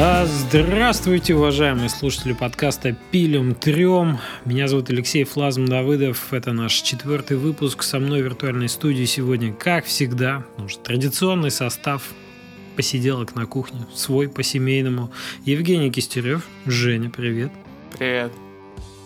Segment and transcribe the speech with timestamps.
[0.00, 4.18] А, Здравствуйте, уважаемые слушатели подкаста «Пилим трем».
[4.44, 6.32] Меня зовут Алексей Флазм Давыдов.
[6.32, 7.82] Это наш четвертый выпуск.
[7.82, 12.04] Со мной в виртуальной студии сегодня, как всегда, ну, что традиционный состав
[12.76, 15.10] посиделок на кухне, свой по-семейному.
[15.44, 16.46] Евгений Кистерев.
[16.64, 17.50] Женя, привет.
[17.98, 18.30] Привет.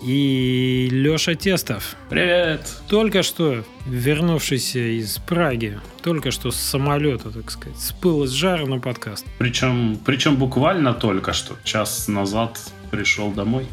[0.03, 1.95] И Леша Тестов.
[2.09, 2.69] Привет.
[2.89, 8.67] Только что вернувшийся из Праги, только что с самолета, так сказать, с пыла с жара
[8.67, 9.25] на подкаст.
[9.39, 12.59] Причем, причем буквально только что, час назад
[12.91, 13.67] пришел домой.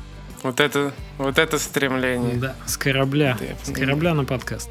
[0.43, 2.35] Вот это, вот это стремление.
[2.35, 4.69] Да, с корабля, Да, с корабля на подкаст.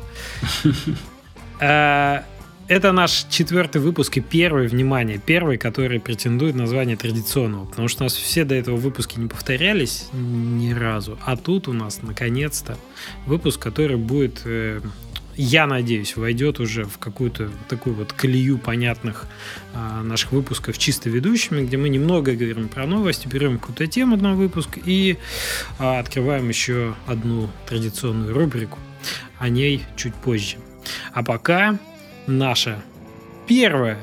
[2.69, 8.03] Это наш четвертый выпуск и первый, внимание, первый, который претендует на звание традиционного, потому что
[8.03, 12.77] у нас все до этого выпуски не повторялись ни разу, а тут у нас наконец-то
[13.25, 14.83] выпуск, который будет, э,
[15.35, 19.27] я надеюсь, войдет уже в какую-то такую вот колею понятных
[19.73, 24.35] а, наших выпусков чисто ведущими, где мы немного говорим про новости, берем какую-то тему на
[24.35, 25.17] выпуск и
[25.79, 28.79] а, открываем еще одну традиционную рубрику.
[29.39, 30.57] О ней чуть позже.
[31.15, 31.79] А пока
[32.29, 32.83] наша
[33.47, 33.99] первая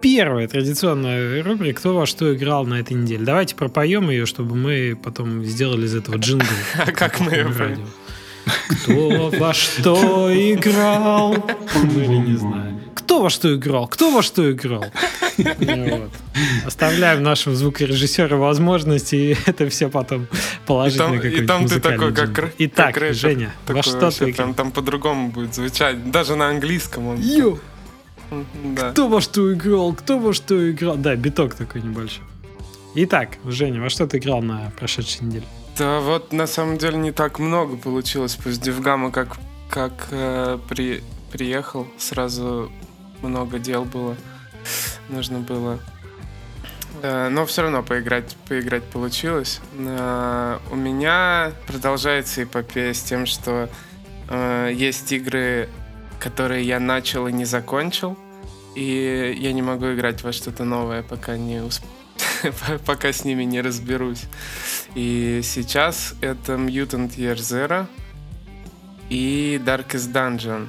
[0.00, 3.24] первая традиционная рубрика «Кто во что играл на этой неделе».
[3.24, 6.46] Давайте пропоем ее, чтобы мы потом сделали из этого джингл.
[6.78, 7.86] А как мы поем?
[8.82, 11.34] Кто во что играл?
[11.74, 12.80] Или не знаю.
[13.18, 13.88] Кто во что играл?
[13.88, 14.84] Кто во что играл?
[16.64, 20.28] Оставляем нашему звукорежиссеру возможность и это все потом
[20.66, 22.96] положить И там, ты такой, как, Итак.
[23.10, 24.54] Женя, во что ты играл?
[24.54, 26.12] там по-другому будет звучать.
[26.12, 27.20] Даже на английском он.
[28.76, 28.92] Да.
[28.92, 29.94] кто во что играл?
[29.94, 30.96] Кто во что играл?
[30.96, 32.22] Да, биток такой небольшой.
[32.94, 35.44] Итак, Женя, во что ты играл на прошедшей неделе?
[35.76, 38.36] Да вот на самом деле не так много получилось.
[38.36, 41.02] Пусть Девгама как, как э, при,
[41.32, 42.70] приехал, сразу
[43.22, 44.16] много дел было.
[45.08, 45.78] Нужно было.
[47.02, 49.60] Э, но все равно поиграть, поиграть получилось.
[49.78, 53.68] Э, у меня продолжается эпопея с тем, что
[54.28, 55.68] э, есть игры,
[56.18, 58.18] которые я начал и не закончил.
[58.74, 61.84] И я не могу играть во что-то новое, пока не усп-
[62.86, 64.24] пока с ними не разберусь.
[64.94, 67.86] И сейчас это Mutant Year Zero
[69.08, 70.68] и Darkest Dungeon.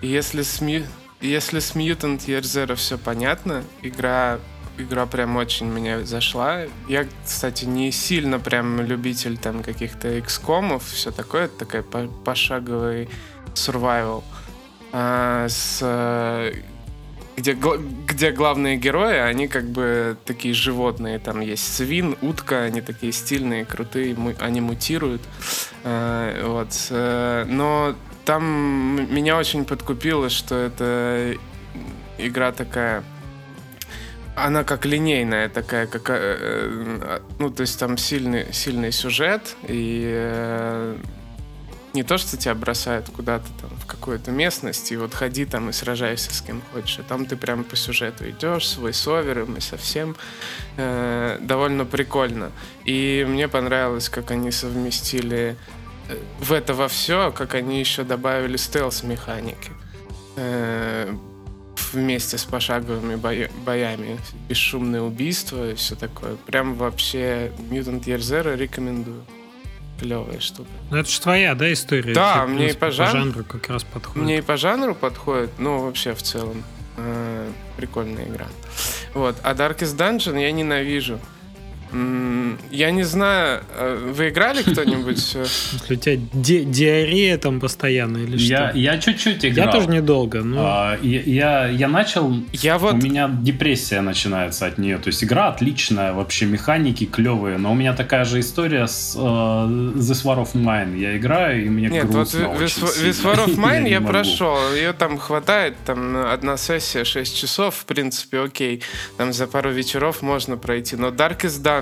[0.00, 0.86] И если с, Mu-
[1.22, 4.38] если с Mutant Year Zero все понятно, игра,
[4.78, 6.64] игра прям очень меня зашла.
[6.88, 13.08] Я, кстати, не сильно прям любитель там каких-то XCOM, все такое, это по- пошаговый
[13.54, 14.22] survival.
[14.92, 16.52] А, с э,
[17.36, 17.56] где,
[18.06, 21.18] где главные герои, они как бы такие животные.
[21.18, 25.22] Там есть свин, утка, они такие стильные, крутые, они мутируют.
[25.84, 26.68] Э, вот.
[26.90, 27.94] э, Но
[28.24, 31.36] там меня очень подкупило, что это
[32.18, 33.04] игра такая...
[34.34, 40.04] Она как линейная такая, как, э, э, ну, то есть там сильный, сильный сюжет, и
[40.06, 40.96] э,
[41.92, 45.72] не то, что тебя бросают куда-то там в какую-то местность, и вот ходи там и
[45.72, 46.98] сражайся с кем хочешь.
[46.98, 50.16] А там ты прям по сюжету идешь, свой совером и совсем
[50.78, 52.52] э, довольно прикольно.
[52.86, 55.56] И мне понравилось, как они совместили
[56.40, 59.70] в это во все, как они еще добавили стелс-механики.
[60.36, 61.12] Э,
[61.92, 64.18] вместе с пошаговыми боя- боями,
[64.48, 66.36] бесшумное убийство и все такое.
[66.46, 69.24] Прям вообще Mutant Year Zero рекомендую.
[70.00, 70.68] Клевая штука.
[70.90, 72.12] Ну, это же твоя, да, история?
[72.12, 74.22] Да, мне и по по жанру- как раз подходит.
[74.22, 76.64] Мне и по жанру подходит, ну, вообще в целом.
[76.96, 78.46] э, прикольная игра.
[79.14, 79.36] Вот.
[79.42, 81.18] А Darkest Dungeon я ненавижу.
[82.70, 85.36] Я не знаю, э, вы играли кто-нибудь?
[85.90, 88.78] у тебя ди- диарея там постоянно или Я, что?
[88.78, 89.72] я чуть-чуть Я играл.
[89.72, 90.62] тоже недолго, но...
[90.64, 92.94] А, я, я, я начал, Я вот...
[92.94, 94.98] у меня депрессия начинается от нее.
[94.98, 99.18] То есть игра отличная, вообще механики клевые, но у меня такая же история с э,
[99.20, 100.98] This War of Mine.
[100.98, 103.28] Я играю, и мне Нет, вот грустно This очень This сильно.
[103.32, 104.12] War of Mine я могу.
[104.12, 104.56] прошел.
[104.74, 108.82] Ее там хватает, там одна сессия 6 часов, в принципе, окей.
[109.18, 110.96] Там за пару вечеров можно пройти.
[110.96, 111.81] Но Darkest Dungeon,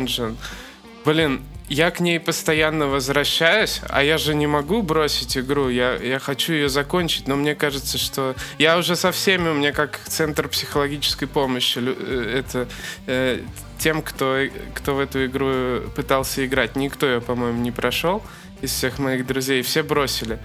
[1.04, 6.18] блин, я к ней постоянно возвращаюсь, а я же не могу бросить игру, я, я
[6.18, 10.48] хочу ее закончить, но мне кажется, что я уже со всеми, у меня как центр
[10.48, 12.68] психологической помощи, э, это
[13.06, 13.40] э,
[13.78, 14.40] тем, кто,
[14.74, 16.74] кто в эту игру пытался играть.
[16.74, 18.20] Никто ее, по-моему, не прошел
[18.60, 20.40] из всех моих друзей, все бросили.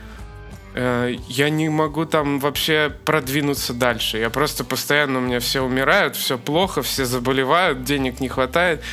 [0.75, 4.19] Э, Я не могу там вообще продвинуться дальше.
[4.19, 8.83] Я просто постоянно, у меня все умирают, все плохо, все заболевают, денег не хватает.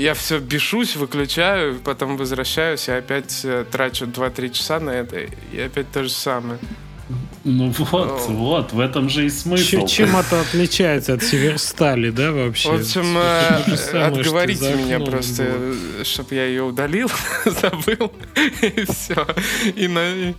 [0.00, 5.16] Я все бешусь, выключаю, потом возвращаюсь и опять э, трачу 2-3 часа на это,
[5.52, 6.58] и опять то же самое.
[7.44, 8.34] Ну вот, Ну.
[8.36, 9.64] вот, в этом же и смысл.
[9.64, 12.70] Чем, чем это отличается от Северстали, да, вообще?
[12.70, 16.04] В общем, э, самое, отговорите меня просто, было.
[16.04, 17.10] чтобы я ее удалил,
[17.44, 18.12] забыл,
[18.62, 19.26] и все.
[19.74, 20.34] И на...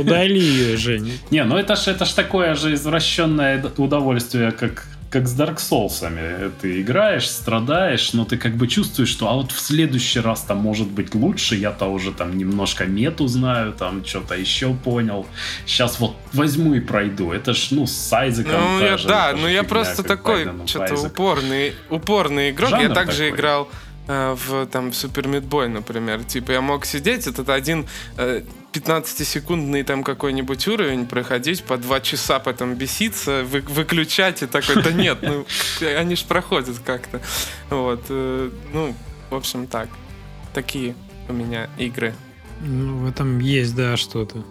[0.00, 1.12] Удали ее, Жень.
[1.30, 6.52] Не, ну это ж, это ж такое же извращенное удовольствие, как, как с Dark Souls'ами.
[6.60, 10.58] Ты играешь, страдаешь, но ты как бы чувствуешь, что а вот в следующий раз там
[10.58, 15.26] может быть лучше, я-то уже там немножко мету знаю, там что-то еще понял.
[15.66, 17.32] Сейчас вот возьму и пройду.
[17.32, 21.74] Это ж, ну, с Айзеком Ну, та я, да, ну я просто такой, что-то упорный,
[21.90, 22.70] упорный игрок.
[22.70, 23.30] я Жанр также такой.
[23.30, 23.68] играл
[24.34, 26.24] в там в Супер Мидбой, например.
[26.24, 27.86] Типа я мог сидеть, этот один
[28.16, 28.42] э,
[28.72, 34.92] 15-секундный там какой-нибудь уровень проходить, по два часа потом беситься, вы- выключать и такой, да
[34.92, 35.46] нет, ну,
[35.98, 37.20] они ж проходят как-то.
[37.70, 38.94] Вот, э, ну,
[39.30, 39.88] в общем, так.
[40.54, 40.94] Такие
[41.28, 42.14] у меня игры.
[42.60, 44.44] Ну, в этом есть, да, что-то.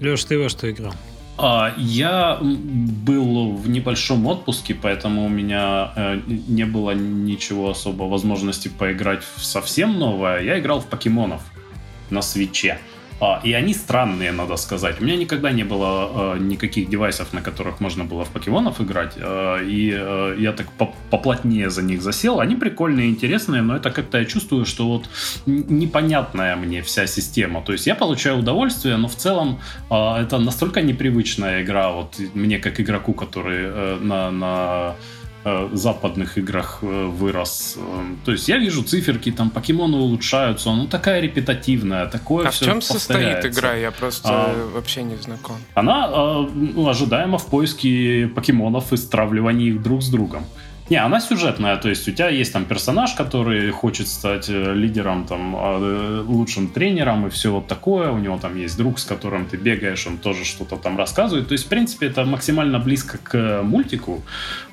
[0.00, 0.94] Леш, ты во что играл?
[1.36, 8.68] А, я был в небольшом отпуске, поэтому у меня э, не было ничего особо возможности
[8.68, 10.42] поиграть в совсем новое.
[10.42, 11.42] Я играл в покемонов
[12.10, 12.78] на свече.
[13.24, 15.00] А, и они странные, надо сказать.
[15.00, 19.14] У меня никогда не было э, никаких девайсов, на которых можно было в покемонов играть.
[19.16, 22.40] Э, и э, я так по- поплотнее за них засел.
[22.40, 25.08] Они прикольные, интересные, но это как-то я чувствую, что вот
[25.46, 27.62] непонятная мне вся система.
[27.62, 32.58] То есть я получаю удовольствие, но в целом а, это настолько непривычная игра, вот мне
[32.58, 34.94] как игроку, который э, на, на
[35.44, 37.76] э, западных играх э, вырос.
[37.78, 42.54] Э, То есть я вижу циферки, там покемоны улучшаются, ну такая репетативная, такое А в
[42.54, 43.74] всё чем состоит игра?
[43.74, 44.70] Я просто А.
[44.74, 45.56] вообще не знаком.
[45.74, 50.44] Она э, ну, ожидаема в поиске покемонов и стравливании их друг с другом.
[50.90, 55.24] Не, она сюжетная, то есть у тебя есть там персонаж, который хочет стать э, лидером,
[55.24, 58.10] там, э, лучшим тренером и все вот такое.
[58.10, 61.48] У него там есть друг, с которым ты бегаешь, он тоже что-то там рассказывает.
[61.48, 64.22] То есть, в принципе, это максимально близко к э, мультику.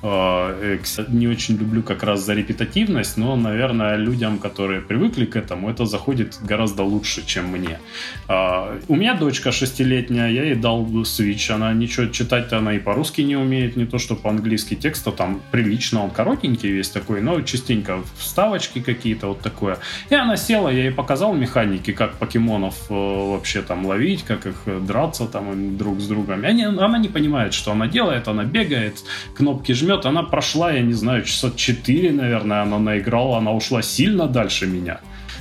[0.02, 5.70] Кстати, Не очень люблю как раз за репетативность, но, наверное, людям, которые привыкли к этому,
[5.70, 7.80] это заходит гораздо лучше, чем мне.
[8.28, 13.22] А, У меня дочка шестилетняя, я ей дал Switch, она ничего читать-то она и по-русски
[13.22, 14.76] не умеет, не то что по-английски.
[14.76, 19.78] Текста там прилично, он коротенький весь такой, но частенько вставочки какие-то, вот такое.
[20.10, 24.56] И она села, я ей показал механики, как покемонов э, вообще там ловить, как их
[24.66, 26.44] э, драться там друг с другом.
[26.46, 28.96] Они- она не понимает, что она делает, она бегает,
[29.36, 34.28] кнопки жмет, она прошла, я не знаю, часа 4, наверное, она наиграла, она ушла сильно
[34.28, 35.00] дальше меня.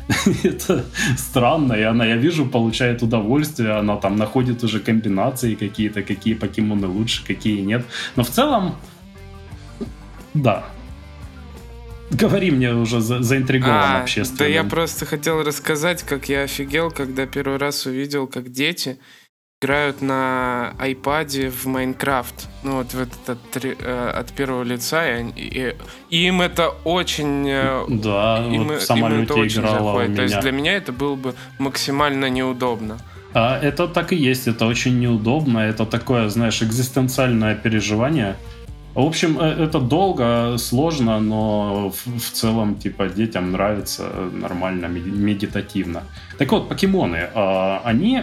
[0.43, 0.85] Это
[1.17, 6.89] странно, и она, я вижу, получает удовольствие, она там находит уже комбинации какие-то, какие покемоны
[6.89, 7.85] лучше, какие нет.
[8.17, 8.75] Но в целом,
[10.35, 10.65] да.
[12.11, 14.39] Говори мне уже за- заинтригован А, общественно.
[14.39, 18.99] да я просто хотел рассказать, как я офигел, когда первый раз увидел, как дети
[19.63, 22.49] играют на айпаде в Майнкрафт.
[22.65, 25.19] Ну вот в этот от, э, от первого лица.
[25.19, 25.75] И,
[26.11, 27.47] и- им это очень...
[27.49, 30.17] э, Да, им, вот в им это очень играла у заходит.
[30.17, 30.43] То есть меня.
[30.43, 32.99] для меня это было бы максимально неудобно.
[33.35, 38.35] А, это так и есть, это очень неудобно, это такое, знаешь, экзистенциальное переживание.
[38.95, 45.11] В общем, э, это долго, сложно, но в, в целом, типа, детям нравится нормально, меди-
[45.11, 46.03] медитативно.
[46.39, 48.23] Так вот, покемоны, а, они...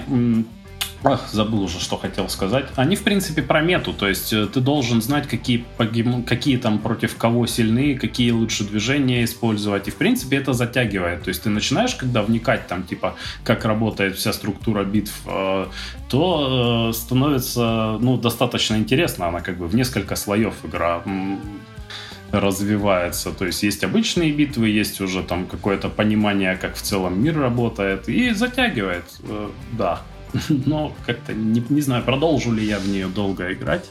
[1.03, 2.65] Ах, забыл уже, что хотел сказать.
[2.75, 3.93] Они, в принципе, про мету.
[3.93, 8.63] То есть э, ты должен знать, какие, погим- какие там против кого сильны, какие лучше
[8.63, 9.87] движения использовать.
[9.87, 11.23] И, в принципе, это затягивает.
[11.23, 15.67] То есть ты начинаешь, когда вникать там, типа, как работает вся структура битв, э,
[16.09, 19.27] то э, становится, ну, достаточно интересно.
[19.27, 21.03] Она как бы в несколько слоев игра
[22.31, 23.31] развивается.
[23.31, 28.09] То есть есть обычные битвы, есть уже там какое-то понимание, как в целом мир работает,
[28.09, 29.05] и затягивает,
[29.71, 30.01] да.
[30.49, 33.85] Но как-то не, не знаю, продолжу ли я в нее долго играть.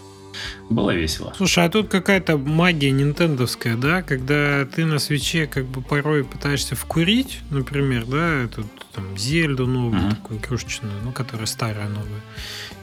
[0.69, 1.33] Было весело.
[1.35, 6.75] Слушай, а тут какая-то магия нинтендовская, да, когда ты на свече как бы порой пытаешься
[6.77, 8.65] вкурить, например, да, эту
[8.95, 10.11] там Зельду новую, Мгм.
[10.17, 12.21] такую игрушечную, ну, которая старая новая,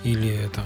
[0.03, 0.65] или там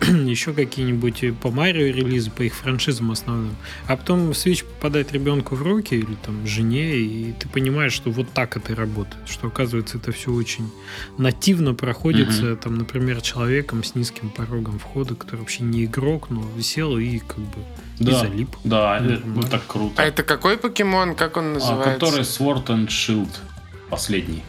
[0.26, 3.54] еще какие-нибудь и по Марио релизы, по их франшизам основным.
[3.86, 8.30] А потом Switch попадает ребенку в руки или там жене, и ты понимаешь, что вот
[8.32, 10.70] так это работает, что оказывается это все очень
[11.18, 16.96] нативно проходится, там, например, человеком с низким порогом входа, который вообще не игрок, но висел
[16.98, 17.60] и как бы
[17.98, 18.50] и Да, залип.
[18.64, 20.02] да, Ну, это круто.
[20.02, 21.14] А это какой покемон?
[21.14, 21.94] Как он А, называется?
[21.94, 23.28] который Sword and Shield
[23.90, 24.42] последний.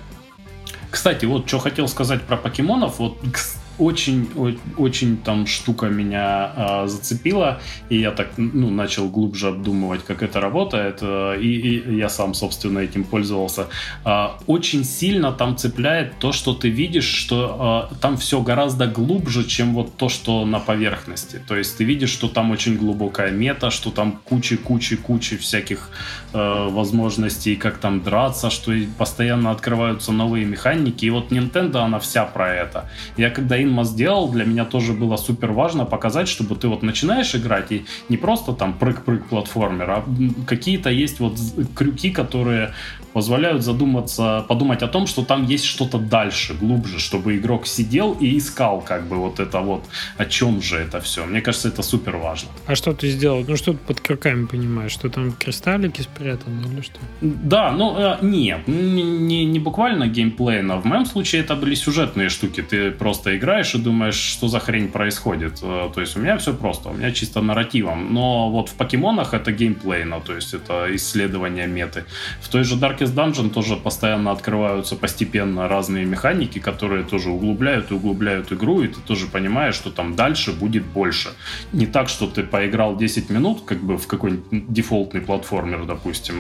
[0.92, 2.98] Кстати, вот что хотел сказать про покемонов.
[3.00, 4.30] Вот, кс- очень,
[4.78, 7.60] очень там штука меня э, зацепила,
[7.90, 12.34] и я так, ну, начал глубже обдумывать, как это работает, э, и, и я сам,
[12.34, 13.68] собственно, этим пользовался.
[14.06, 19.44] Э, очень сильно там цепляет то, что ты видишь, что э, там все гораздо глубже,
[19.44, 21.42] чем вот то, что на поверхности.
[21.48, 25.90] То есть ты видишь, что там очень глубокая мета, что там кучи-кучи-кучи всяких
[26.34, 31.06] э, возможностей, как там драться, что постоянно открываются новые механики.
[31.06, 32.90] И вот Nintendo, она вся про это.
[33.18, 37.36] Я когда Инма сделал, для меня тоже было супер важно показать, чтобы ты вот начинаешь
[37.36, 40.04] играть и не просто там прыг-прыг платформер, а
[40.48, 41.38] какие-то есть вот
[41.76, 42.74] крюки, которые
[43.14, 48.38] позволяют задуматься, подумать о том, что там есть что-то дальше, глубже, чтобы игрок сидел и
[48.38, 49.84] искал как бы вот это вот,
[50.18, 51.26] о чем же это все.
[51.26, 52.50] Мне кажется, это супер важно.
[52.68, 53.44] А что ты сделал?
[53.48, 54.92] Ну что ты под крюками понимаешь?
[54.92, 57.00] Что там кристаллики спрятаны или что?
[57.22, 60.78] Да, ну э, нет, не, не буквально геймплейно.
[60.78, 62.62] В моем случае это были сюжетные штуки.
[62.62, 65.60] Ты просто играешь и думаешь, что за хрень происходит.
[65.64, 68.14] Э, то есть у меня все просто, у меня чисто нарративом.
[68.14, 72.04] Но вот в покемонах это геймплейно, то есть это исследование меты.
[72.42, 77.92] В той же Dark Darkest Dungeon тоже постоянно открываются постепенно разные механики, которые тоже углубляют
[77.92, 81.30] и углубляют игру, и ты тоже понимаешь, что там дальше будет больше.
[81.72, 86.36] Не так, что ты поиграл 10 минут, как бы в какой-нибудь дефолтный платформер, допустим,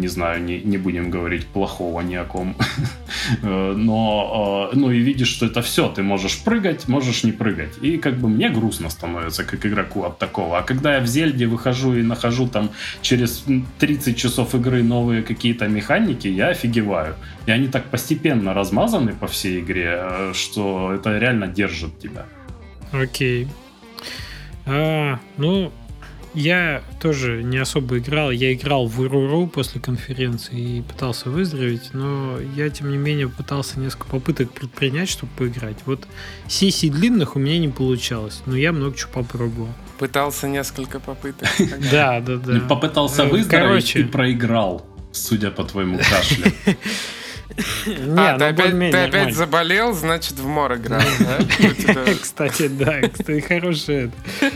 [0.00, 2.56] не знаю, не, не будем говорить плохого ни о ком.
[3.42, 7.78] Э, но, э, ну и видишь, что это все, ты можешь прыгать, можешь не прыгать.
[7.82, 10.58] И как бы мне грустно становится, как игроку от такого.
[10.58, 12.70] А когда я в Зельде выхожу и нахожу там
[13.02, 13.44] через
[13.78, 17.14] 30 часов игры новые какие-то механики, я офигеваю.
[17.46, 22.26] И они так постепенно размазаны по всей игре, э, что это реально держит тебя.
[22.92, 23.48] Окей.
[24.66, 25.72] А, ну,
[26.34, 28.30] я тоже не особо играл.
[28.30, 33.80] Я играл в РУРУ после конференции и пытался выздороветь, но я, тем не менее, пытался
[33.80, 35.76] несколько попыток предпринять, чтобы поиграть.
[35.86, 36.06] Вот
[36.46, 39.68] сессий длинных у меня не получалось, но я много чего попробовал.
[39.98, 41.48] Пытался несколько попыток.
[41.90, 42.60] Да, да, да.
[42.60, 46.52] Попытался ну, выздороветь и проиграл, судя по твоему кашлю.
[47.86, 51.38] Не, а, ну, ты, опять, ты опять заболел, значит, в мор играл, да?
[52.22, 54.10] Кстати, да, кстати, хорошее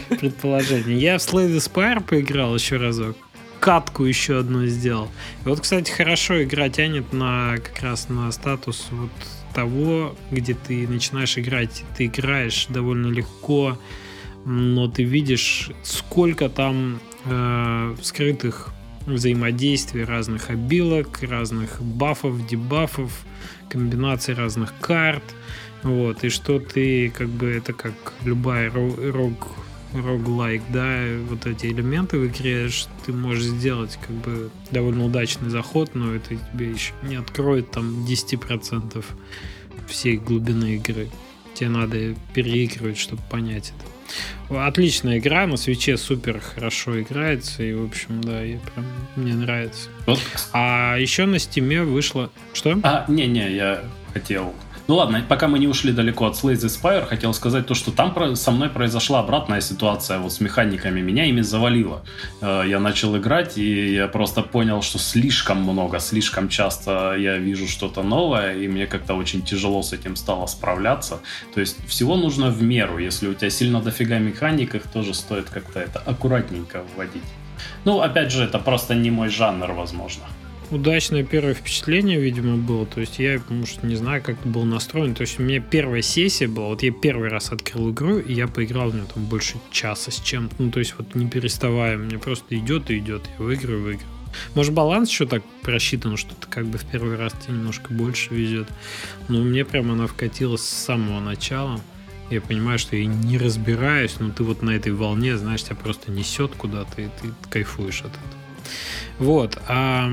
[0.08, 0.98] предположение.
[0.98, 3.16] Я в Slay the Spire поиграл еще разок.
[3.60, 5.08] Катку еще одну сделал.
[5.44, 9.10] И вот, кстати, хорошо игра тянет на как раз на статус вот
[9.54, 11.82] того, где ты начинаешь играть.
[11.96, 13.78] Ты играешь довольно легко,
[14.44, 18.73] но ты видишь, сколько там э, скрытых
[19.06, 23.24] взаимодействие разных обилок, разных бафов, дебафов,
[23.68, 25.24] комбинаций разных карт.
[25.82, 27.92] Вот, и что ты, как бы, это как
[28.24, 29.48] любая рог,
[29.92, 32.68] роглайк, да, вот эти элементы в игре,
[33.04, 38.04] ты можешь сделать, как бы, довольно удачный заход, но это тебе еще не откроет там
[38.04, 39.04] 10%
[39.86, 41.10] всей глубины игры.
[41.54, 43.93] Тебе надо переигрывать, чтобы понять это.
[44.50, 49.88] Отличная игра, на свече супер хорошо играется, и, в общем, да, я прям, мне нравится.
[50.06, 50.20] Вот.
[50.52, 52.30] А еще на стиме вышло...
[52.52, 52.78] Что?
[52.82, 54.54] А, не-не, я хотел
[54.86, 57.90] ну ладно, пока мы не ушли далеко от Slay the Spire, хотел сказать то, что
[57.90, 61.00] там со мной произошла обратная ситуация вот с механиками.
[61.00, 62.04] Меня ими завалило.
[62.42, 67.66] Э, я начал играть, и я просто понял, что слишком много, слишком часто я вижу
[67.66, 71.20] что-то новое, и мне как-то очень тяжело с этим стало справляться.
[71.54, 72.98] То есть всего нужно в меру.
[72.98, 77.22] Если у тебя сильно дофига механик, их тоже стоит как-то это аккуратненько вводить.
[77.86, 80.24] Ну, опять же, это просто не мой жанр, возможно
[80.74, 82.86] удачное первое впечатление, видимо, было.
[82.86, 85.14] То есть я, может, не знаю, как был настроен.
[85.14, 86.68] То есть у меня первая сессия была.
[86.68, 90.20] Вот я первый раз открыл игру, и я поиграл в нее там больше часа с
[90.20, 90.56] чем-то.
[90.58, 91.96] Ну, то есть вот не переставая.
[91.96, 93.22] Мне просто идет и идет.
[93.38, 94.08] Я выиграю, выиграю.
[94.54, 98.34] Может, баланс еще так просчитан, что ты как бы в первый раз тебе немножко больше
[98.34, 98.68] везет.
[99.28, 101.80] Но мне прям она вкатилась с самого начала.
[102.30, 106.10] Я понимаю, что я не разбираюсь, но ты вот на этой волне, знаешь, тебя просто
[106.10, 108.44] несет куда-то, и ты кайфуешь от этого.
[109.18, 109.58] Вот.
[109.68, 110.10] А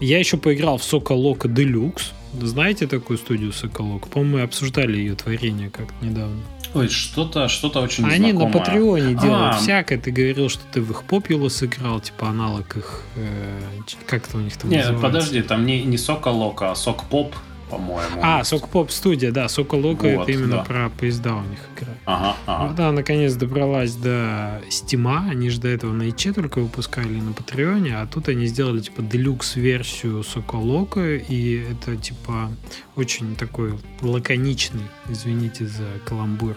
[0.00, 2.12] я еще поиграл в Соколока Deluxe.
[2.40, 4.08] Знаете такую студию Соколок?
[4.08, 6.40] По-моему, мы обсуждали ее творение как-то недавно.
[6.74, 8.52] Ой, что-то что очень Они знакомое.
[8.52, 9.96] на Патреоне делают а, всякое.
[9.96, 13.02] Ты говорил, что ты в их Populous играл, типа аналог их...
[13.14, 13.60] Э,
[14.06, 15.06] как это у них там Нет, называется?
[15.06, 17.32] подожди, там не, не Соколока, а Сок Поп
[17.70, 18.20] по-моему.
[18.22, 20.64] А, Сокпоп студия, да, Соколока вот, это именно да.
[20.64, 21.92] про поезда у них игра.
[22.04, 22.68] Ага, ага.
[22.68, 27.32] Ну, да, наконец добралась до Стима, они же до этого на ИЧ только выпускали на
[27.32, 32.50] Патреоне, а тут они сделали типа делюкс версию Соколока, и это типа
[32.96, 36.56] очень такой лаконичный, извините за каламбур,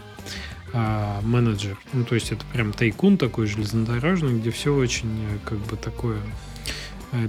[0.74, 1.78] а, менеджер.
[1.94, 6.20] Ну, то есть это прям тайкун такой железнодорожный, где все очень э, как бы такое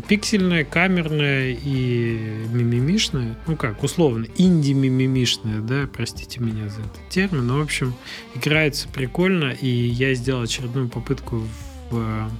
[0.08, 7.58] пиксельная, камерная и мимимишная, ну как, условно, инди-мимимишная, да, простите меня за этот термин, но,
[7.58, 7.94] в общем,
[8.34, 11.42] играется прикольно, и я сделал очередную попытку
[11.90, 12.30] в,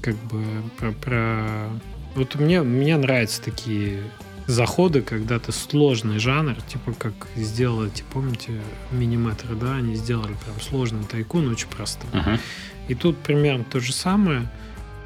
[0.00, 0.42] как бы,
[0.78, 1.70] про, про...
[2.14, 4.02] Вот мне, мне нравятся такие
[4.48, 8.60] заходы, когда ты сложный жанр, типа как сделали, типа, помните,
[8.90, 12.10] миниметры, да, они сделали прям сложный тайкун, очень простой.
[12.10, 12.40] Uh-huh.
[12.88, 14.50] И тут примерно то же самое,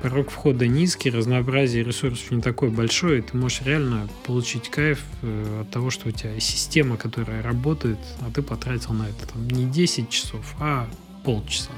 [0.03, 5.61] порог входа низкий, разнообразие ресурсов не такое большое, и ты можешь реально получить кайф э,
[5.63, 9.65] от того, что у тебя система, которая работает, а ты потратил на это там не
[9.65, 10.89] 10 часов, а
[11.25, 11.71] полчаса.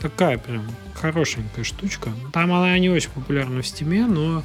[0.00, 2.10] Такая прям хорошенькая штучка.
[2.32, 4.42] Там она не очень популярна в стиме, но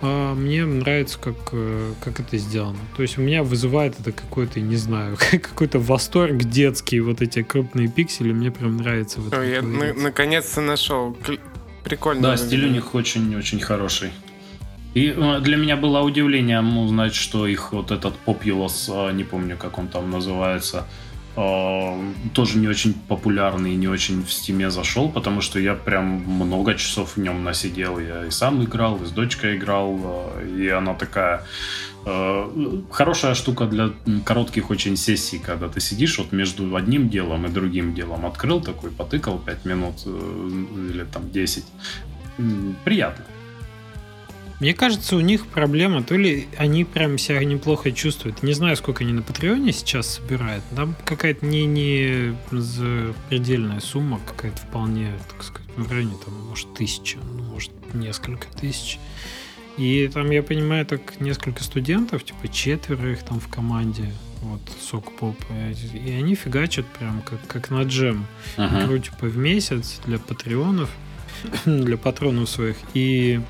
[0.00, 2.78] а мне нравится, как, э, как это сделано.
[2.96, 7.88] То есть у меня вызывает это какой-то, не знаю, какой-то восторг детский, вот эти крупные
[7.88, 9.20] пиксели, мне прям нравится.
[9.20, 11.16] Вот я на- наконец-то нашел.
[11.88, 12.22] Прикольно.
[12.22, 14.10] Да, стиль у них очень-очень хороший.
[14.94, 19.56] И э, для меня было удивлением узнать, что их вот этот Populous, а, не помню,
[19.56, 20.86] как он там называется,
[22.34, 26.74] тоже не очень популярный и не очень в стиме зашел, потому что я прям много
[26.74, 27.98] часов в нем насидел.
[28.00, 31.44] Я и сам играл, и с дочкой играл, а, и она такая
[32.04, 32.50] а,
[32.90, 33.90] хорошая штука для
[34.24, 38.26] коротких очень сессий, когда ты сидишь вот между одним делом и другим делом.
[38.26, 41.64] Открыл такой, потыкал 5 минут э, или там 10.
[42.84, 43.24] Приятно.
[44.60, 48.42] Мне кажется, у них проблема, то ли они прям себя неплохо чувствуют.
[48.42, 50.64] Не знаю, сколько они на Патреоне сейчас собирают.
[50.74, 52.34] Там какая-то не, не
[53.28, 58.98] предельная сумма, какая-то вполне, так сказать, в районе, там, может, тысяча, ну, может, несколько тысяч.
[59.76, 64.12] И там, я понимаю, так несколько студентов, типа четверо их там в команде,
[64.42, 65.36] вот, сок поп,
[65.94, 68.26] и они фигачат прям как, как на джем.
[68.56, 68.84] Uh-huh.
[68.84, 70.90] Игру, типа, в месяц для патреонов,
[71.64, 72.76] для патронов своих.
[72.94, 73.40] И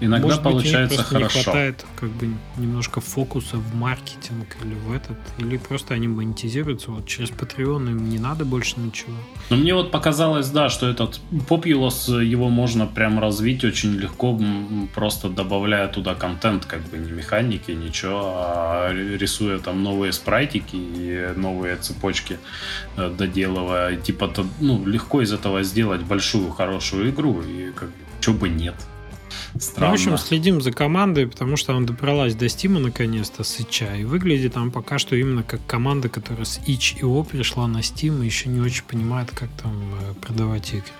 [0.00, 1.38] Иногда Может получается быть, хорошо.
[1.38, 6.90] Не хватает как бы немножко фокуса в маркетинг или в этот, или просто они монетизируются
[6.90, 9.14] вот через Patreon, им не надо больше ничего.
[9.50, 14.38] Но мне вот показалось, да, что этот Populous, его можно прям развить очень легко,
[14.94, 21.32] просто добавляя туда контент, как бы не механики, ничего, а рисуя там новые спрайтики и
[21.36, 22.38] новые цепочки
[22.96, 23.96] э, доделывая.
[23.96, 28.74] Типа, ну, легко из этого сделать большую хорошую игру, и как бы, чего бы нет.
[29.58, 29.86] Странно.
[29.86, 33.96] Ну, в общем, следим за командой, потому что она добралась до Стима наконец-то с Ича.
[33.96, 37.78] И выглядит там пока что именно как команда, которая с Ич и О пришла на
[37.78, 40.92] Steam и еще не очень понимает, как там э, продавать игры.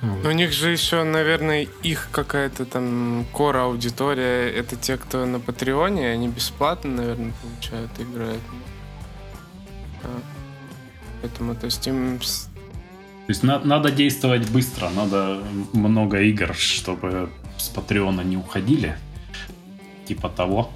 [0.00, 0.26] Вот.
[0.26, 4.50] У них же еще, наверное, их какая-то там кора аудитория.
[4.50, 8.42] Это те, кто на Патреоне, они бесплатно, наверное, получают, играют.
[10.02, 10.20] А.
[11.20, 15.40] Поэтому, то есть им то есть на, надо действовать быстро, надо
[15.72, 17.30] много игр, чтобы
[17.62, 18.96] с Патреона не уходили.
[20.06, 20.70] Типа того.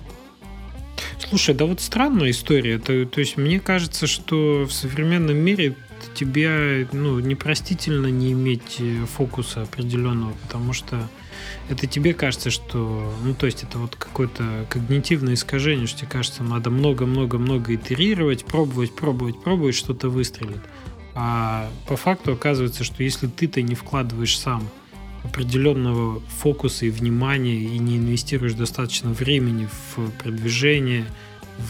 [1.18, 2.78] Слушай, да вот странная история.
[2.78, 5.74] То, то есть мне кажется, что в современном мире
[6.14, 11.08] тебе ну, непростительно не иметь э, фокуса определенного, потому что
[11.68, 16.44] это тебе кажется, что, ну, то есть это вот какое-то когнитивное искажение, что тебе кажется,
[16.44, 20.60] надо много-много-много итерировать, пробовать, пробовать, пробовать, что-то выстрелит.
[21.14, 24.68] А по факту оказывается, что если ты-то не вкладываешь сам
[25.26, 31.04] определенного фокуса и внимания и не инвестируешь достаточно времени в продвижение,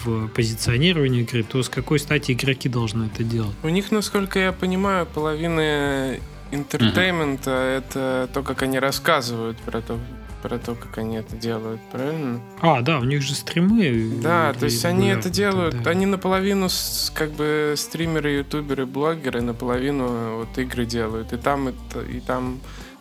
[0.05, 3.55] в позиционирование игры, то с какой стати игроки должны это делать?
[3.62, 6.16] У них, насколько я понимаю, половина
[6.50, 7.79] entertainment а угу.
[7.79, 9.99] это то, как они рассказывают про то,
[10.42, 12.40] про то, как они это делают, правильно?
[12.61, 14.12] А, да, у них же стримы.
[14.23, 15.90] Да, то есть они это делают, да.
[15.90, 16.69] они наполовину
[17.14, 22.61] как бы стримеры, ютуберы, блогеры, наполовину вот игры делают, и там это, и там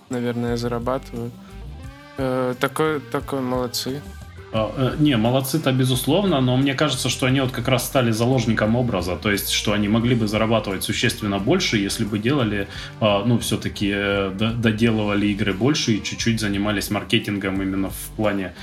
[0.09, 1.33] наверное, зарабатывают.
[2.17, 4.01] Э, такой, такой молодцы.
[4.57, 8.77] А, э, не, молодцы-то безусловно, но мне кажется, что они вот как раз стали заложником
[8.77, 12.69] образа, то есть, что они могли бы зарабатывать существенно больше, если бы делали,
[13.01, 18.53] а, ну, все-таки э, доделывали игры больше и чуть-чуть занимались маркетингом именно в плане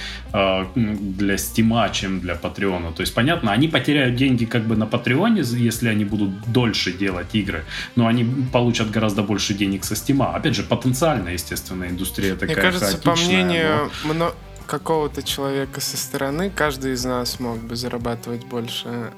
[0.72, 2.92] для Стима, чем для Патреона.
[2.92, 7.34] То есть, понятно, они потеряют деньги как бы на Патреоне, если они будут дольше делать
[7.34, 7.64] игры,
[7.96, 10.34] но они получат гораздо больше денег со Стима.
[10.34, 14.32] Опять же, потенциально, естественно, индустрия такая Мне кажется, по мнению но
[14.66, 19.12] какого-то человека со стороны каждый из нас мог бы зарабатывать больше.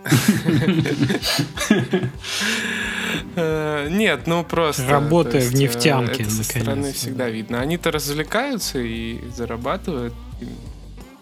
[3.36, 4.88] Э, нет, ну просто.
[4.88, 7.60] Работая в нефтянке, Со стороны всегда видно.
[7.60, 10.14] Они-то развлекаются и зарабатывают.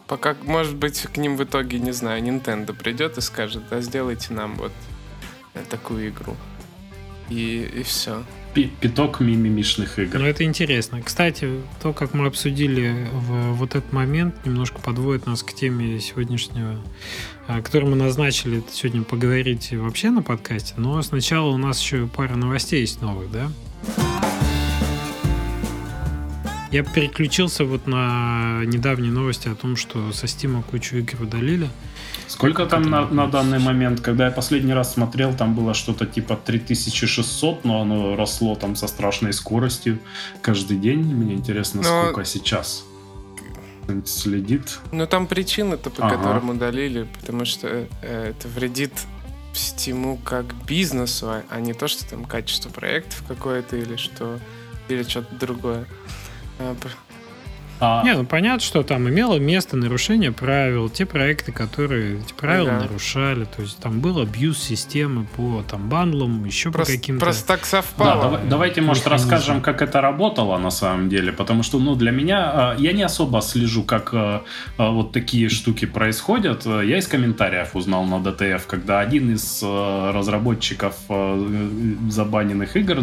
[0.06, 4.34] Пока, может быть, к ним в итоге, не знаю, Nintendo придет и скажет, а сделайте
[4.34, 4.72] нам вот
[5.70, 6.36] такую игру.
[7.28, 8.22] и, и все.
[8.54, 10.18] Пяток мимимишных игр.
[10.18, 11.00] Ну, это интересно.
[11.00, 11.48] Кстати,
[11.82, 16.78] то, как мы обсудили в вот этот момент, немножко подводит нас к теме сегодняшнего,
[17.46, 20.74] о которой мы назначили сегодня поговорить вообще на подкасте.
[20.76, 23.50] Но сначала у нас еще пара новостей есть новых, да?
[26.70, 31.68] Я переключился вот на недавние новости о том, что со Steam кучу игр удалили.
[32.32, 34.00] Сколько там на, на данный момент?
[34.00, 38.86] Когда я последний раз смотрел, там было что-то типа 3600, но оно росло там со
[38.86, 39.98] страшной скоростью
[40.40, 41.00] каждый день.
[41.00, 42.04] Мне интересно, но...
[42.04, 42.84] сколько сейчас
[44.06, 44.78] следит.
[44.92, 46.16] Ну там причины-то, по ага.
[46.16, 48.92] которым удалили, потому что э, это вредит
[49.52, 54.38] Стиму как бизнесу, а, а не то, что там качество проектов какое-то или что
[54.88, 55.84] или что-то другое.
[57.82, 58.04] А, а...
[58.04, 62.80] Не, ну понятно, что там имело место нарушение правил, те проекты, которые эти правила да.
[62.82, 67.24] нарушали, то есть там был абьюз системы по там бандлам, еще просто, по каким-то...
[67.24, 68.14] Просто так совпало.
[68.14, 72.12] Да, давай, давайте, может, расскажем, как это работало на самом деле, потому что, ну, для
[72.12, 74.44] меня, а, я не особо слежу, как а,
[74.78, 76.64] вот такие штуки происходят.
[76.64, 80.94] Я из комментариев узнал на DTF, когда один из разработчиков
[82.08, 82.98] забаненных игр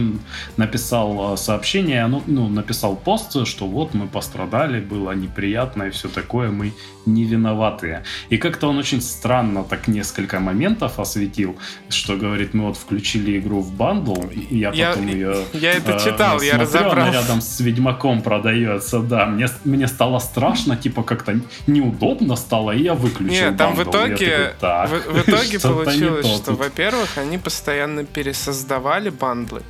[0.55, 6.07] написал сообщение, ну, ну написал пост, что вот мы пострадали страдали, было неприятно и все
[6.07, 6.73] такое, мы
[7.05, 8.03] не виноватые.
[8.31, 11.55] И как-то он очень странно так несколько моментов осветил,
[11.89, 15.91] что говорит, мы вот включили игру в бандл, и я, я потом ее Я это
[15.93, 16.91] э, читал, я разобрал.
[16.91, 19.25] Она рядом с Ведьмаком продается, да.
[19.25, 24.53] Мне, мне стало страшно, типа как-то неудобно стало, и я выключил Нет, там в итоге,
[24.59, 29.61] такой, в, в итоге получилось, что, во-первых, они постоянно пересоздавали bundle ы.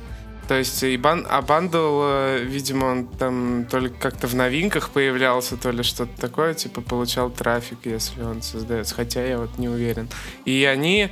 [0.50, 5.56] То есть, и бан, а bundle, э, видимо, он там только как-то в новинках появлялся,
[5.56, 8.96] то ли что-то такое, типа получал трафик, если он создается.
[8.96, 10.08] Хотя я вот не уверен.
[10.46, 11.10] И они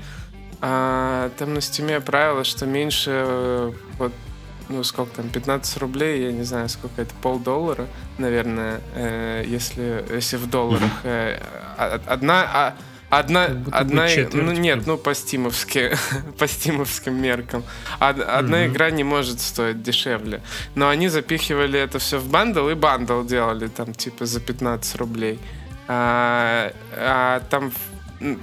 [0.61, 4.13] а, там на Steam е правило, что меньше э, вот
[4.69, 7.87] ну, сколько там, 15 рублей, я не знаю, сколько это, полдоллара,
[8.19, 10.91] наверное, э, если, если в долларах.
[11.05, 11.41] Э,
[11.77, 12.77] одна, а,
[13.11, 15.97] Одна, одна, ну нет, ну по стимовски,
[16.39, 17.65] по стимовским меркам.
[18.01, 18.67] Од, одна mm-hmm.
[18.69, 20.43] игра не может стоить дешевле.
[20.75, 25.39] Но они запихивали это все в bundle и bundle делали там типа за 15 рублей.
[25.87, 27.73] А, а там,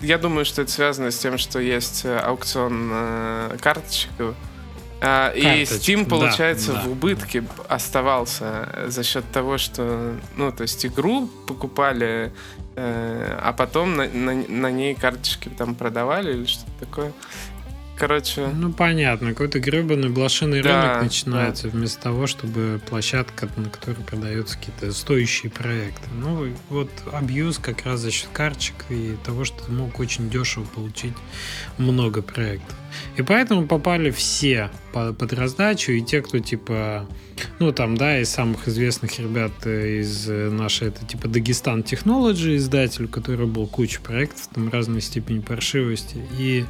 [0.02, 4.10] я думаю, что это связано с тем, что есть э, аукцион э, карточек.
[5.00, 6.88] А, и Steam, получается, да, да.
[6.88, 13.96] в убытке оставался за счет того, что, ну, то есть игру покупали Э, а потом
[13.96, 17.14] на, на, на ней карточки там продавали или что-то такое.
[17.98, 18.48] Короче.
[18.48, 21.70] Ну понятно, какой-то гребаный блошиный да, рынок начинается да.
[21.70, 26.10] вместо того, чтобы площадка, на которой продаются какие-то стоящие проекты.
[26.14, 30.66] Ну вот абьюз как раз за счет карточек и того, что ты мог очень дешево
[30.66, 31.14] получить
[31.78, 32.76] много проектов.
[33.18, 37.08] И поэтому попали все под раздачу, и те, кто типа
[37.60, 42.58] ну, там, да, из самых известных ребят э, из э, нашей, это типа Дагестан Technology,
[42.58, 46.18] издатель, у которого был куча проектов, там разной степени паршивости.
[46.38, 46.66] И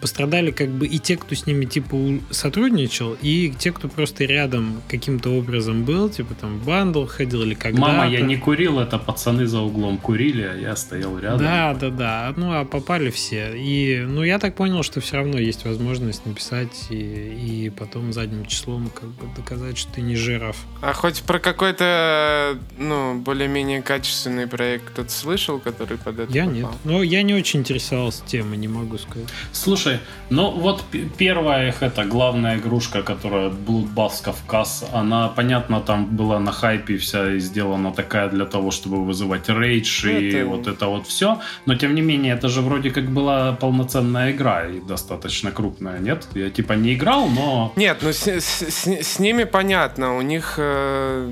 [0.00, 1.96] пострадали как бы и те, кто с ними типа
[2.30, 7.54] сотрудничал, и те, кто просто рядом каким-то образом был, типа там в бандл ходил или
[7.54, 11.38] когда Мама, я не курил, это пацаны за углом курили, а я стоял рядом.
[11.38, 12.34] Да, да, да.
[12.36, 13.52] Ну, а попали все.
[13.56, 18.46] И, ну, я так понял, что все равно есть возможность написать и, и потом задним
[18.46, 20.56] числом как бы доказать, что ты не жиров.
[20.80, 26.54] А хоть про какой-то, ну, более-менее качественный проект кто-то слышал, который под это Я попал?
[26.54, 26.68] нет.
[26.84, 29.28] Ну, я не очень интересовался темой, не могу сказать.
[29.52, 30.00] Слушай,
[30.30, 30.84] ну вот
[31.16, 37.38] первая их, это главная игрушка, которая Bloodbath Кавказ, она, понятно, там была на хайпе вся
[37.38, 40.46] сделана такая для того, чтобы вызывать рейдж ну, и это...
[40.46, 44.66] вот это вот все, но тем не менее, это же вроде как была полноценная игра
[44.66, 46.28] и достаточно крупная, нет?
[46.34, 47.72] Я типа не играл, но...
[47.74, 51.28] Нет, ну с, с, с, с ними понятно у них э,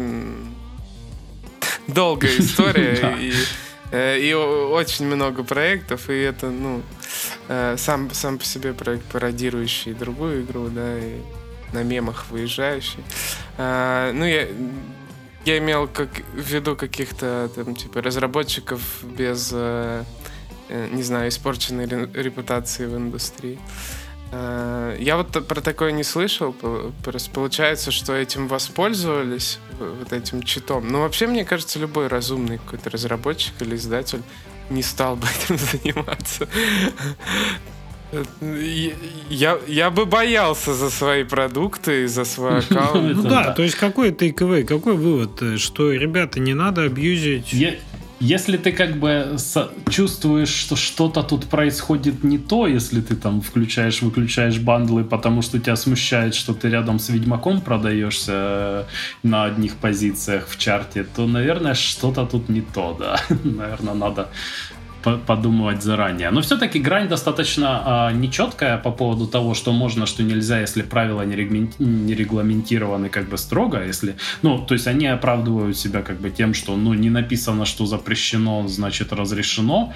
[1.86, 3.32] долгая история и,
[3.92, 6.82] э, и очень много проектов, и это, ну,
[7.46, 11.20] э, сам, сам по себе проект, пародирующий другую игру, да, и
[11.72, 13.04] на мемах выезжающий.
[13.58, 14.48] Э, ну, я,
[15.44, 20.02] я имел как, в виду каких-то там, типа, разработчиков без, э,
[20.68, 23.60] э не знаю, испорченной репутации в индустрии.
[24.32, 26.54] Э, я вот про такое не слышал.
[27.32, 30.88] Получается, что этим воспользовались, вот этим читом.
[30.88, 34.22] Но вообще, мне кажется, любой разумный какой-то разработчик или издатель
[34.70, 36.48] не стал бы этим заниматься.
[39.28, 43.16] Я, я бы боялся за свои продукты за свой аккаунт.
[43.16, 45.60] Ну да, то есть какой тейковый, какой вывод?
[45.60, 47.52] Что, ребята, не надо абьюзить
[48.20, 49.36] если ты как бы
[49.90, 55.58] чувствуешь, что что-то тут происходит не то, если ты там включаешь, выключаешь бандлы, потому что
[55.58, 58.84] тебя смущает, что ты рядом с Ведьмаком продаешься э,
[59.22, 63.20] на одних позициях в чарте, то, наверное, что-то тут не то, да.
[63.44, 64.28] Наверное, надо
[65.26, 66.30] подумывать заранее.
[66.30, 71.22] Но все-таки грань достаточно а, нечеткая по поводу того, что можно, что нельзя, если правила
[71.22, 76.20] не, регламенти- не регламентированы как бы строго, если, ну, то есть они оправдывают себя как
[76.20, 79.92] бы тем, что, ну, не написано, что запрещено, значит разрешено.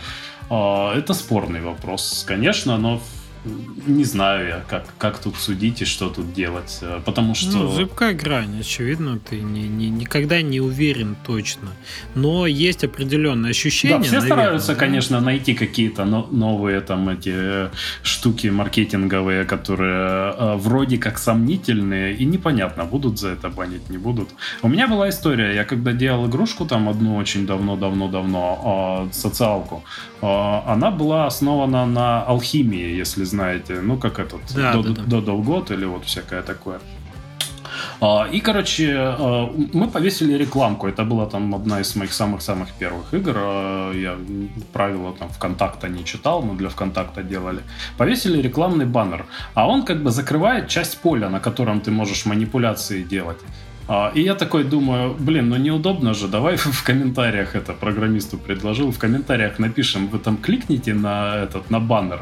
[0.49, 3.01] А, это спорный вопрос, конечно, но
[3.45, 6.79] не знаю я, как, как тут судить и что тут делать.
[6.83, 7.57] Э, потому что...
[7.57, 11.69] Ну, зыбкая грань, очевидно, ты не, не, никогда не уверен точно.
[12.15, 13.99] Но есть определенное ощущение.
[13.99, 14.79] Да, все наверное, стараются, да?
[14.79, 17.71] конечно, найти какие-то новые там эти э,
[18.03, 24.29] штуки маркетинговые, которые э, вроде как сомнительные, и непонятно, будут за это банить, не будут.
[24.63, 29.83] У меня была история, я когда делал игрушку там одну очень давно-давно-давно, социалку,
[30.21, 35.03] она была основана на алхимии, если знаете, ну, как этот, да, до, да, да.
[35.03, 36.81] до Долгот или вот всякое такое.
[38.01, 40.89] А, и, короче, а, мы повесили рекламку.
[40.89, 43.35] Это была там одна из моих самых-самых первых игр.
[43.37, 44.19] А, я
[44.73, 47.61] правила там ВКонтакта не читал, но для ВКонтакта делали.
[47.99, 49.27] Повесили рекламный баннер.
[49.55, 53.39] А он как бы закрывает часть поля, на котором ты можешь манипуляции делать.
[54.15, 58.99] И я такой думаю, блин, ну неудобно же, давай в комментариях это программисту предложил, в
[58.99, 62.21] комментариях напишем, вы там кликните на этот, на баннер,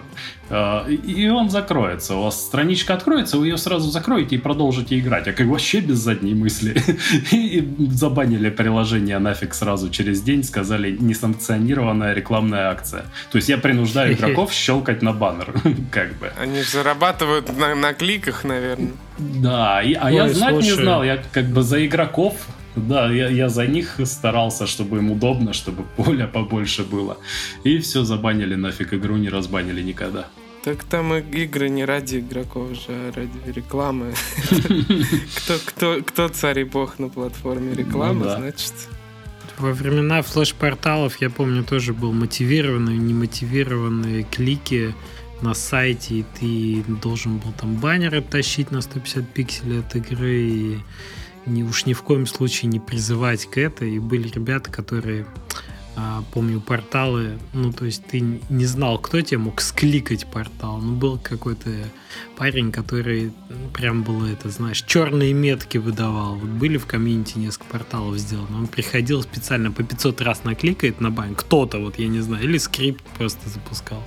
[0.51, 2.17] и он закроется.
[2.17, 5.29] У вас страничка откроется, вы ее сразу закроете и продолжите играть.
[5.29, 6.83] А как вообще без задней мысли.
[7.33, 13.05] И забанили приложение нафиг сразу через день, сказали несанкционированная рекламная акция.
[13.31, 15.53] То есть я принуждаю игроков щелкать на баннер.
[15.91, 16.33] Как бы.
[16.39, 18.93] Они же зарабатывают на, на кликах, наверное.
[19.19, 20.67] Да, и, а Ой, я знать слушай.
[20.67, 22.35] не знал, я как бы за игроков
[22.77, 27.19] да, я, я за них старался, чтобы им удобно, чтобы поля побольше было.
[27.65, 30.27] И все, забанили нафиг игру, не разбанили никогда.
[30.65, 34.15] Так там игры не ради игроков же, а ради рекламы.
[35.37, 38.37] кто, кто, кто царь и бог на платформе рекламы, ну, да.
[38.39, 38.73] значит...
[39.57, 44.95] Во времена флеш-порталов, я помню, тоже был мотивированные, немотивированные клики
[45.43, 50.81] на сайте, и ты должен был там баннеры тащить на 150 пикселей от игры,
[51.47, 53.85] и уж ни в коем случае не призывать к это.
[53.85, 55.27] И были ребята, которые,
[56.33, 60.79] помню, порталы, ну, то есть ты не знал, кто тебе мог скликать портал.
[60.79, 61.71] Ну, был какой-то
[62.37, 63.33] парень, который
[63.75, 66.37] прям было это, знаешь, черные метки выдавал.
[66.37, 68.57] Вот были в комьюнити несколько порталов сделаны.
[68.57, 71.35] Он приходил специально по 500 раз накликает на бань.
[71.35, 74.03] Кто-то, вот я не знаю, или скрипт просто запускал.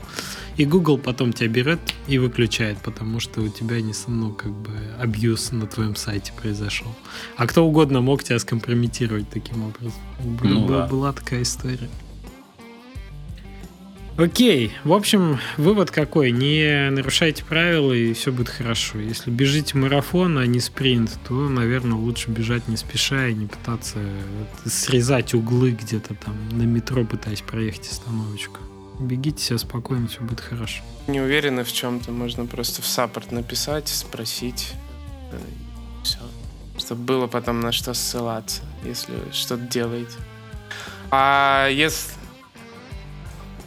[0.57, 4.71] И Google потом тебя берет и выключает, потому что у тебя не ну, как бы
[4.99, 6.93] абьюз на твоем сайте произошел.
[7.37, 10.01] А кто угодно мог тебя скомпрометировать таким образом.
[10.23, 10.87] Ну, Была, да.
[10.87, 11.89] была такая история.
[14.17, 16.31] Окей, в общем, вывод какой?
[16.31, 18.99] Не нарушайте правила, и все будет хорошо.
[18.99, 23.99] Если бежите марафон, а не спринт, то, наверное, лучше бежать не спеша и не пытаться
[24.65, 28.59] срезать углы где-то там на метро, пытаясь проехать остановочку
[29.01, 30.83] бегите себе спокойно, все будет хорошо.
[31.07, 34.73] Не уверены в чем-то, можно просто в support написать, спросить.
[35.31, 35.37] Э,
[36.03, 36.19] все.
[36.77, 40.17] Чтобы было потом на что ссылаться, если что-то делаете.
[41.09, 42.13] А если...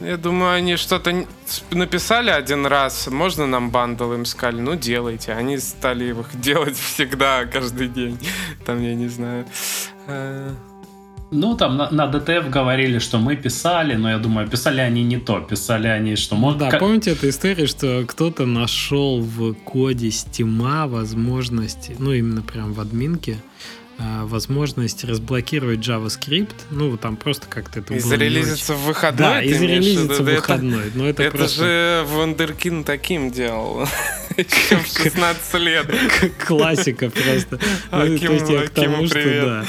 [0.01, 1.25] Я думаю, они что-то
[1.71, 5.31] написали один раз, можно нам bundle им сказали, ну делайте.
[5.31, 8.19] Они стали их делать всегда, каждый день.
[8.65, 9.45] Там, я не знаю.
[11.31, 15.17] Ну, там на, на DTF говорили, что мы писали, но я думаю, писали они не
[15.17, 15.39] то.
[15.39, 16.35] Писали они, что...
[16.35, 16.79] Ну, да, как...
[16.79, 23.37] помните эту историю, что кто-то нашел в коде Steam возможности, ну, именно прям в админке,
[23.97, 29.27] возможность разблокировать JavaScript, ну, там просто как-то это и было зарелизиться в выходной?
[29.27, 30.87] Да, и зарелизиться в выходной.
[30.87, 31.61] Это, но это, это просто...
[31.61, 33.87] же Вандеркин таким делал.
[34.35, 35.87] В 16 лет.
[36.45, 37.59] Классика просто.
[37.91, 38.17] Ну,
[38.73, 39.65] тому, что да.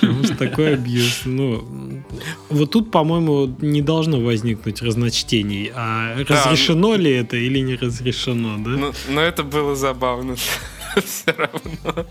[0.00, 1.22] Потому что такой абьюз.
[1.24, 2.04] Ну,
[2.48, 5.70] вот тут, по-моему, не должно возникнуть разночтений.
[5.74, 8.92] А разрешено ли это или не разрешено, да?
[9.08, 10.36] Но это было забавно
[10.96, 12.06] все равно.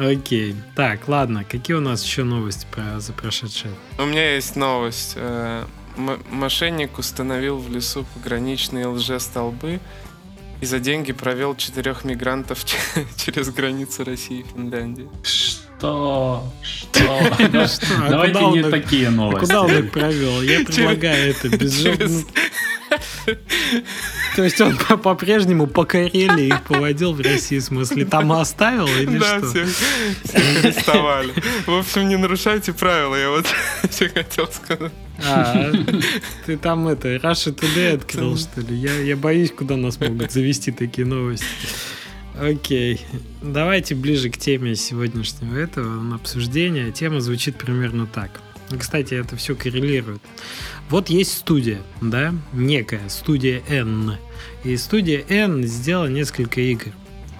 [0.00, 0.56] Окей.
[0.74, 1.44] Так, ладно.
[1.44, 3.74] Какие у нас еще новости про за прошедшее?
[3.98, 5.12] У меня есть новость.
[5.16, 5.64] Э,
[5.96, 9.78] м- мошенник установил в лесу пограничные лжестолбы
[10.62, 12.64] и за деньги провел четырех мигрантов
[13.16, 15.08] через границу России и Финляндии.
[15.22, 16.44] Что?
[16.62, 17.00] Что?
[17.40, 19.40] А давайте не такие новости.
[19.40, 20.42] Куда он их провел?
[20.42, 21.84] Я предлагаю это без
[24.36, 29.18] То есть он по-прежнему по Карелии их поводил в России, в смысле, там оставил или
[29.18, 29.48] Да, что?
[29.48, 29.68] всех,
[30.24, 31.32] всех арестовали.
[31.66, 33.46] В общем, не нарушайте правила, я вот
[33.90, 34.92] все хотел сказать.
[35.26, 35.70] А,
[36.46, 38.76] ты там это, Russia Today открыл, что ли?
[38.76, 41.44] Я, я боюсь, куда нас могут завести такие новости.
[42.40, 43.00] Окей.
[43.42, 46.90] Давайте ближе к теме сегодняшнего этого обсуждения.
[46.90, 48.40] Тема звучит примерно так.
[48.78, 50.22] Кстати, это все коррелирует.
[50.90, 54.16] Вот есть студия, да, некая студия N.
[54.64, 56.92] И студия N сделала несколько игр.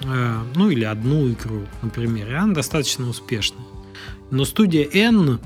[0.02, 2.30] Э, Ну, или одну игру, например.
[2.30, 3.64] И она достаточно успешная.
[4.30, 5.40] Но студия N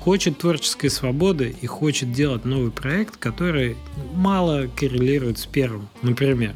[0.00, 3.76] хочет творческой свободы и хочет делать новый проект, который
[4.14, 5.88] мало коррелирует с первым.
[6.02, 6.54] Например,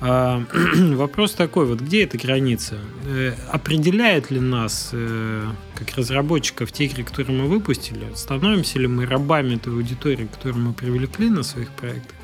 [0.00, 0.44] а,
[0.94, 2.78] вопрос такой, вот где эта граница?
[3.04, 9.06] Э, Определяет ли нас, э, как разработчиков, те игры, которые мы выпустили, становимся ли мы
[9.06, 12.14] рабами той аудитории, которую мы привлекли на своих проектах?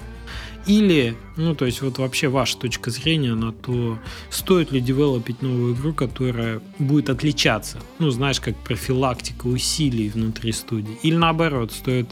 [0.66, 3.98] Или, ну, то есть вот вообще ваша точка зрения на то,
[4.30, 10.96] стоит ли девелопить новую игру, которая будет отличаться, ну, знаешь, как профилактика усилий внутри студии.
[11.02, 12.08] Или наоборот, стоит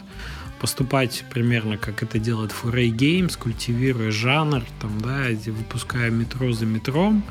[0.63, 7.25] поступать примерно как это делает Foray Games, культивируя жанр, там, да, выпуская метро за метром.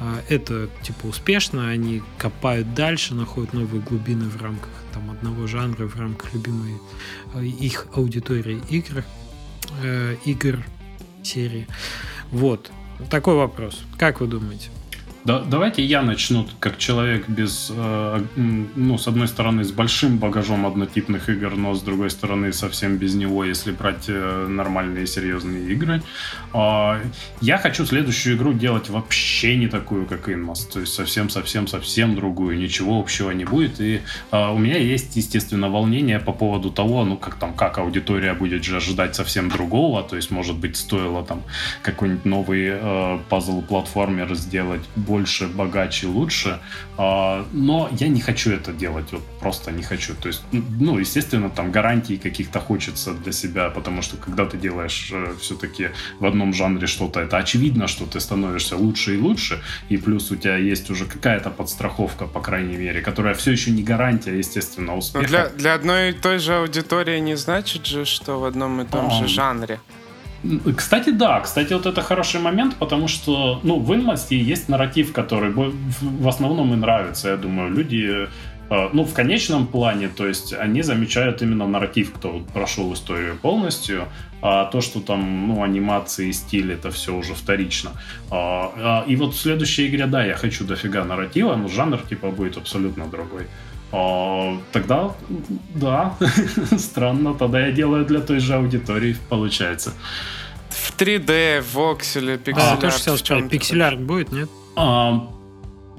[0.00, 5.86] А, Это, типа, успешно, они копают дальше, находят новые глубины в рамках там, одного жанра,
[5.86, 6.72] в рамках любимой
[7.34, 9.04] э, их аудитории игр,
[9.82, 10.64] э, игр
[11.22, 11.66] серии.
[12.30, 12.72] Вот.
[13.10, 13.82] Такой вопрос.
[13.98, 14.70] Как вы думаете?
[15.24, 20.64] Да, давайте я начну как человек без, э, ну, с одной стороны, с большим багажом
[20.64, 26.02] однотипных игр, но с другой стороны, совсем без него, если брать э, нормальные серьезные игры.
[26.54, 26.98] А,
[27.42, 32.98] я хочу следующую игру делать вообще не такую, как Inmos, то есть совсем-совсем-совсем другую, ничего
[32.98, 33.78] общего не будет.
[33.78, 38.32] И а, у меня есть, естественно, волнение по поводу того, ну, как там, как аудитория
[38.32, 41.42] будет же ожидать совсем другого, то есть, может быть, стоило там
[41.82, 46.58] какой-нибудь новый э, пазл-платформер сделать больше, богаче, лучше.
[46.98, 50.14] А, но я не хочу это делать, вот просто не хочу.
[50.14, 50.42] То есть,
[50.80, 55.88] ну, естественно, там гарантий каких-то хочется для себя, потому что когда ты делаешь э, все-таки
[56.20, 59.60] в одном жанре что-то, это очевидно, что ты становишься лучше и лучше,
[59.92, 63.82] и плюс у тебя есть уже какая-то подстраховка, по крайней мере, которая все еще не
[63.82, 65.26] гарантия, естественно, Но успеха.
[65.26, 69.06] для, для одной и той же аудитории не значит же, что в одном и том
[69.06, 69.10] А.
[69.10, 69.78] же жанре.
[70.76, 71.40] Кстати, да.
[71.40, 76.72] Кстати, вот это хороший момент, потому что, ну, в Инмасте есть нарратив, который в основном
[76.72, 77.70] и нравится, я думаю.
[77.70, 78.28] Люди,
[78.70, 84.08] э, ну, в конечном плане, то есть они замечают именно нарратив, кто прошел историю полностью,
[84.42, 87.90] а то, что там, ну, анимации, стиль, это все уже вторично.
[88.30, 92.30] А, а, И вот в следующей игре, да, я хочу дофига нарратива, но жанр, типа,
[92.30, 93.46] будет абсолютно другой.
[93.92, 95.14] А, Тогда,
[95.74, 96.16] да,
[96.78, 99.92] странно, тогда я делаю для той же аудитории, получается.
[100.68, 104.48] В 3D, в вокселе, А, пиксель тоже хотел сказать, пиксель-арт будет, нет?
[104.76, 105.28] А,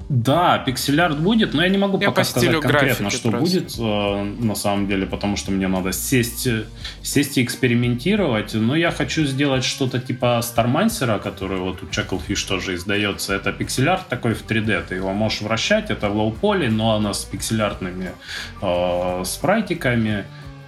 [0.08, 3.58] да, пиксель-арт будет, но я не могу Я пока по сказать конкретно, что просто.
[3.58, 6.64] будет э, на самом деле, потому что мне надо сесть, э,
[7.02, 8.54] сесть и экспериментировать.
[8.54, 13.34] Но я хочу сделать что-то типа Starmancer а, который вот у Chucklefish тоже издается.
[13.34, 14.84] Это пиксель-арт такой в 3D.
[14.88, 18.12] Ты его можешь вращать, это в low-poly, но она с пиксель-артными
[18.60, 20.24] э, спрайтиками.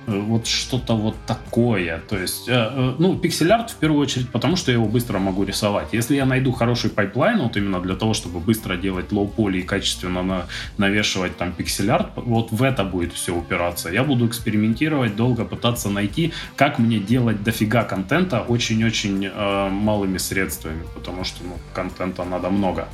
[0.07, 1.99] Э, Вот что-то вот такое.
[2.09, 5.45] То есть, э, э, ну, пиксель-арт в первую очередь, потому что я его быстро могу
[5.45, 5.95] рисовать.
[5.95, 10.23] Если я найду хороший пайплайн, вот именно для того, чтобы быстро делать low-poly и качественно
[10.23, 10.47] на-
[10.79, 13.89] навешивать там пиксель-арт, вот в это будет все упираться.
[13.91, 20.83] Я буду экспериментировать, долго пытаться найти, как мне делать дофига контента очень-очень э, малыми средствами,
[20.95, 22.89] потому что, ну, контента надо много.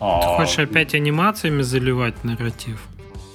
[0.00, 2.78] А, Ты хочешь опять анимациями заливать нарратив?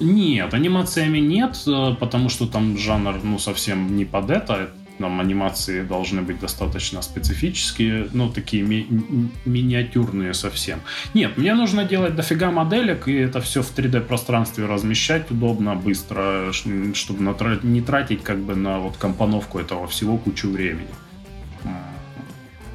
[0.02, 4.70] Нет, анимациями нет, э, потому что там жанр, ну, совсем не под это.
[5.00, 10.80] Там анимации должны быть достаточно специфические, ну, такие ми- ми- миниатюрные совсем.
[11.16, 16.52] Нет, мне нужно делать дофига моделек, и это все в 3D-пространстве размещать удобно, быстро,
[16.94, 20.88] чтобы натра- не тратить как бы на вот компоновку этого всего кучу времени.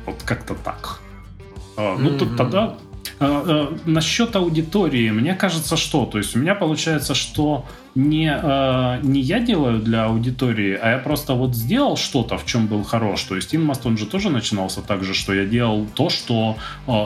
[0.06, 1.00] Вот как-то так.
[1.76, 2.36] А, Ну, тут Мгм.
[2.36, 2.74] тогда
[3.18, 7.64] насчет аудитории, мне кажется, что, то есть у меня получается, что
[7.96, 12.66] не, а, не я делаю для аудитории, а я просто вот сделал что-то, в чем
[12.66, 13.22] был хорош.
[13.22, 16.58] То есть Инмаст, он же тоже начинался так же, что я делал то, что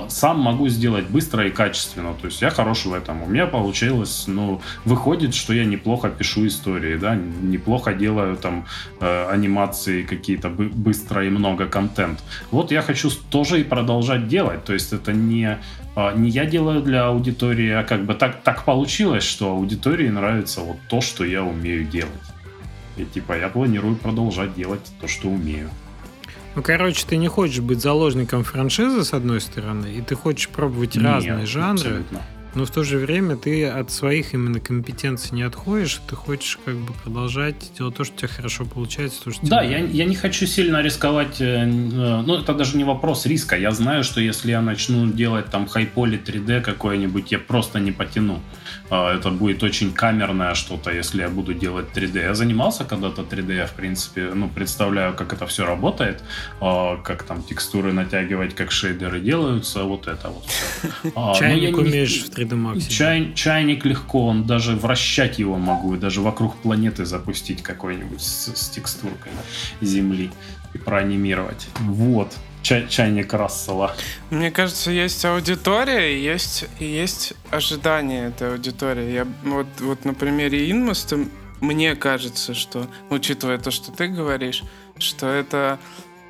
[0.08, 2.14] сам могу сделать быстро и качественно.
[2.20, 3.22] То есть я хорош в этом.
[3.22, 8.66] У меня получилось, ну, выходит, что я неплохо пишу истории, да, неплохо делаю там
[9.00, 12.20] э, анимации какие-то бы- быстро и много контент.
[12.50, 14.64] Вот я хочу тоже и продолжать делать.
[14.64, 15.58] То есть это не,
[16.14, 20.76] не я делаю для аудитории, а как бы так, так получилось, что аудитории нравится вот
[20.88, 22.12] то, что я умею делать.
[22.96, 25.70] И типа я планирую продолжать делать то, что умею.
[26.54, 30.96] Ну, короче, ты не хочешь быть заложником франшизы, с одной стороны, и ты хочешь пробовать
[30.96, 31.80] Нет, разные жанры.
[31.80, 32.20] абсолютно.
[32.54, 36.74] Но в то же время ты от своих именно компетенций не отходишь, ты хочешь как
[36.76, 39.24] бы продолжать делать то, что у тебя хорошо получается.
[39.24, 41.40] То, что Да, тебе я, я не хочу сильно рисковать.
[41.40, 43.56] э, э, Ну, это даже не вопрос риска.
[43.56, 48.40] Я знаю, что если я начну делать там хайполи 3D какое-нибудь, я просто не потяну.
[48.90, 52.20] А, Это будет очень камерное что-то, если я буду делать 3D.
[52.22, 56.22] Я занимался когда-то 3D, я, в принципе, ну, представляю, как это все работает,
[56.60, 60.44] а, как там текстуры натягивать, как шейдеры делаются, вот это вот.
[61.14, 62.88] А, Чайник умеешь в 3D Max.
[62.88, 68.54] Чай- чайник легко, он даже вращать его могу, и даже вокруг планеты запустить какой-нибудь с,
[68.56, 69.32] с текстуркой
[69.80, 70.30] Земли
[70.74, 71.68] и проанимировать.
[71.80, 72.32] Вот,
[72.62, 73.94] чай- чайник Рассела.
[74.30, 79.12] Мне кажется, есть аудитория и есть, и есть ожидание этой аудитории.
[79.12, 81.18] Я, вот, вот на примере Инмоста
[81.60, 84.62] мне кажется, что, учитывая то, что ты говоришь,
[84.98, 85.78] что это,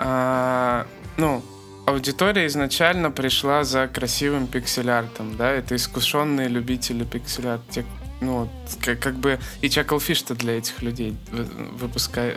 [0.01, 0.87] а,
[1.19, 1.45] ну,
[1.91, 7.85] аудитория изначально пришла за красивым пиксель-артом, да, это искушенные любители пиксель-арта, те,
[8.21, 8.49] ну, вот,
[8.85, 11.49] как, как бы и Чаклфиш-то для этих людей вы-
[11.79, 12.37] выпускает,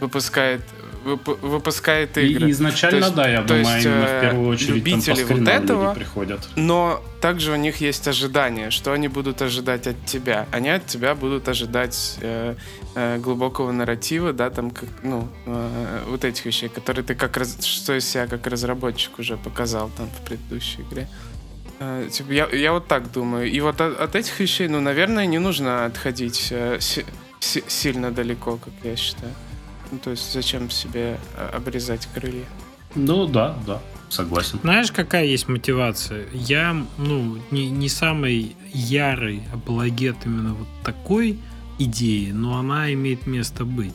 [0.00, 0.62] выпускает,
[1.04, 2.50] вып- выпускает И игры.
[2.50, 5.14] изначально, То есть- да, я то думаю, есть, именно э, в первую очередь там любители
[5.14, 6.48] вот скринам этого- приходят.
[6.56, 10.46] Но также у них есть ожидания, что они будут ожидать от тебя.
[10.52, 12.54] Они от тебя будут ожидать э,
[12.94, 17.62] э, глубокого нарратива, да, там, как, ну, э, вот этих вещей, которые ты как раз,
[17.64, 21.06] что из себя как разработчик уже показал там в предыдущей игре.
[21.80, 23.50] Э, типа, я, я вот так думаю.
[23.50, 27.04] И вот от, от этих вещей, ну, наверное, не нужно отходить э, си-
[27.40, 29.32] си- сильно далеко, как я считаю.
[29.90, 32.44] Ну, то есть зачем себе э, обрезать крылья?
[32.94, 34.58] Ну да, да, согласен.
[34.62, 36.26] Знаешь, какая есть мотивация?
[36.32, 41.38] Я, ну, не, не самый ярый апологет именно вот такой
[41.78, 43.94] идеи, но она имеет место быть.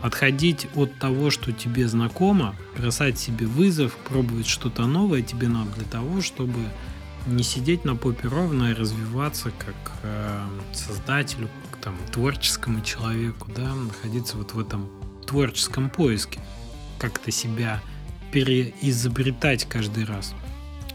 [0.00, 5.86] Отходить от того, что тебе знакомо, бросать себе вызов, пробовать что-то новое тебе надо для
[5.86, 6.60] того, чтобы
[7.26, 13.74] не сидеть на попе ровно и развиваться как э, создателю, как там, творческому человеку, да,
[13.74, 14.88] находиться вот в этом
[15.26, 16.40] творческом поиске,
[16.98, 17.80] как-то себя
[18.32, 20.34] переизобретать каждый раз.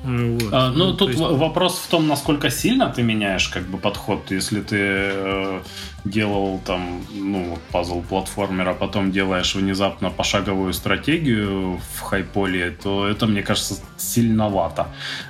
[0.04, 0.54] Э, Вот.
[0.54, 4.32] А, ну, то тут есть- вопрос в том, насколько сильно ты меняешь как бы подход.
[4.32, 5.62] Если ты э,
[6.06, 13.44] делал там, ну, пазл платформера, потом делаешь внезапно пошаговую стратегию в хайполе, то это, мне
[13.44, 14.88] кажется, сильновато.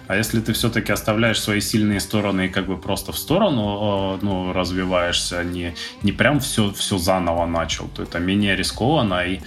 [0.07, 4.25] А если ты все-таки оставляешь свои сильные стороны и как бы просто в сторону, э,
[4.25, 9.39] ну, развиваешься, не, не прям все, все заново начал, то это менее рискованно и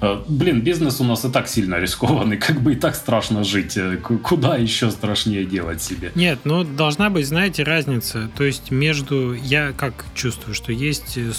[0.00, 3.76] Э, Блин, бизнес у нас и так сильно рискованный, как бы и так страшно жить.
[3.76, 6.12] Э, Куда еще страшнее делать себе?
[6.14, 8.30] Нет, ну должна быть, знаете, разница.
[8.36, 9.32] То есть между...
[9.34, 11.32] Я как чувствую, что есть э,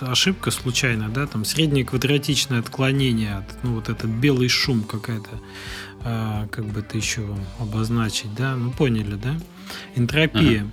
[0.00, 5.40] ошибка случайная, да, там среднее квадратичное отклонение от, ну вот этот белый шум какая-то,
[6.04, 9.36] а, как бы это еще обозначить, да, ну поняли, да?
[9.94, 10.70] Энтропия.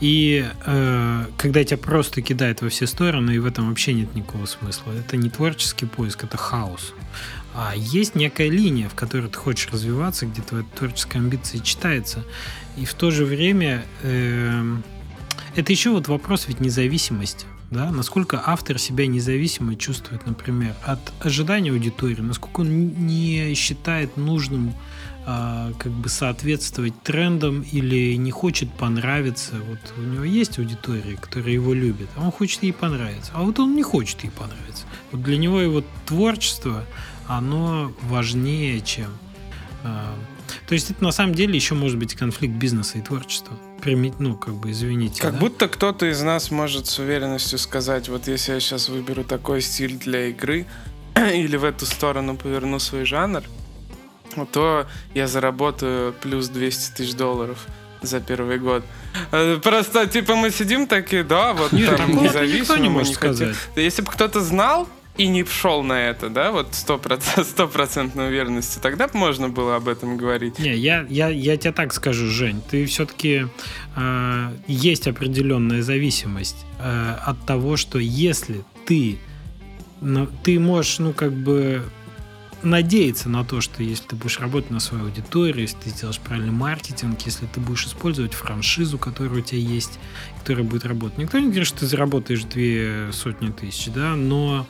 [0.00, 4.44] И э, когда тебя просто кидает во все стороны, и в этом вообще нет никакого
[4.44, 4.92] смысла.
[4.92, 6.92] Это не творческий поиск, это хаос.
[7.54, 12.24] А есть некая линия, в которой ты хочешь развиваться, где твоя творческая амбиция читается.
[12.76, 14.84] И в то же время эм,
[15.56, 17.46] это еще вот вопрос ведь независимости.
[17.70, 17.90] Да?
[17.90, 24.74] Насколько автор себя независимо чувствует, например, от ожидания аудитории, насколько он не считает нужным
[25.24, 29.54] а, как бы соответствовать трендам или не хочет понравиться.
[29.68, 33.32] Вот у него есть аудитория, которая его любит, а он хочет ей понравиться.
[33.34, 34.84] А вот он не хочет ей понравиться.
[35.10, 36.84] Вот для него его творчество,
[37.26, 39.08] оно важнее, чем...
[39.82, 40.14] а,
[40.68, 43.56] то есть это на самом деле еще может быть конфликт бизнеса и творчества.
[43.82, 45.20] Прими- ну, как бы, извините.
[45.22, 45.38] Как да?
[45.38, 49.96] будто кто-то из нас может с уверенностью сказать, вот если я сейчас выберу такой стиль
[49.98, 50.66] для игры
[51.16, 53.42] или в эту сторону поверну свой жанр,
[54.52, 57.58] то я заработаю плюс 200 тысяч долларов
[58.02, 58.84] за первый год.
[59.32, 63.16] Э, Просто, типа, мы сидим такие, да, вот Нет, там такого никто независимо, не может
[63.16, 63.34] хотим».
[63.34, 63.56] сказать.
[63.74, 69.08] Да Если бы кто-то знал и не шел на это, да, вот стопроцентной уверенностью, тогда
[69.12, 70.58] можно было об этом говорить.
[70.58, 73.46] Не, я, я, я тебе так скажу, Жень, ты все-таки
[74.66, 79.18] есть определенная зависимость э, от того, что если ты,
[80.00, 81.82] ну, ты можешь, ну, как бы
[82.62, 86.52] надеяться на то, что если ты будешь работать на свою аудиторию, если ты сделаешь правильный
[86.52, 89.98] маркетинг, если ты будешь использовать франшизу, которая у тебя есть,
[90.40, 91.18] которая будет работать.
[91.18, 94.66] Никто не говорит, что ты заработаешь две сотни тысяч, да, но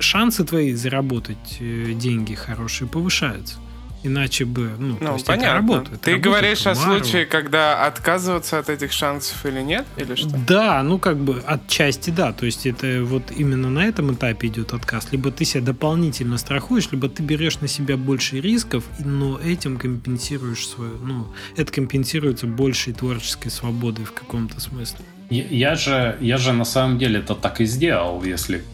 [0.00, 3.56] шансы твои заработать э, деньги хорошие повышаются.
[4.02, 5.46] Иначе бы, ну, Ну, то есть понятно.
[5.46, 6.00] это работает.
[6.00, 10.30] Ты работает говоришь о случае, когда отказываться от этих шансов или нет, или что?
[10.46, 12.32] Да, ну как бы отчасти да.
[12.32, 15.08] То есть это вот именно на этом этапе идет отказ.
[15.12, 20.66] Либо ты себя дополнительно страхуешь, либо ты берешь на себя больше рисков, но этим компенсируешь
[20.66, 21.26] свою, ну,
[21.58, 25.04] это компенсируется большей творческой свободой в каком-то смысле.
[25.30, 28.64] Я, же, я же на самом деле это так и сделал, если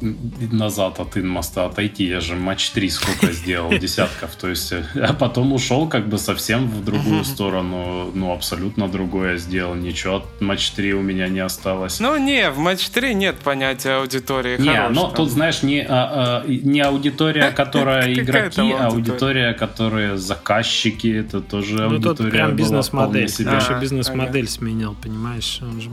[0.53, 2.07] назад от инмоста отойти.
[2.07, 4.35] Я же матч 3 сколько сделал, десятков.
[4.37, 8.11] То есть, а потом ушел как бы совсем в другую сторону.
[8.15, 9.75] Ну, абсолютно другое сделал.
[9.75, 12.01] Ничего от матч 3 у меня не осталось.
[12.01, 14.57] Ну не, в матч 3 нет понятия аудитории.
[14.59, 15.15] Не, но там.
[15.15, 19.53] тут, знаешь, не, а, а, не аудитория, которая игроки, а аудитория?
[19.53, 23.29] которые заказчики, это тоже Ну аудитория тут прям бизнес-модель.
[23.29, 23.51] себе.
[23.51, 25.61] Наша бизнес-модель сменил, понимаешь?
[25.61, 25.91] Он же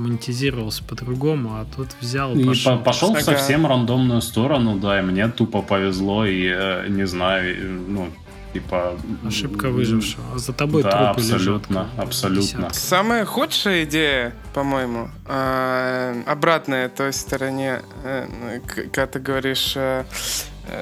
[0.54, 2.78] монетизировался по-другому, а тут взял и пошел.
[2.78, 7.58] по- пошел в совсем рандомную сторону, да, и мне тупо повезло, и э, не знаю,
[7.58, 8.10] и, ну,
[8.54, 8.94] типа...
[9.26, 10.24] Ошибка выжившего.
[10.36, 11.36] А за тобой Да, трупы лежат.
[11.36, 12.42] абсолютно, как абсолютно.
[12.44, 12.78] десятки.
[12.78, 18.28] Самая худшая идея, по-моему, э, обратная той стороне, э,
[18.68, 20.04] когда ты говоришь э,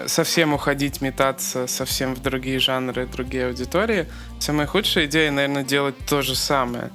[0.08, 4.06] совсем уходить, метаться совсем в другие жанры, другие аудитории.
[4.40, 6.90] Самая худшая идея, наверное, делать то же самое.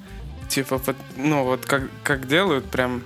[0.49, 0.81] Типа,
[1.15, 3.03] ну вот как, как делают прям,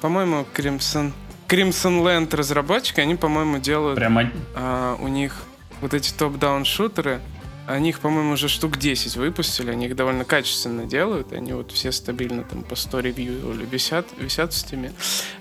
[0.00, 1.12] по-моему, Crimson,
[1.48, 5.44] Crimson Land разработчики, они, по-моему, делают Прямо а, у них
[5.80, 7.20] вот эти top-down шутеры,
[7.66, 11.92] они их, по-моему, уже штук 10 выпустили, они их довольно качественно делают, они вот все
[11.92, 13.32] стабильно там по 100 ревью
[13.70, 14.92] висят, висят в Steam е.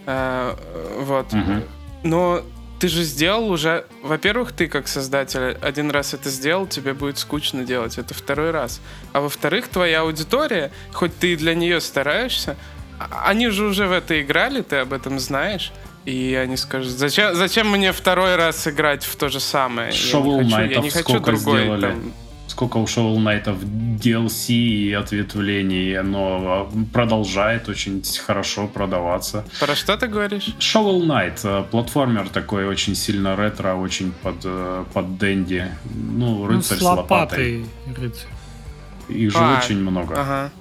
[0.05, 0.57] А,
[0.99, 1.32] вот.
[1.32, 1.63] Мгм.
[2.03, 2.43] Но
[2.80, 3.86] ты же сделал уже...
[4.03, 8.82] Во-первых, ты как создатель один раз это сделал, тебе будет скучно делать это второй раз.
[9.13, 12.55] А во-вторых, твоя аудитория, хоть ты и для нее стараешься,
[12.99, 15.71] а- они же уже в это играли, ты об этом знаешь.
[16.05, 19.91] И они скажут, зачем, зачем мне второй раз играть в то же самое?
[19.91, 21.61] Shovel я не хочу, я не хочу другой.
[21.63, 21.82] сделали?
[21.82, 22.13] там.
[22.58, 23.60] Сколько у Shovel Knight'ов
[24.03, 29.45] DLC и ответвлений, оно а, продолжает очень хорошо продаваться.
[29.60, 30.55] Про что ты говоришь?
[30.60, 35.66] Shovel Knight, э, платформер такой очень сильно ретро, очень под, э, под Дэнди.
[35.93, 37.60] Ну, Ну, рыцарь с с лопатой.
[37.60, 38.30] лопатой рыцарь.
[39.10, 40.16] Их же А, очень много.
[40.20, 40.51] Ага.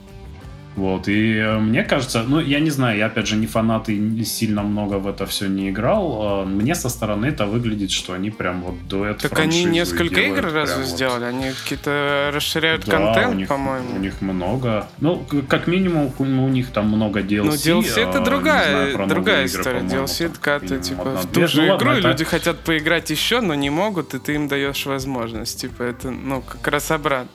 [0.77, 4.22] Вот, и э, мне кажется, ну, я не знаю, я опять же не фанат и
[4.24, 6.43] сильно много в это все не играл.
[6.43, 10.53] э, Мне со стороны это выглядит, что они прям вот дуэт Так они несколько игр
[10.53, 10.87] разве вот.
[10.87, 11.24] сделали?
[11.24, 13.97] Они какие-то расширяют Да, контент, по-моему.
[13.97, 14.87] у них много.
[15.01, 17.45] Ну, как минимум, у у них там много DLC.
[17.45, 19.79] Ну, DLC это а, другая, знаю другая игры, история.
[19.81, 23.09] по-моему, DLC это когда типа в ту же Ну, ладно, игру, это- люди хотят поиграть
[23.11, 25.59] еще, но не могут, и ты им даешь возможность.
[25.59, 27.31] Типа это, ну, как раз обратно.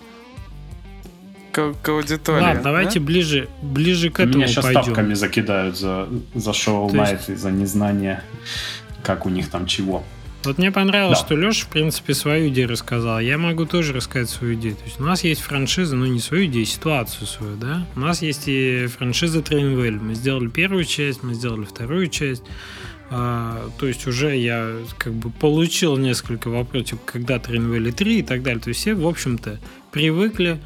[1.51, 2.41] К, к аудитории.
[2.41, 3.05] Ладно, давайте да?
[3.05, 4.83] ближе, ближе к этому Меня сейчас пойдем.
[4.83, 8.23] ставками закидают за, за Shovel То есть- Knight и за незнание,
[9.03, 10.03] как у них там чего.
[10.43, 11.25] Вот мне понравилось, Да.
[11.25, 13.19] что Леша, в принципе, свою идею рассказал.
[13.19, 14.75] Я могу тоже рассказать свою идею.
[14.75, 17.85] То есть у нас есть франшиза, ну не свою идею, ситуацию свою, да?
[17.95, 19.99] У нас есть и франшиза Train Valley.
[19.99, 22.41] Мы сделали первую часть, мы сделали вторую часть.
[23.11, 28.19] А, то есть уже я как бы получил несколько вопросов, типа, когда Train Valley 3
[28.19, 28.61] и так далее.
[28.61, 29.59] То есть все, в общем-то,
[29.91, 30.59] привыкли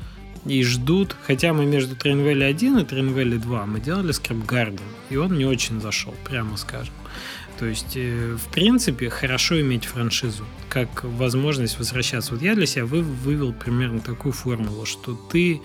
[0.46, 1.16] и ждут.
[1.26, 4.86] Хотя мы между Train Valley 1 и Train Valley 2 мы делали Scrap Garden.
[5.10, 6.94] И он не очень зашел, прямо скажем.
[7.60, 12.34] То есть, э, в принципе, хорошо иметь франшизу, как возможность возвращаться.
[12.34, 15.62] Вот я для себя вы- вывел примерно такую формулу, что ты,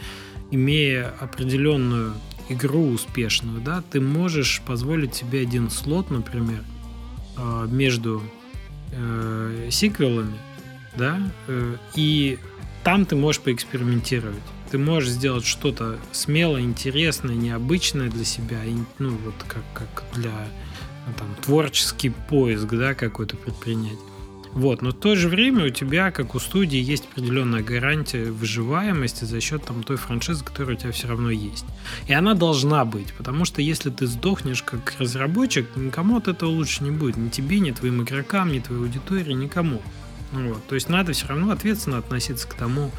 [0.52, 2.14] имея определенную
[2.48, 6.62] игру успешную, да, ты можешь позволить себе один слот, например,
[7.36, 8.22] э, между
[8.92, 10.34] э, сиквелами,
[10.96, 12.38] да, э, и
[12.82, 14.42] там ты можешь поэкспериментировать.
[14.70, 20.32] Ты можешь сделать что-то смелое, интересное, необычное для себя, и, ну, вот как, как для
[21.06, 23.98] ну, там, творческий поиск, да, какой-то предпринять.
[24.52, 29.24] Вот, но в то же время у тебя, как у студии, есть определенная гарантия выживаемости
[29.24, 31.64] за счет там, той франшизы, которая у тебя все равно есть.
[32.08, 36.82] И она должна быть, потому что если ты сдохнешь как разработчик, никому от этого лучше
[36.82, 37.16] не будет.
[37.16, 39.80] Ни тебе, ни твоим игрокам, ни твоей аудитории, никому.
[40.32, 40.64] Вот.
[40.66, 42.90] То есть надо все равно ответственно относиться к тому,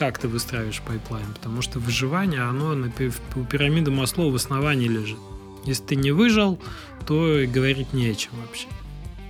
[0.00, 2.90] как ты выстраиваешь пайплайн, потому что выживание, оно на,
[3.36, 5.18] у пирамиды Маслоу в основании лежит.
[5.66, 6.58] Если ты не выжил,
[7.06, 8.66] то и говорить чем вообще.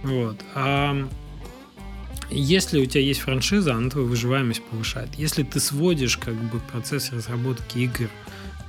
[0.05, 0.37] Вот.
[0.55, 1.09] А
[2.31, 5.09] если у тебя есть франшиза, она твою выживаемость повышает.
[5.17, 8.09] Если ты сводишь как бы процесс разработки игр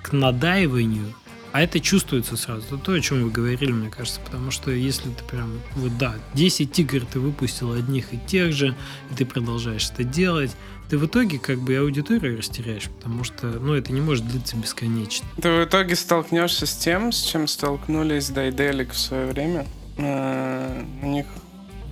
[0.02, 1.14] к надаиванию,
[1.52, 2.66] а это чувствуется сразу.
[2.68, 4.20] Это то, о чем вы говорили, мне кажется.
[4.22, 8.76] Потому что если ты прям, вот да, 10 игр ты выпустил одних и тех же,
[9.12, 10.52] и ты продолжаешь это делать,
[10.90, 15.26] ты в итоге как бы аудиторию растеряешь, потому что, ну, это не может длиться бесконечно.
[15.42, 19.66] Ты в итоге столкнешься с тем, с чем столкнулись Дайделик в свое время.
[19.98, 21.26] Э, У них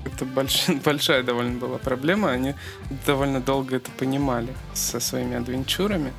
[0.06, 2.32] это больш, большая довольно была проблема.
[2.32, 2.56] Они
[3.06, 6.14] довольно долго это понимали со своими адвенчурами.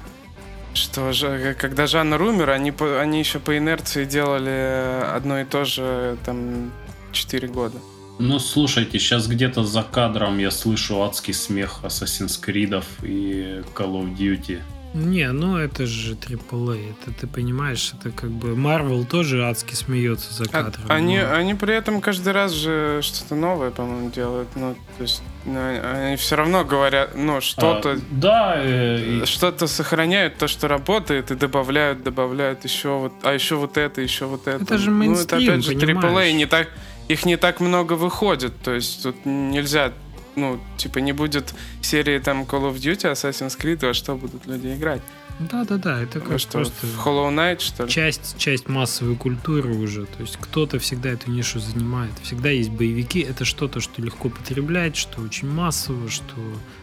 [0.74, 6.16] Что же, когда жанр умер, они, они еще по инерции делали одно и то же
[6.24, 6.72] там
[7.12, 7.76] 4 года.
[8.18, 14.16] Ну, слушайте, сейчас где-то за кадром я слышу адский смех Assassin's Creed и Call of
[14.16, 14.60] Duty.
[14.92, 20.34] Не, ну это же AAA, это ты понимаешь, это как бы Marvel тоже адски смеется
[20.34, 20.84] за а кадром.
[20.88, 21.32] А, они, но...
[21.32, 24.48] они при этом каждый раз же что-то новое, по-моему, делают.
[24.56, 27.92] Ну, то есть они все равно говорят, ну, что-то...
[27.92, 28.54] А, да.
[28.58, 33.12] Э, что-то сохраняют, то, что работает, и добавляют, добавляют еще вот...
[33.22, 34.62] А еще вот это, еще вот это.
[34.62, 36.68] Это же мейнстрим, Ну, это опять же AAA, не так,
[37.08, 38.60] их не так много выходит.
[38.62, 39.92] То есть тут нельзя
[40.36, 44.68] ну, типа, не будет серии там Call of Duty, Assassin's Creed, во что будут люди
[44.74, 45.02] играть.
[45.40, 46.86] Да-да-да, это как что, просто...
[47.04, 47.90] Hollow Knight, что ли?
[47.90, 50.04] Часть, часть массовой культуры уже.
[50.04, 52.12] То есть кто-то всегда эту нишу занимает.
[52.22, 53.20] Всегда есть боевики.
[53.20, 56.34] Это что-то, что легко потреблять, что очень массово, что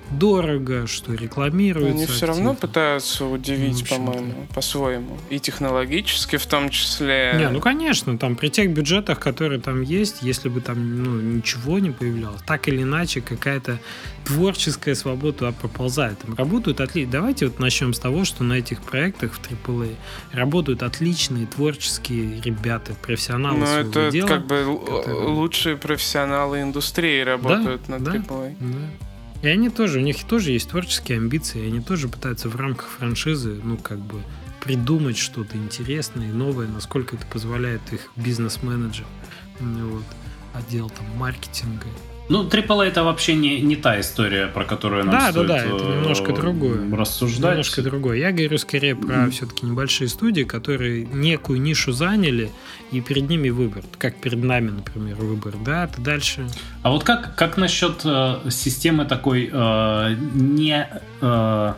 [0.10, 1.95] дорого, что рекламируется.
[1.95, 5.18] Они все равно пытаются удивить, ну, по-моему, по-своему.
[5.30, 7.36] И технологически в том числе.
[7.38, 11.80] Не, ну конечно, там при тех бюджетах, которые там есть, если бы там ну, ничего
[11.80, 13.80] не появлялось, так или иначе какая-то
[14.26, 16.20] творческая свобода проползает.
[16.20, 17.12] Там работают отлично.
[17.12, 19.95] Давайте вот начнем с того, что на этих проектах в AAA
[20.32, 25.28] работают отличные творческие ребята, профессионалы Ну, это дела, как бы которые...
[25.28, 28.56] лучшие профессионалы индустрии работают да, на AAA.
[28.60, 29.08] Да, да.
[29.41, 33.60] И они тоже, у них тоже есть творческие амбиции, они тоже пытаются в рамках франшизы,
[33.64, 34.22] ну, как бы,
[34.64, 39.06] придумать что-то интересное и новое, насколько это позволяет их бизнес-менеджер,
[39.60, 40.04] вот,
[40.54, 41.86] отдел там маркетинга
[42.30, 45.65] ну, AAA это вообще не, не та история, про которую нам да, стоит да, да,
[45.65, 46.95] это немножко другое.
[46.95, 47.51] рассуждать.
[47.51, 48.17] Немножко другое.
[48.17, 49.32] Я говорю скорее про mm.
[49.32, 52.51] все-таки небольшие студии, которые некую нишу заняли,
[52.91, 53.84] и перед ними выбор.
[53.97, 55.53] Как перед нами, например, выбор.
[55.65, 56.47] Да, ты дальше.
[56.84, 60.88] А вот как, как насчет э, системы такой э, не...
[61.21, 61.73] Э,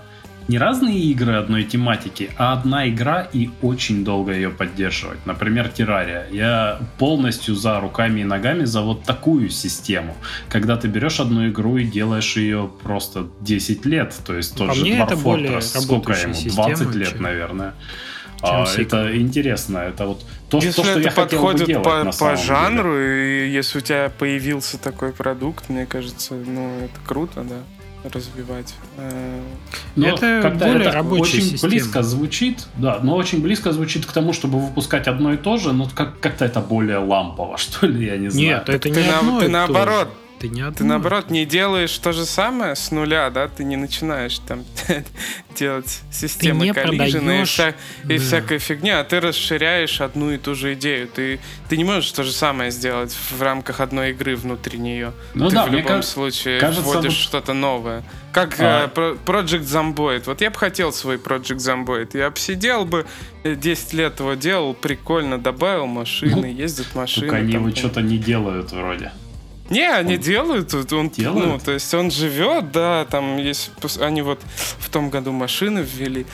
[0.49, 5.23] не разные игры одной тематики, а одна игра и очень долго ее поддерживать.
[5.25, 6.25] Например, Террария.
[6.31, 10.17] Я полностью за руками и ногами за вот такую систему.
[10.49, 14.15] Когда ты берешь одну игру и делаешь ее просто 10 лет.
[14.25, 16.33] То есть тот По же Dwarf Fortress, сколько ему?
[16.33, 17.21] 20 лет, чем...
[17.21, 17.75] наверное.
[18.41, 22.37] А, это интересно, это вот то, если то, что это я подходит делать, по, по
[22.37, 23.47] жанру, деле.
[23.47, 27.57] и если у тебя появился такой продукт, мне кажется, ну это круто, да
[28.03, 28.73] развивать.
[28.97, 29.41] Э,
[29.95, 31.71] но это когда более это очень система.
[31.71, 35.73] близко звучит, да, но очень близко звучит к тому, чтобы выпускать одно и то же,
[35.73, 38.47] но как- как-то это более лампово, что ли, я не знаю.
[38.47, 40.09] Нет, это не ты, на, ты наоборот,
[40.39, 40.77] ты не одно.
[40.77, 43.47] Ты наоборот не делаешь то же самое с нуля, да?
[43.47, 44.63] Ты не начинаешь там
[45.55, 47.73] делать системы коллижены и, вся,
[48.03, 48.13] да.
[48.13, 51.07] и всякая фигня, а ты расширяешь одну и ту же идею.
[51.07, 55.13] Ты, ты не можешь то же самое сделать в рамках одной игры внутри нее.
[55.33, 58.03] Ну ты да, в любом кажется, случае кажется, вводишь что-то новое.
[58.31, 58.91] Как а...
[58.95, 60.23] э, Project Zomboid.
[60.25, 62.17] Вот я бы хотел свой Project Zomboid.
[62.17, 63.05] Я бы сидел бы,
[63.43, 67.27] 10 лет его делал, прикольно, добавил машины, ну, ездят машины.
[67.27, 69.11] Только они его что-то не делают вроде.
[69.69, 70.73] Не, они он делают.
[70.91, 71.45] Он, делают?
[71.45, 73.71] Ну, то есть он живет, да, там есть...
[73.99, 74.41] Они вот
[74.79, 76.25] в том году машины ввели.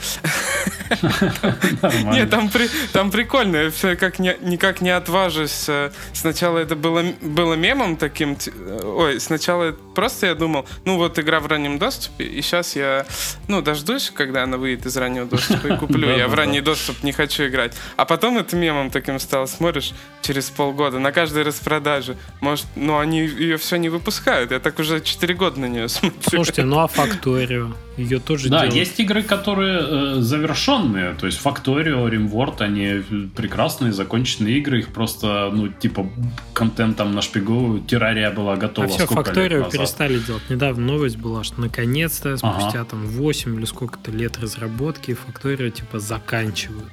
[2.12, 3.70] Нет, там, при, там прикольно.
[3.98, 5.68] Как не, никак не отважусь.
[6.12, 8.36] Сначала это было, было мемом таким.
[8.46, 13.06] Э, ой, сначала просто я думал, ну вот игра в раннем доступе, и сейчас я,
[13.48, 16.08] ну, дождусь, когда она выйдет из раннего доступа и куплю.
[16.16, 17.72] Я в ранний доступ не хочу играть.
[17.96, 19.46] А потом это мемом таким стало.
[19.46, 19.92] Смотришь,
[20.22, 22.16] через полгода на каждой распродаже.
[22.40, 24.50] Может, ну, они ее все не выпускают.
[24.50, 26.20] Я так уже 4 года на нее смотрю.
[26.28, 27.72] Слушайте, ну а Факторио?
[27.96, 28.74] Ее тоже Да, делают.
[28.74, 31.14] есть игры, которые э, завершенные.
[31.14, 33.02] То есть Факторио, Римворд, они
[33.34, 34.80] прекрасные, законченные игры.
[34.80, 36.06] Их просто, ну, типа,
[36.52, 37.86] контентом нашпиговывают.
[37.86, 38.86] Террария была готова.
[38.86, 40.42] А все, Факторио перестали делать.
[40.50, 42.84] Недавно новость была, что наконец-то, спустя ага.
[42.84, 46.92] там 8 или сколько-то лет разработки, Факторио, типа, заканчивают.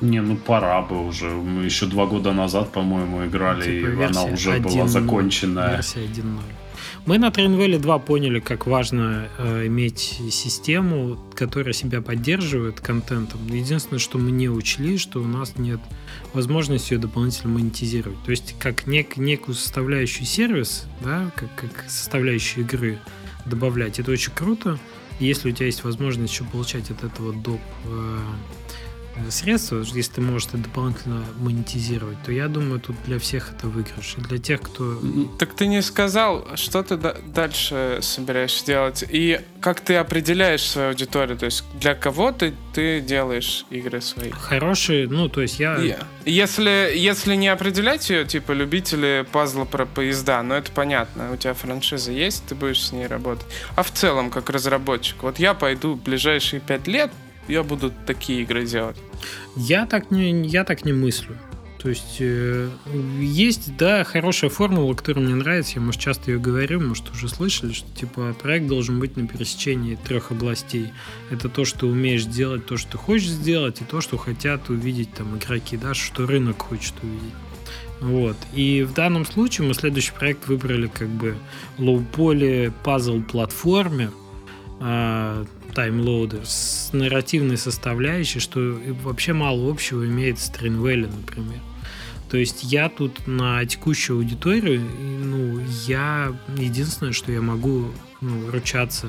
[0.00, 1.30] Не, ну пора бы уже.
[1.30, 5.70] Мы еще два года назад, по-моему, играли, типа, и она уже 1, была законченная.
[5.70, 6.38] Версия 1.0.
[7.06, 13.46] Мы на Trainvalley 2 поняли, как важно э, иметь систему, которая себя поддерживает контентом.
[13.46, 15.78] Единственное, что мы не учли, что у нас нет
[16.34, 18.18] возможности ее дополнительно монетизировать.
[18.24, 22.98] То есть, как нек, некую составляющую сервис, да, как, как составляющую игры
[23.44, 24.76] добавлять, это очень круто.
[25.20, 27.60] Если у тебя есть возможность еще получать от этого доп.
[27.84, 28.18] Э,
[29.30, 34.16] средства, если ты можешь это дополнительно монетизировать, то я думаю, тут для всех это выигрыш.
[34.18, 35.00] И для тех, кто...
[35.38, 41.36] Так ты не сказал, что ты дальше собираешься делать, и как ты определяешь свою аудиторию,
[41.36, 44.30] то есть для кого ты, ты делаешь игры свои?
[44.30, 45.78] Хорошие, ну, то есть я...
[46.24, 51.54] Если, если не определять ее, типа, любители пазла про поезда, ну, это понятно, у тебя
[51.54, 53.46] франшиза есть, ты будешь с ней работать.
[53.74, 57.10] А в целом, как разработчик, вот я пойду в ближайшие пять лет
[57.48, 58.96] я буду такие игры делать.
[59.56, 61.36] Я так не, я так не мыслю.
[61.78, 62.68] То есть э,
[63.20, 67.72] есть, да, хорошая формула, которая мне нравится, я, может, часто ее говорю, может, уже слышали,
[67.72, 70.88] что, типа, проект должен быть на пересечении трех областей.
[71.30, 75.12] Это то, что умеешь делать, то, что ты хочешь сделать, и то, что хотят увидеть
[75.14, 77.34] там игроки, да, что рынок хочет увидеть.
[78.00, 78.36] Вот.
[78.52, 81.36] И в данном случае мы следующий проект выбрали как бы
[81.78, 84.10] low-poly пазл-платформер,
[85.76, 91.60] Time Loader с нарративной составляющей, что вообще мало общего имеет с Train Valley, например.
[92.30, 99.08] То есть я тут на текущую аудиторию, ну, я единственное, что я могу ну, ручаться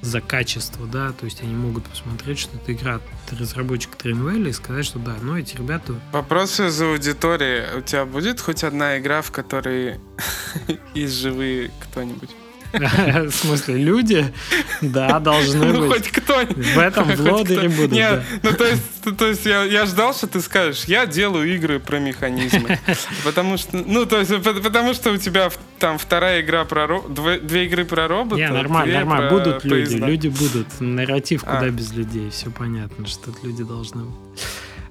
[0.00, 3.00] за качество, да, то есть они могут посмотреть, что это игра
[3.38, 6.00] разработчик Train Valley и сказать, что да, ну эти ребята...
[6.12, 7.76] Вопрос из аудитории.
[7.76, 10.00] У тебя будет хоть одна игра, в которой
[10.94, 12.30] из живые кто-нибудь?
[12.76, 14.32] В смысле, люди?
[14.80, 15.90] Да, должны ну, быть.
[15.90, 16.74] хоть кто-нибудь.
[16.74, 18.82] В этом влодере будут, Нет, ну то есть,
[19.18, 22.78] то есть я, я ждал, что ты скажешь, я делаю игры про механизмы.
[23.24, 27.66] Потому что, ну, то есть, потому что у тебя там вторая игра про две, две
[27.66, 28.36] игры про робота.
[28.36, 29.30] Не, нормально, нормально.
[29.30, 30.66] Будут люди, люди будут.
[30.80, 31.56] Нарратив а.
[31.56, 32.30] куда без людей.
[32.30, 34.42] Все понятно, что тут люди должны быть.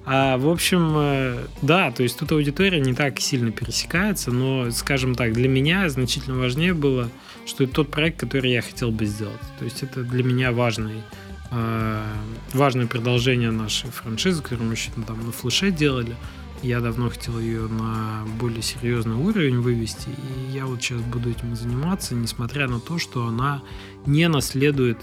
[0.06, 5.14] А, в общем, э, да, то есть тут аудитория не так сильно пересекается, но, скажем
[5.14, 7.10] так, для меня значительно важнее было
[7.46, 9.40] что это тот проект, который я хотел бы сделать.
[9.58, 11.02] То есть это для меня важный,
[11.50, 12.04] э,
[12.52, 16.16] важное продолжение нашей франшизы, которую мы еще там на флеше делали.
[16.62, 21.54] Я давно хотел ее на более серьезный уровень вывести, и я вот сейчас буду этим
[21.54, 23.62] заниматься, несмотря на то, что она
[24.06, 24.98] не наследует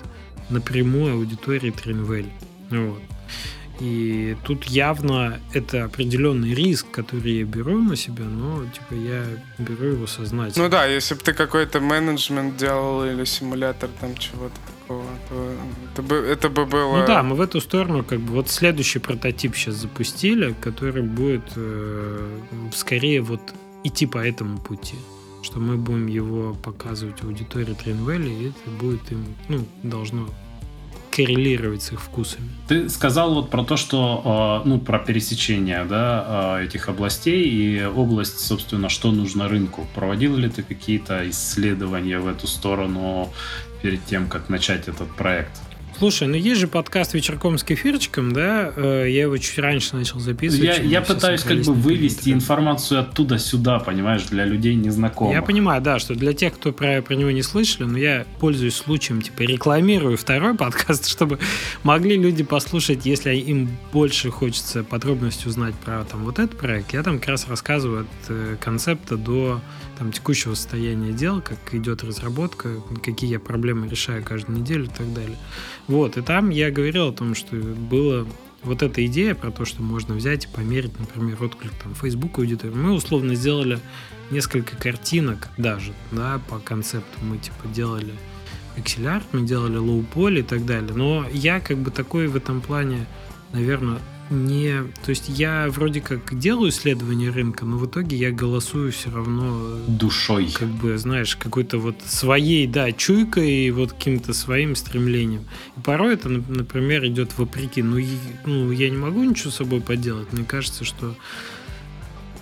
[0.49, 2.29] напрямую аудитории Тринвель.
[2.69, 3.01] Вот.
[3.79, 9.25] И тут явно это определенный риск, который я беру на себя, но типа я
[9.57, 10.65] беру его сознательно.
[10.65, 15.55] Ну да, если бы ты какой-то менеджмент делал или симулятор там чего-то такого, то
[15.91, 16.99] это бы, это бы было...
[16.99, 21.43] Ну да, мы в эту сторону как бы вот следующий прототип сейчас запустили, который будет
[21.55, 22.39] э,
[22.73, 23.41] скорее вот
[23.83, 24.95] идти по этому пути
[25.43, 30.29] что мы будем его показывать аудитории Тринвелли, и это будет им, ну, должно
[31.15, 32.49] коррелировать с их вкусами.
[32.67, 37.85] Ты сказал вот про то, что, э, ну, про пересечение, да, э, этих областей и
[37.85, 39.87] область, собственно, что нужно рынку.
[39.93, 43.31] Проводил ли ты какие-то исследования в эту сторону
[43.81, 45.61] перед тем, как начать этот проект?
[45.97, 48.73] Слушай, ну есть же подкаст вечерком с кефирчиком, да?
[48.75, 50.63] Э, я его чуть раньше начал записывать.
[50.63, 55.33] Я, я пытаюсь как бы вывести информацию оттуда сюда, понимаешь, для людей незнакомых.
[55.33, 58.75] Я понимаю, да, что для тех, кто про, про него не слышали, но я пользуюсь
[58.75, 61.39] случаем, типа рекламирую второй подкаст, чтобы
[61.83, 66.93] могли люди послушать, если им больше хочется подробностей узнать про там вот этот проект.
[66.93, 69.61] Я там как раз рассказываю от э, концепта до
[69.97, 75.13] там, текущего состояния дел, как идет разработка, какие я проблемы решаю каждую неделю и так
[75.13, 75.37] далее.
[75.87, 78.27] Вот, и там я говорил о том, что было
[78.63, 82.73] вот эта идея про то, что можно взять и померить, например, отклик там Facebook аудитории.
[82.73, 83.79] Мы условно сделали
[84.31, 87.19] несколько картинок даже, да, по концепту.
[87.21, 88.13] Мы типа делали
[88.75, 90.93] пиксель-арт, мы делали low-poly и так далее.
[90.93, 93.05] Но я как бы такой в этом плане,
[93.51, 94.83] наверное, не...
[95.05, 99.77] То есть я вроде как делаю исследование рынка, но в итоге я голосую все равно...
[99.87, 100.49] Душой.
[100.53, 105.45] Как бы, знаешь, какой-то вот своей, да, чуйкой и вот каким-то своим стремлением.
[105.77, 107.83] И порой это, например, идет вопреки.
[107.83, 108.07] Ну, и,
[108.45, 110.31] ну, я не могу ничего с собой поделать.
[110.33, 111.15] Мне кажется, что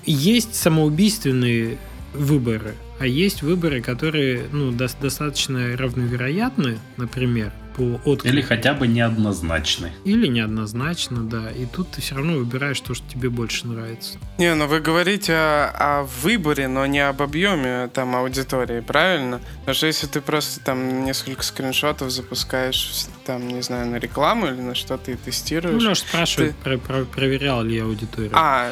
[0.05, 1.77] есть самоубийственные
[2.13, 8.27] выборы, а есть выборы, которые ну, до- достаточно равновероятны, например, по отклику.
[8.27, 9.91] Или хотя бы неоднозначны.
[10.05, 11.51] Или неоднозначно, да.
[11.51, 14.17] И тут ты все равно выбираешь то, что тебе больше нравится.
[14.37, 19.39] Не, ну вы говорите о, о выборе, но не об объеме там аудитории, правильно?
[19.59, 24.61] Потому что если ты просто там несколько скриншотов запускаешь, там, не знаю, на рекламу или
[24.61, 25.81] на что ты тестируешь.
[25.81, 26.63] Ну, Леша спрашивает, ты...
[26.63, 28.31] про- про- проверял ли я аудиторию.
[28.33, 28.71] А,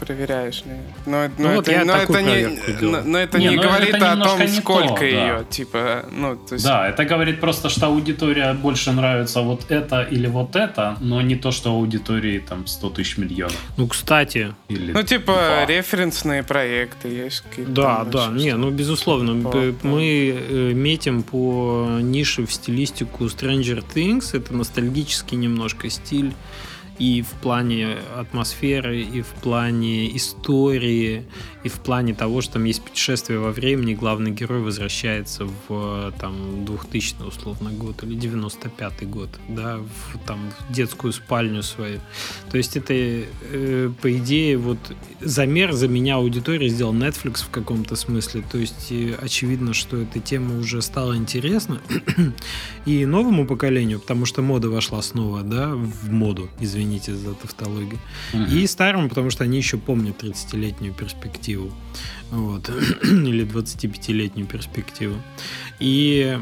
[0.00, 0.72] проверяешь ли?
[1.06, 4.12] Но, но ну, это, вот но это не, но, но это не, не говорит это
[4.12, 5.44] о том, сколько то, ее, да.
[5.44, 6.64] типа, ну, то есть...
[6.64, 11.36] Да, это говорит просто, что аудитория больше нравится вот это или вот это, но не
[11.36, 13.56] то, что аудитории там 100 тысяч миллионов.
[13.76, 14.54] Ну, кстати.
[14.68, 15.66] Или ну, типа, два.
[15.66, 17.72] референсные проекты есть какие-то.
[17.72, 23.84] Да, там, да, не, ну, безусловно, по, мы э, метим по нише в стилистику Stranger
[23.94, 26.32] Things, это ностальгический немножко стиль
[27.00, 31.24] и в плане атмосферы, и в плане истории,
[31.64, 36.66] и в плане того, что там есть путешествие во времени, главный герой возвращается в там
[36.66, 42.00] 2000 условно год или 95 год, да, в там в детскую спальню свою.
[42.50, 44.78] То есть это, э, по идее, вот
[45.20, 48.44] замер за меня аудитории сделал Netflix в каком-то смысле.
[48.52, 51.80] То есть э, очевидно, что эта тема уже стала интересна
[52.84, 57.98] и новому поколению, потому что мода вошла снова, да, в моду, извините за тавтологию,
[58.32, 58.50] mm-hmm.
[58.50, 61.72] и старому, потому что они еще помнят 30-летнюю перспективу.
[62.30, 62.70] Вот.
[63.02, 65.16] Или 25-летнюю перспективу.
[65.78, 66.38] И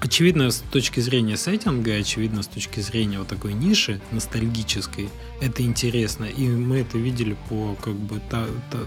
[0.00, 5.08] очевидно, с точки зрения сеттинга, очевидно, с точки зрения вот такой ниши ностальгической,
[5.40, 6.24] это интересно.
[6.24, 8.78] И мы это видели по как бы та, та,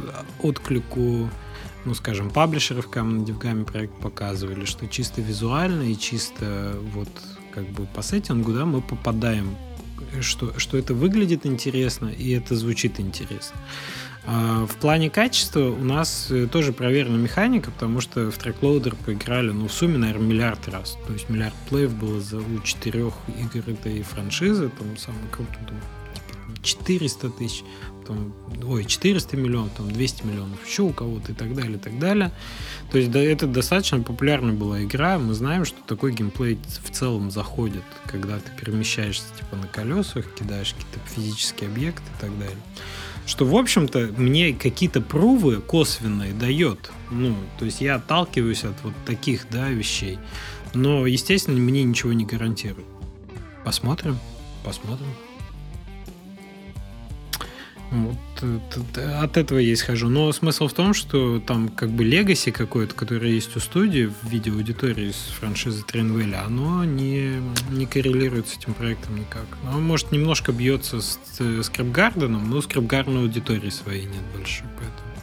[0.42, 1.30] отклику
[1.86, 7.10] ну, скажем, паблишерам на DevGAMM е проект показывали, что чисто визуально и чисто вот
[7.52, 9.56] как бы по сеттингу, да, мы попадаем,
[10.22, 13.58] что, что это выглядит интересно и это звучит интересно.
[14.26, 18.96] А, в плане качества у нас э, тоже проверена механика, потому что в Truck Loader
[18.96, 20.98] поиграли, ну, в сумме, наверное, миллиард раз.
[21.06, 25.78] То есть миллиард плеев было за у четырех игр этой франшизы, там самый крутой, там,
[26.64, 27.64] 400 тысяч,
[28.04, 28.34] потом,
[28.66, 32.32] ой, 400 миллионов, там 200 миллионов еще у кого-то и так далее, и так далее.
[32.92, 35.18] То есть да, это достаточно популярная была игра.
[35.18, 40.74] Мы знаем, что такой геймплей в целом заходит, когда ты перемещаешься типа на колесах, кидаешь
[40.74, 42.58] какие-то физические объекты и так далее
[43.26, 46.92] что, в общем-то, мне какие-то прувы косвенные дает.
[47.10, 50.20] Ну, то есть я отталкиваюсь от вот таких, да, вещей.
[50.74, 52.86] Но, естественно, мне ничего не гарантирует.
[53.64, 54.20] Посмотрим,
[54.66, 55.08] посмотрим.
[57.94, 58.18] Вот,
[58.98, 60.10] от этого я исхожу.
[60.10, 64.30] Но смысл в том, что там как бы легаси какое-то, которое есть у студии в
[64.30, 67.40] виде аудитории с франшизы Тренвеля, оно не,
[67.70, 69.46] не коррелирует с этим проектом никак.
[69.68, 75.14] Оно, может, немножко бьется с, с но Скрипгардена аудитории своей нет больше, поэтому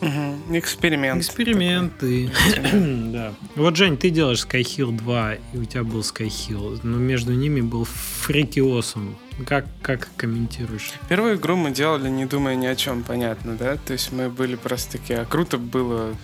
[0.00, 0.56] Угу.
[0.56, 1.22] Эксперимент.
[1.22, 2.30] Эксперименты.
[3.12, 3.34] да.
[3.56, 7.84] Вот, Жень, ты делаешь Skyhill 2, и у тебя был Skyhill, но между ними был
[7.84, 9.16] Фрикиосом.
[9.46, 10.92] Как, как комментируешь?
[11.08, 13.76] Первую игру мы делали, не думая ни о чем, понятно, да?
[13.76, 16.14] То есть мы были просто такие, а круто было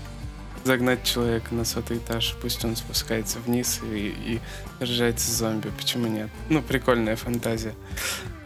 [0.64, 4.40] загнать человека на сотый этаж, пусть он спускается вниз и, и
[4.78, 5.70] сражается с зомби.
[5.76, 6.30] Почему нет?
[6.48, 7.74] Ну, прикольная фантазия.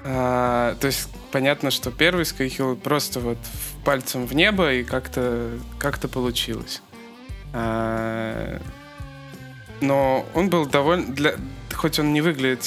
[0.04, 3.38] А, то есть понятно, что первый Skyhill просто вот
[3.84, 6.82] пальцем в небо и как-то как получилось.
[7.52, 8.60] А,
[9.80, 11.12] но он был довольно...
[11.14, 11.34] Для,
[11.72, 12.64] хоть он не выглядит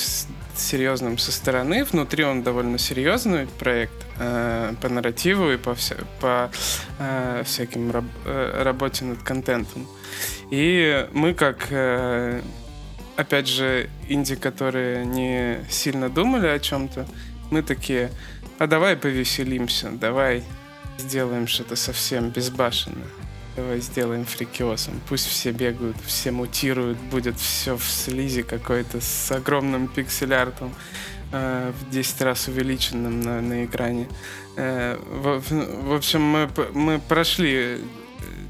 [0.57, 6.51] серьезным со стороны, внутри он довольно серьезный проект э, по нарративу и по, вся, по
[6.99, 9.87] э, всяким раб, э, работе над контентом.
[10.49, 12.41] И мы как, э,
[13.15, 17.05] опять же, инди, которые не сильно думали о чем-то,
[17.49, 18.11] мы такие,
[18.59, 20.43] а давай повеселимся, давай
[20.97, 23.07] сделаем что-то совсем безбашенное.
[23.55, 25.01] Давай сделаем фрикиосом.
[25.09, 30.73] Пусть все бегают, все мутируют, будет все в слизи какой-то с огромным пиксель-артом
[31.33, 34.07] э, в 10 раз увеличенным на, на экране.
[34.55, 35.41] Э, в,
[35.85, 37.79] в общем, мы, мы прошли э,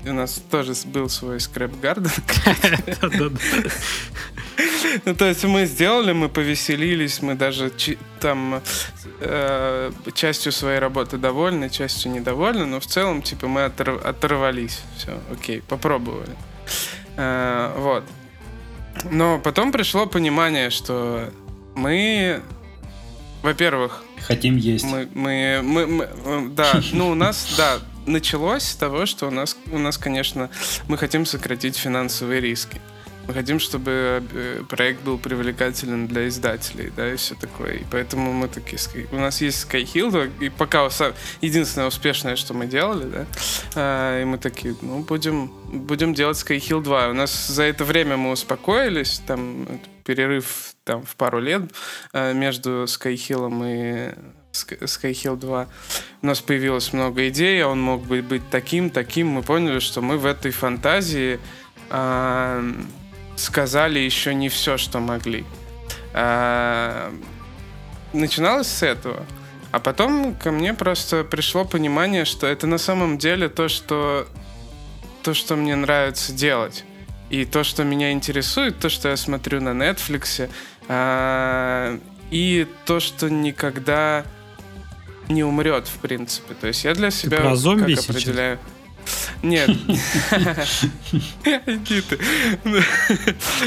[0.06, 2.12] у нас тоже был свой скрэп гарден.
[5.06, 7.72] Ну, то есть мы сделали, мы повеселились, мы даже
[8.20, 8.62] там
[9.20, 14.82] э, частью своей работы довольны, частью недовольны, но в целом, типа, мы отор оторвались.
[14.98, 16.36] Все, окей, попробовали.
[17.18, 18.04] Э, вот.
[19.12, 21.32] Но потом пришло понимание, что
[21.76, 22.42] мы,
[23.42, 24.04] во-первых...
[24.22, 24.86] Хотим есть.
[24.86, 29.58] Мы, мы, мы, мы, да, ну у нас, да, началось с того, что у нас,
[29.72, 30.50] у нас, конечно,
[30.88, 32.82] мы хотим сократить финансовые риски.
[33.32, 37.76] Мы хотим, чтобы э, проект был привлекателен для издателей, да, и все такое.
[37.76, 38.78] И поэтому мы такие...
[39.10, 40.90] У нас есть Skyhill, и пока
[41.40, 43.26] единственное успешное, что мы делали, да,
[43.76, 47.08] а, и мы такие, ну, будем, будем делать Skyhill 2.
[47.08, 51.62] У нас за это время мы успокоились, там перерыв там в пару лет
[52.12, 54.14] а, между Skyhill и
[54.52, 55.68] Skyhill 2.
[56.22, 59.28] У нас появилось много идей, а он мог бы быть таким, таким.
[59.28, 61.40] Мы поняли, что мы в этой фантазии
[61.90, 62.74] э,
[63.36, 65.46] сказали еще не все, что могли.
[66.14, 67.12] Э,
[68.14, 69.26] начиналось с этого.
[69.72, 74.28] А потом ко мне просто пришло понимание, что это на самом деле то, что,
[75.24, 76.84] то, что мне нравится делать.
[77.30, 80.50] И то, что меня интересует, то, что я смотрю на Netflix,
[80.90, 82.00] э,
[82.32, 84.26] и то, что никогда
[85.30, 86.54] не умрет, в принципе.
[86.54, 88.60] То есть я для себя Ты про зомби как определяю.
[89.44, 89.70] Нет.
[91.66, 92.20] Иди ты.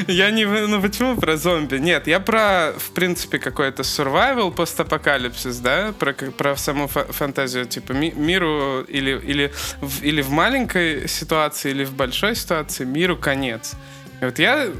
[0.06, 0.44] Я не...
[0.44, 1.78] Ну почему про зомби?
[1.78, 5.92] Нет, я про, в принципе, какой-то survival, постапокалипсис, да?
[5.98, 11.94] Про, про саму фантазию, типа миру или, или, в, или в маленькой ситуации, или в
[11.94, 13.74] большой ситуации миру конец.
[14.20, 14.70] И вот я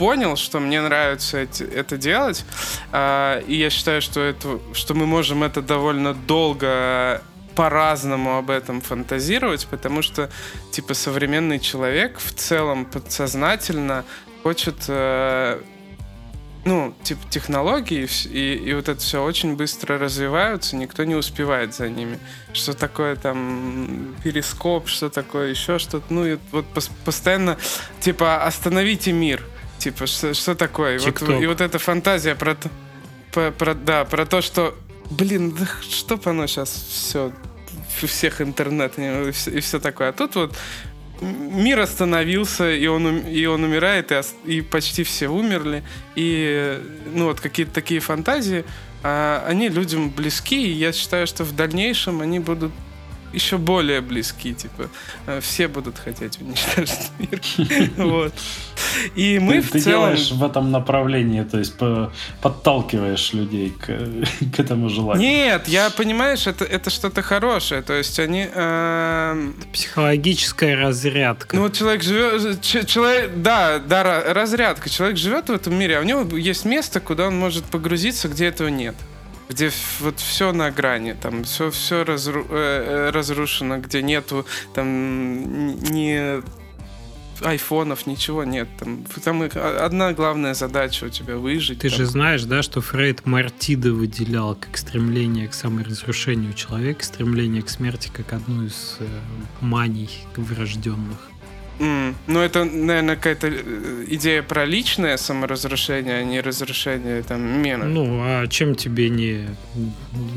[0.00, 2.46] понял, что мне нравится эти, это делать,
[2.90, 7.22] э, и я считаю, что, это, что мы можем это довольно долго
[7.54, 10.30] по-разному об этом фантазировать, потому что,
[10.72, 14.04] типа, современный человек в целом подсознательно
[14.42, 15.60] хочет, э,
[16.64, 21.88] ну, типа, технологии и, и вот это все очень быстро развиваются, никто не успевает за
[21.88, 22.18] ними.
[22.52, 26.66] Что такое там перископ, что такое еще что-то, ну, и вот
[27.04, 27.56] постоянно,
[28.00, 29.42] типа, остановите мир.
[29.78, 30.96] Типа, что, что такое?
[30.96, 32.56] И вот, и вот эта фантазия про,
[33.32, 34.76] про, про, да, про то, что,
[35.10, 37.32] блин, да чтоб оно сейчас все,
[38.02, 40.08] у всех интернет и все, и все такое.
[40.08, 40.56] А тут вот
[41.20, 45.82] мир остановился, и он, и он умирает, и, и почти все умерли.
[46.14, 46.80] И,
[47.12, 48.64] ну, вот какие-то такие фантазии,
[49.02, 52.72] а, они людям близки, и я считаю, что в дальнейшем они будут
[53.32, 54.88] еще более близки, типа,
[55.26, 57.40] э, все будут хотеть уничтожить мир.
[57.96, 58.32] Вот.
[59.14, 60.00] И мы в ты целом...
[60.00, 61.74] делаешь в этом направлении, то есть
[62.40, 63.86] подталкиваешь людей к,
[64.56, 65.28] к этому желанию.
[65.28, 68.48] Нет, я, понимаешь, это, это что-то хорошее, то есть они...
[68.52, 69.52] Э...
[69.72, 71.56] Психологическая разрядка.
[71.56, 72.60] Ну вот человек живет...
[72.60, 74.88] Человек, да, да, разрядка.
[74.88, 78.46] Человек живет в этом мире, а у него есть место, куда он может погрузиться, где
[78.46, 78.94] этого нет
[79.50, 85.74] где вот все на грани, там все, все разру, э, э, разрушено, где нету там
[85.82, 86.40] ни
[87.42, 88.68] айфонов, ничего нет.
[88.78, 91.80] Там, там одна главная задача у тебя выжить.
[91.80, 91.98] Ты там.
[91.98, 98.10] же знаешь, да, что Фрейд Мартида выделял как стремление к саморазрушению человека, стремление к смерти
[98.12, 99.06] как одну из э,
[99.60, 101.29] маний врожденных.
[101.80, 102.14] Mm.
[102.26, 107.84] Ну, это, наверное, какая-то э, идея про личное саморазрушение, а не разрушение там мира.
[107.84, 109.48] Ну, а чем тебе не,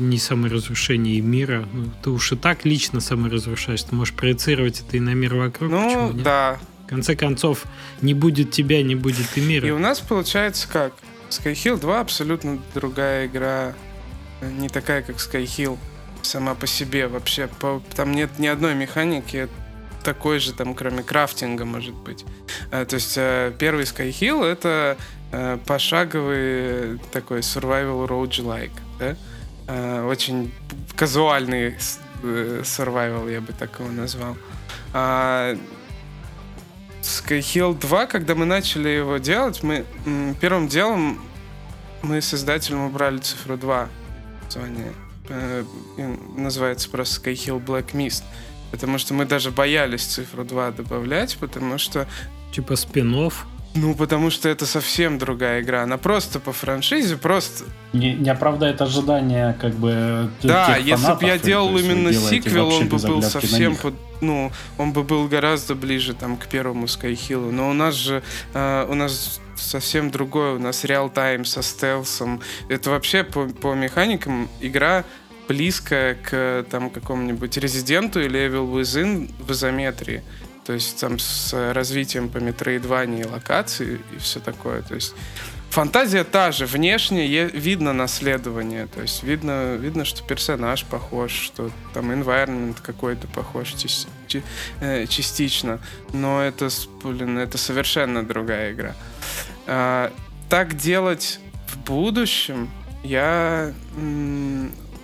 [0.00, 1.68] не саморазрушение мира?
[1.70, 3.82] Ну, ты уж и так лично саморазрушаешь.
[3.82, 5.70] Ты можешь проецировать это и на мир вокруг.
[5.70, 6.58] Ну, да.
[6.86, 7.64] В конце концов,
[8.00, 9.68] не будет тебя, не будет и мира.
[9.68, 10.94] И у нас получается как?
[11.28, 13.74] Skyhill 2 абсолютно другая игра.
[14.40, 15.78] Не такая, как Skyhill
[16.22, 17.50] сама по себе вообще.
[17.94, 19.48] Там нет ни одной механики
[20.04, 22.24] такой же, там, кроме крафтинга, может быть.
[22.70, 24.96] А, то есть э, первый Skyhill— это
[25.32, 29.16] э, пошаговый такой survival roguelike, да?
[29.66, 30.52] А, очень
[30.94, 31.74] казуальный
[32.22, 34.36] э, survival, я бы так его назвал.
[34.92, 35.56] А
[37.02, 39.84] Skyhill 2, когда мы начали его делать, мы
[40.40, 41.20] первым делом
[42.02, 43.88] мы с издателем убрали цифру 2
[44.44, 44.92] название.
[46.36, 48.24] Называется просто Skyhill Black Mist.
[48.74, 52.08] Потому что мы даже боялись цифру 2 добавлять, потому что...
[52.52, 53.46] Типа спинов.
[53.76, 55.84] Ну, потому что это совсем другая игра.
[55.84, 57.66] Она просто по франшизе, просто...
[57.92, 62.98] Не, не оправдает ожидания, как бы, Да, если бы я делал именно сиквел, он бы
[62.98, 63.76] был совсем...
[63.76, 67.52] Под, ну, он бы был гораздо ближе, там, к первому Skyhill.
[67.52, 68.24] Но у нас же...
[68.54, 70.54] Э, у нас совсем другое.
[70.54, 72.40] У нас реал-тайм со стелсом.
[72.68, 75.04] Это вообще по, по механикам игра
[75.48, 80.22] близко к там какому-нибудь резиденту или Evil Within в изометрии.
[80.64, 84.82] То есть там с развитием по метроидвании локации и все такое.
[84.82, 85.14] То есть
[85.70, 86.64] фантазия та же.
[86.64, 88.86] Внешне видно наследование.
[88.86, 93.74] То есть видно, видно, что персонаж похож, что там environment какой-то похож
[94.80, 95.80] э, частично.
[96.12, 96.68] Но это,
[97.02, 98.94] блин, это совершенно другая игра.
[99.66, 100.10] А,
[100.48, 102.70] так делать в будущем
[103.02, 103.74] я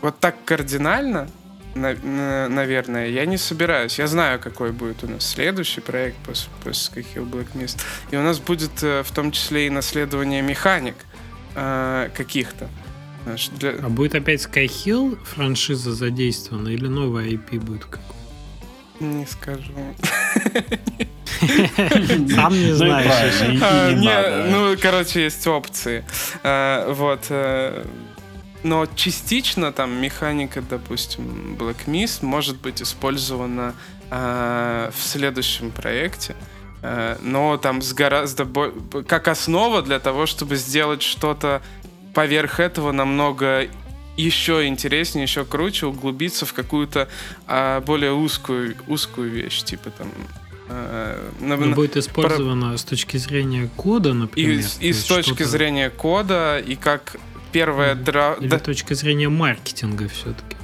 [0.01, 1.29] вот так кардинально,
[1.75, 3.99] наверное, я не собираюсь.
[3.99, 7.81] Я знаю, какой будет у нас следующий проект после, после Hill Black Mist.
[8.11, 10.97] И у нас будет э, в том числе и наследование механик
[11.55, 12.69] э, каких-то.
[13.59, 13.71] Для...
[13.83, 18.07] А будет опять Skyhill франшиза задействована или новая IP будет какой?
[18.99, 19.73] Не скажу.
[22.35, 23.63] Сам не знаешь.
[23.63, 26.05] А, ну, короче, есть опции.
[26.43, 27.27] Э, вот
[28.63, 33.75] но частично там механика, допустим, Black Mist может быть использована
[34.11, 36.37] э, в следующем проекте.
[36.83, 38.73] Э, но там с гораздо бо-
[39.07, 41.63] как основа для того, чтобы сделать что-то
[42.15, 43.69] поверх этого намного
[44.17, 47.09] еще интереснее, еще круче, углубиться в какую-то
[47.47, 50.09] э, более узкую, узкую вещь, типа там
[51.41, 52.79] но будет использовано про...
[52.79, 54.65] с точки зрения кода, например.
[54.81, 57.17] И, и с точки зрения кода, и как
[57.53, 58.37] первая дра...
[58.41, 58.59] Или да...
[58.59, 60.57] точка зрения маркетинга все-таки.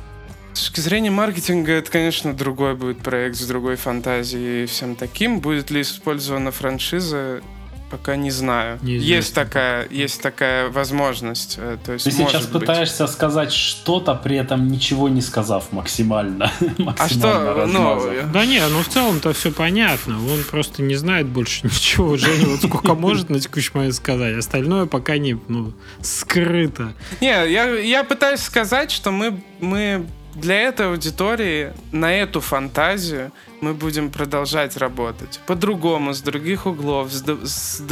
[0.52, 5.40] С точки зрения маркетинга, это, конечно, другой будет проект с другой фантазией и всем таким.
[5.40, 7.42] Будет ли использована франшиза,
[7.90, 8.78] Пока не знаю.
[8.82, 9.14] Неизвестно.
[9.14, 11.54] Есть такая, есть такая возможность.
[11.58, 12.60] Э, то есть, Ты сейчас быть...
[12.60, 16.50] пытаешься сказать что-то, при этом ничего не сказав максимально.
[16.78, 17.66] максимально а что?
[17.66, 20.16] Ну, да не, ну в целом-то все понятно.
[20.16, 22.16] Он просто не знает больше ничего.
[22.16, 24.36] Женя вот сколько может на текущий момент сказать.
[24.36, 25.72] Остальное пока не ну,
[26.02, 26.92] скрыто.
[27.20, 30.06] Не, я, я пытаюсь сказать, что мы, мы
[30.36, 33.32] для этой аудитории на эту фантазию
[33.62, 37.82] мы будем продолжать работать по-другому, с других углов, с, с,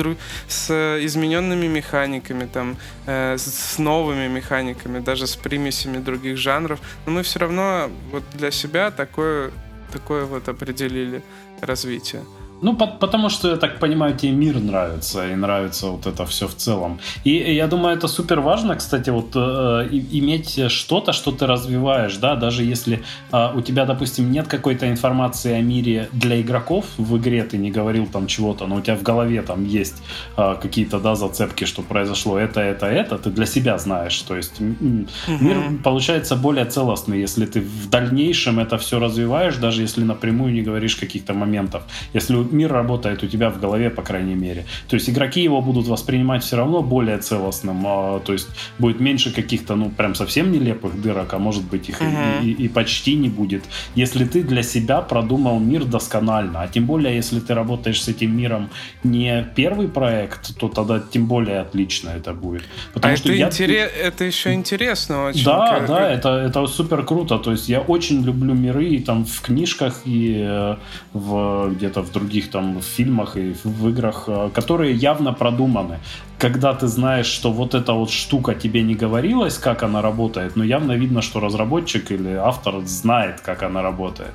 [0.47, 0.71] с
[1.05, 2.77] измененными механиками, там,
[3.07, 6.81] э, с новыми механиками, даже с примесями других жанров.
[7.07, 9.51] Но мы все равно вот для себя такое,
[9.91, 11.23] такое вот определили
[11.63, 12.23] развитие.
[12.65, 16.47] Ну, по потому что, я так понимаю, тебе мир нравится, и нравится вот это все
[16.47, 16.99] в целом.
[17.25, 22.17] И, и я думаю, это супер важно, кстати, вот э, иметь что-то, что ты развиваешь,
[22.17, 23.03] да, даже если
[23.33, 27.71] э, у тебя, допустим, нет какой-то информации о мире для игроков в игре, ты не
[27.71, 30.03] говорил там чего-то, но у тебя в голове там есть
[30.39, 34.61] э, какие-то, да, зацепки, что произошло это, это, это, ты для себя знаешь, то есть
[34.61, 35.09] mm-hmm.
[35.41, 40.63] мир получается более целостный, если ты в дальнейшем это все развиваешь, даже если напрямую не
[40.63, 41.83] говоришь каких-то моментов.
[42.15, 44.65] Если мир работает у тебя в голове, по крайней мере.
[44.89, 48.49] То есть игроки его будут воспринимать все равно более целостным, а, то есть
[48.79, 52.43] будет меньше каких-то, ну, прям совсем нелепых дырок, а может быть их uh-huh.
[52.43, 53.65] и, и, и почти не будет.
[53.95, 58.37] Если ты для себя продумал мир досконально, а тем более, если ты работаешь с этим
[58.37, 58.71] миром
[59.03, 62.63] не первый проект, то тогда тем более отлично это будет.
[62.93, 63.47] Потому а что это, я...
[63.47, 63.91] интерес...
[64.03, 65.45] это еще интересно очень.
[65.45, 65.89] Да, как...
[65.89, 67.39] да, это, это супер круто.
[67.39, 70.77] То есть я очень люблю миры и там в книжках и э,
[71.13, 75.99] в где-то в других других там фильмах и в играх, э, которые явно продуманы
[76.39, 80.65] когда ты знаешь, что вот эта вот штука тебе не говорилась, как она работает, но
[80.65, 84.33] явно видно, что разработчик или автор знает, как она работает.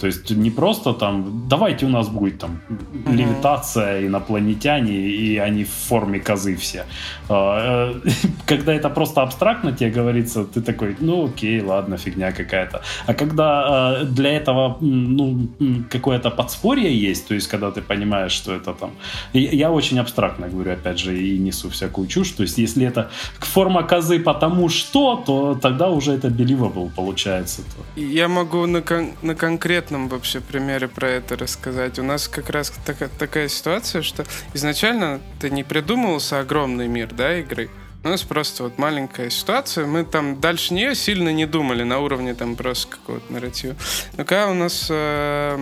[0.00, 3.16] То есть не просто там, давайте у нас будет там mm-hmm.
[3.16, 6.84] левитация, инопланетяне, и они в форме козы все.
[7.28, 8.10] А, э,
[8.46, 12.82] когда это просто абстрактно тебе говорится, ты такой, ну окей, ладно, фигня какая-то.
[13.06, 15.48] А когда э, для этого ну,
[15.90, 18.90] какое-то подспорье есть, то есть когда ты понимаешь, что это там...
[19.32, 22.30] Я очень абстрактно говорю, опять же, и несу всякую чушь.
[22.30, 27.62] То есть, если это форма козы потому что, то тогда уже это believable получается.
[27.96, 31.98] Я могу на, кон- на конкретном вообще примере про это рассказать.
[31.98, 34.24] У нас как раз так- такая ситуация, что
[34.54, 37.68] изначально ты не придумывался огромный мир, да, игры.
[38.04, 42.34] У нас просто вот маленькая ситуация, мы там дальше нее сильно не думали на уровне
[42.34, 43.76] там просто какого-то нарратива.
[44.16, 45.56] Но когда у нас э,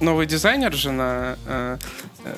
[0.00, 1.78] новый дизайнер же на э,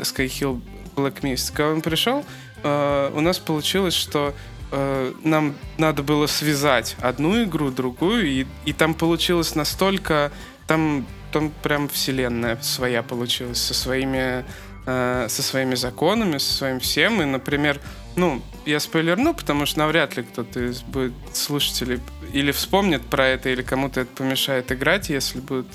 [0.00, 0.60] Skyhill
[0.96, 2.24] Black Mist, когда он пришел,
[2.62, 4.34] э, у нас получилось, что
[4.70, 10.32] э, нам надо было связать одну игру, другую, и, и там получилось настолько...
[10.66, 14.44] Там, там прям вселенная своя получилась со своими,
[14.86, 17.22] э, со своими законами, со своим всем.
[17.22, 17.80] И, например,
[18.16, 22.00] ну, я спойлерну, потому что навряд ли кто-то из будет слушателей
[22.32, 25.68] или вспомнит про это, или кому-то это помешает играть, если будут,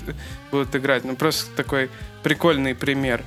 [0.50, 1.04] будут играть.
[1.04, 1.90] Ну, просто такой
[2.22, 3.22] прикольный пример.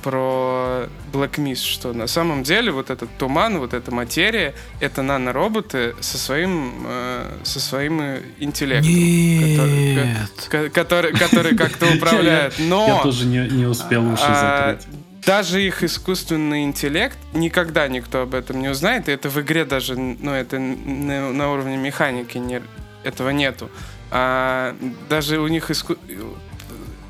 [0.00, 5.02] Э, про Black Mist, что на самом деле вот этот туман, вот эта материя, это
[5.02, 8.00] нанороботы со своим, э, со своим
[8.38, 8.92] интеллектом.
[8.92, 10.48] Нет.
[10.48, 12.54] Который, который, который как-то управляет.
[12.58, 12.86] Но...
[12.86, 14.86] Я тоже не, не успел уши а, закрыть.
[15.26, 19.96] Даже их искусственный интеллект, никогда никто об этом не узнает, и это в игре даже,
[19.96, 22.62] ну, это на, на уровне механики не,
[23.04, 23.70] этого нету.
[24.10, 24.74] А
[25.08, 25.96] даже у них иску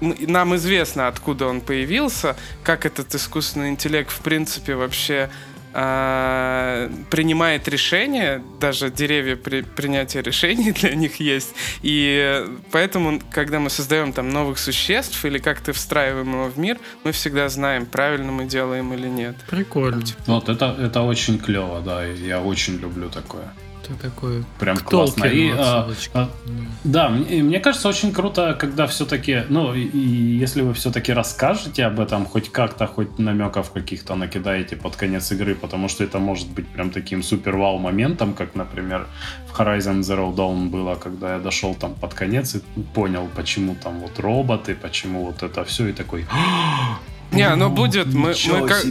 [0.01, 5.30] нам известно, откуда он появился, как этот искусственный интеллект, в принципе, вообще
[5.72, 11.55] э, принимает решения, даже деревья при принятии решений для них есть.
[11.82, 17.12] И поэтому, когда мы создаем там новых существ или как-то встраиваем его в мир, мы
[17.12, 19.36] всегда знаем, правильно мы делаем или нет.
[19.48, 20.03] Прикольно.
[20.26, 23.53] Вот это, это очень клево, да, я очень люблю такое
[23.91, 24.45] это такое.
[24.59, 25.24] Прям классно.
[25.24, 26.28] И, а, а,
[26.84, 29.99] да, мне, мне кажется, очень круто, когда все-таки, ну, и, и
[30.38, 35.55] если вы все-таки расскажете об этом, хоть как-то, хоть намеков каких-то накидаете под конец игры,
[35.55, 39.07] потому что это может быть прям таким супер-вау моментом, как, например,
[39.49, 42.61] в Horizon Zero Dawn было, когда я дошел там под конец и
[42.95, 46.26] понял, почему там вот роботы, почему вот это все, и такой
[47.32, 48.07] не, оно будет.
[48.07, 48.84] Мы, мы, как,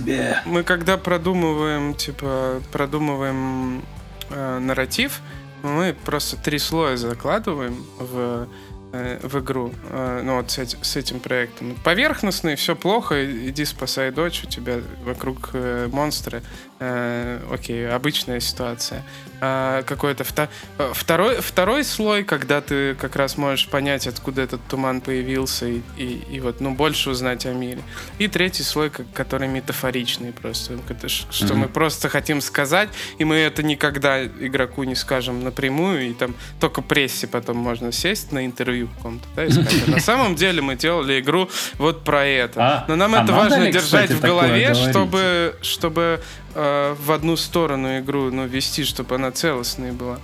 [0.46, 3.82] мы когда продумываем, типа, продумываем
[4.30, 5.22] э, нарратив,
[5.64, 8.48] мы просто три слоя закладываем в
[8.92, 11.76] э, в игру, э, ну вот с, этим, с этим проектом.
[11.84, 16.42] Поверхностный, все плохо, иди спасай дочь, у тебя вокруг э, монстры,
[16.80, 19.04] э, окей, обычная ситуация.
[19.42, 20.50] а, какой-то вто-
[20.94, 26.22] второй, второй слой, когда ты как раз можешь понять, откуда этот туман появился, и, и,
[26.30, 27.80] и вот, ну, больше узнать о мире.
[28.18, 30.74] И третий слой, который метафоричный просто,
[31.08, 31.58] ш- что Мгм.
[31.60, 36.82] мы просто хотим сказать, и мы это никогда игроку не скажем напрямую, и там только
[36.82, 40.76] прессе потом можно сесть на интервью каком-то, да, и сказать, «А на самом деле мы
[40.76, 42.60] делали игру вот про это.
[42.62, 46.20] А- Но нам а это важно держать в голове, чтобы, чтобы
[46.56, 50.18] э, в одну сторону игру ну, вести, чтобы она целостной была.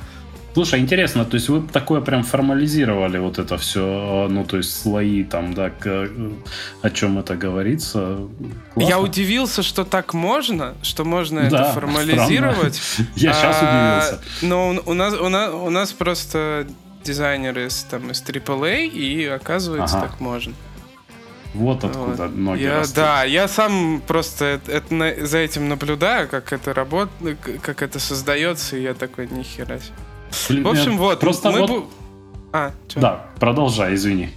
[0.54, 5.26] Слушай, интересно, то есть вы такое прям формализировали вот это все, ну, то есть слои
[5.26, 6.10] там, да, к-
[6.82, 8.20] о чем это говорится.
[8.74, 8.90] Классно.
[8.90, 12.80] Я удивился, что так можно, что можно Да, это формализировать.
[13.18, 14.22] Я сейчас А, удивился.
[14.44, 16.66] Но у- у нас, у, нас, у нас просто
[17.04, 20.08] дизайнеры из, там, из AAA, и оказывается, Ага.
[20.08, 20.54] так можно.
[21.56, 22.36] Вот откуда Вот.
[22.36, 22.96] ноги Я, растут.
[22.96, 28.00] да, я сам просто это, это на- за этим наблюдаю, как это работает, как это
[28.00, 29.94] создается, и я такой, нихера себе.
[30.50, 31.20] Блин, В общем, э, вот.
[31.20, 31.90] Просто мы вот...
[32.52, 33.00] А, чё?
[33.00, 34.30] Да, продолжай, извини.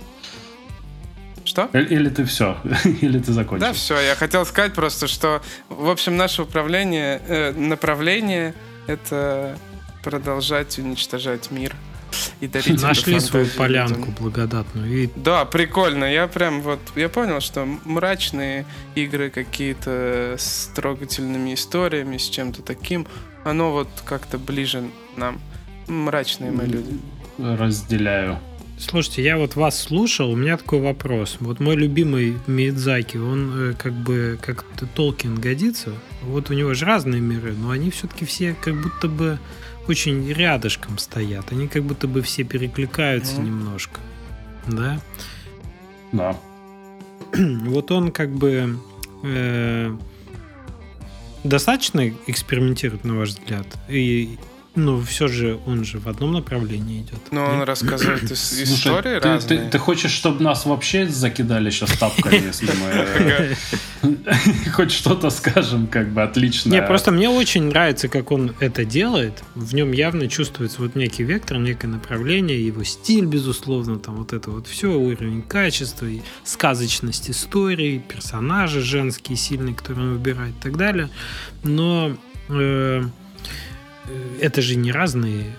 [1.44, 1.68] Что?
[1.72, 2.56] Или, или ты все,
[3.00, 3.66] или ты закончил.
[3.66, 3.98] Да, все.
[4.00, 8.54] Я хотел сказать просто, что, в общем, наше управление, э, направление—
[8.86, 9.58] это
[10.02, 11.74] продолжать уничтожать мир
[12.40, 15.04] и дарить Нашли свою полянку благодатную.
[15.04, 16.04] И Да, прикольно.
[16.04, 23.06] Я прям вот, я понял, что мрачные игры какие-то с трогательными историями, с чем-то таким,
[23.44, 24.84] оно вот как-то ближе
[25.16, 25.40] нам.
[25.86, 26.98] Мрачные мы люди.
[27.38, 28.38] Разделяю.
[28.78, 31.38] Слушайте, я вот вас слушал, у меня такой вопрос.
[31.40, 34.64] Вот мой любимый Миядзаки, он э, как бы как
[34.94, 35.92] Толкин годится.
[36.22, 39.40] Вот у него же разные миры, но они все-таки все как будто бы
[39.88, 41.50] очень рядышком стоят.
[41.52, 43.44] Они как будто бы все перекликаются Мгм.
[43.46, 44.00] немножко.
[44.66, 45.00] Да?
[46.12, 46.36] Да.
[47.66, 48.78] Вот он как бы
[49.24, 49.96] э,
[51.44, 53.66] достаточно экспериментирует, на ваш взгляд?
[53.88, 54.38] И,
[54.74, 57.18] ну, все же он же в одном направлении идет.
[57.32, 59.58] Но он рассказывает ис- Слушай, истории ты, разные.
[59.60, 63.54] ты- ты хочешь, чтобы нас вообще закидали сейчас тапками, если мы э,
[64.72, 66.70] хоть что-то скажем, как бы отлично.
[66.70, 69.42] Не, просто мне очень нравится, как он это делает.
[69.54, 74.50] В нем явно чувствуется вот некий вектор, некое направление, его стиль, безусловно, там вот это
[74.50, 80.76] вот все, уровень качества, и сказочность истории, персонажи женские, сильные, которые он выбирает и так
[80.76, 81.08] далее.
[81.64, 82.16] Но
[82.48, 83.02] э,
[84.40, 85.56] это же не разные...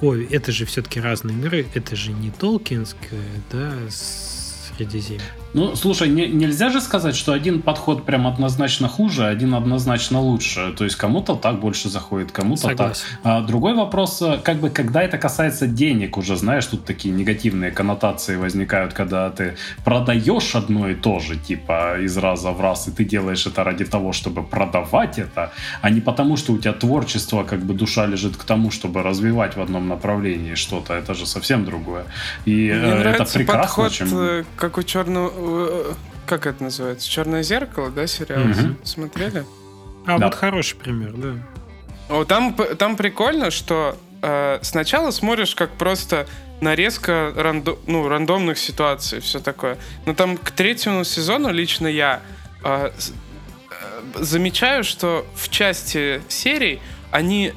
[0.00, 5.20] Ой, это же все-таки разные миры, это же не Толкинское, да, Средиземье.
[5.54, 10.20] Ну, слушай, не- нельзя же сказать, что один подход прям однозначно хуже, а один однозначно
[10.20, 10.74] лучше.
[10.76, 12.96] То есть кому-то так больше заходит, кому-то так.
[13.22, 17.70] А другой вопрос, э, как бы, когда это касается денег, уже знаешь, тут такие негативные
[17.70, 22.90] коннотации возникают, когда ты продаешь одно и то же, типа из раза в раз, и
[22.90, 25.52] ты делаешь это ради того, чтобы продавать это,
[25.82, 29.56] а не потому, что у тебя творчество, как бы душа лежит к тому, чтобы развивать
[29.56, 30.94] в одном направлении что-то.
[30.94, 32.04] Это же совсем другое.
[32.44, 34.08] И э, Мне это нравится прекрасно, подход, чем...
[34.18, 35.43] э, как у черного...
[35.46, 35.92] э,
[36.26, 37.08] Как это называется?
[37.08, 38.44] Черное зеркало, да, сериал?
[38.44, 38.78] Мгм.
[38.84, 39.44] Смотрели?
[40.06, 40.26] А Да.
[40.26, 41.34] вот хороший пример, да.
[42.08, 46.26] О, там, там прикольно, что э, сначала смотришь как просто
[46.60, 49.76] нарезка рандо- ну, рандомных ситуаций, все такое.
[50.06, 52.20] Но там к третьему сезону лично я
[52.62, 56.80] э, э, замечаю, что в части серий
[57.10, 57.52] они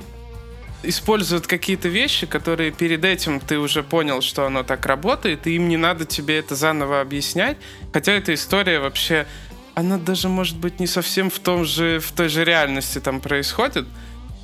[0.84, 5.68] используют какие-то вещи, которые перед этим ты уже понял, что оно так работает, и им
[5.70, 7.58] не надо тебе это заново объяснять.
[7.94, 9.28] Хотя эта история вообще,
[9.76, 13.86] она даже может быть не совсем в том же, в той же реальности там происходит.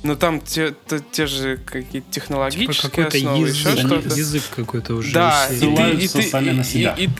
[0.02, 4.08] Но там те, те, те же какие-то Типа технологические какой-то основы, еще язык, что-то.
[4.14, 5.12] язык какой-то уже.
[5.14, 6.94] Да, и ты, и ты- сами и- на себя.
[6.98, 7.10] и- и-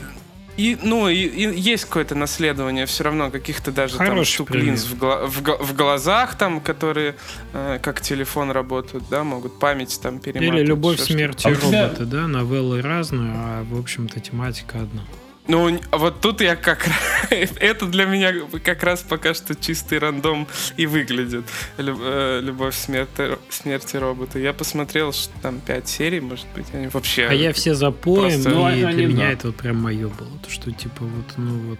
[0.57, 4.67] и, ну, и, и есть какое-то наследование все равно каких-то даже там Хороший штук пример.
[4.67, 7.15] линз в, гла- в в глазах там, которые
[7.53, 10.59] э, как телефон работают, да, могут память там перематывать.
[10.59, 15.01] Или любовь, что- смерть А и роботы, да, новеллы разные, а в общем-то тематика одна.
[15.47, 16.87] Ну, а вот тут я как
[17.29, 21.45] это для меня как раз пока что чистый рандом и выглядит.
[21.77, 24.39] Э, Любовь, смерть, и- смерть и роботы.
[24.39, 27.27] Я посмотрел, что там пять серий, может быть, они вообще...
[27.29, 29.31] А я все запоем, Просто- и для они, меня да.
[29.33, 30.37] это вот прям мое было.
[30.43, 31.79] То, что типа вот, ну вот,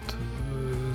[0.52, 0.94] э,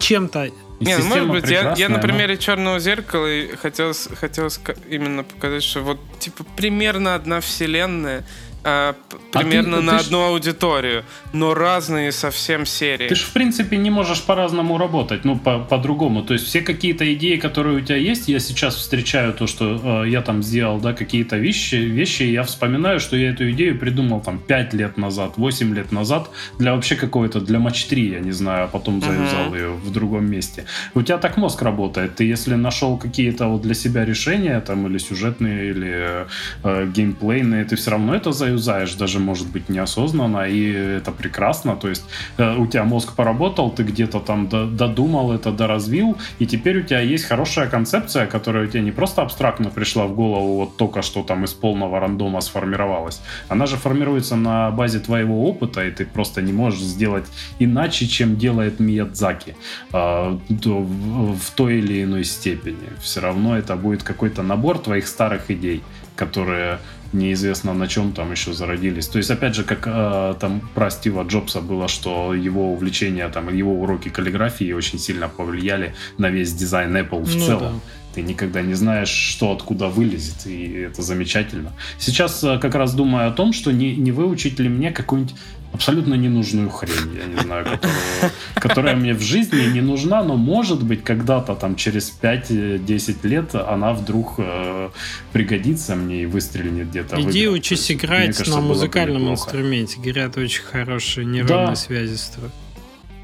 [0.00, 0.50] чем-то
[0.80, 4.48] Не, ну, может быть, я, я на но- примере черного зеркала и хотел, хотел
[4.90, 8.26] именно показать, что вот типа примерно одна вселенная,
[8.64, 8.94] э,
[9.32, 10.28] примерно а ты, на ты одну ж...
[10.28, 13.08] аудиторию, но разные совсем серии.
[13.08, 16.22] Ты же, в принципе, не можешь по-разному работать, ну, по- по-другому.
[16.22, 20.08] То есть все какие-то идеи, которые у тебя есть, я сейчас встречаю то, что э,
[20.08, 24.20] я там сделал, да, какие-то вещи, вещи, и я вспоминаю, что я эту идею придумал
[24.20, 28.32] там 5 лет назад, 8 лет назад для вообще какой-то, для матч 3, я не
[28.32, 29.56] знаю, а потом заюзал uh-huh.
[29.56, 30.64] ее в другом месте.
[30.94, 32.16] У тебя так мозг работает.
[32.16, 36.26] Ты если нашел какие-то вот для себя решения, там, или сюжетные, или
[36.62, 41.76] э, геймплейные, ты все равно это заюзаешь, даже, может быть, неосознанно, и это прекрасно.
[41.76, 42.04] То есть
[42.38, 47.00] э, у тебя мозг поработал, ты где-то там додумал это, доразвил, и теперь у тебя
[47.00, 51.22] есть хорошая концепция, которая у тебя не просто абстрактно пришла в голову вот только что
[51.22, 53.20] там из полного рандома сформировалась.
[53.48, 57.26] Она же формируется на базе твоего опыта, и ты просто не можешь сделать
[57.58, 59.56] иначе, чем делает Миядзаки
[59.92, 62.88] в, в той или иной степени.
[63.00, 65.82] Все равно это будет какой-то набор твоих старых идей,
[66.16, 66.78] которые
[67.12, 69.08] неизвестно на чем там еще зародились.
[69.08, 73.54] То есть, опять же, как э, там про Стива Джобса было, что его увлечение, там,
[73.54, 77.72] его уроки каллиграфии очень сильно повлияли на весь дизайн Apple в ну, целом.
[77.74, 78.03] Да.
[78.14, 81.72] Ты никогда не знаешь, что откуда вылезет, и это замечательно.
[81.98, 85.34] Сейчас э, как раз думаю о том, что не, не выучить ли мне какую-нибудь
[85.74, 87.98] абсолютно ненужную хрень, я не знаю, которую,
[88.54, 93.92] которая мне в жизни не нужна, но может быть когда-то там через 5-10 лет она
[93.92, 94.90] вдруг э,
[95.32, 97.20] пригодится мне и выстрелит где-то.
[97.20, 99.98] Иди учись играть кажется, на музыкальном инструменте.
[100.00, 101.76] Говорят, очень хорошие нейронные да.
[101.76, 102.52] связи строят.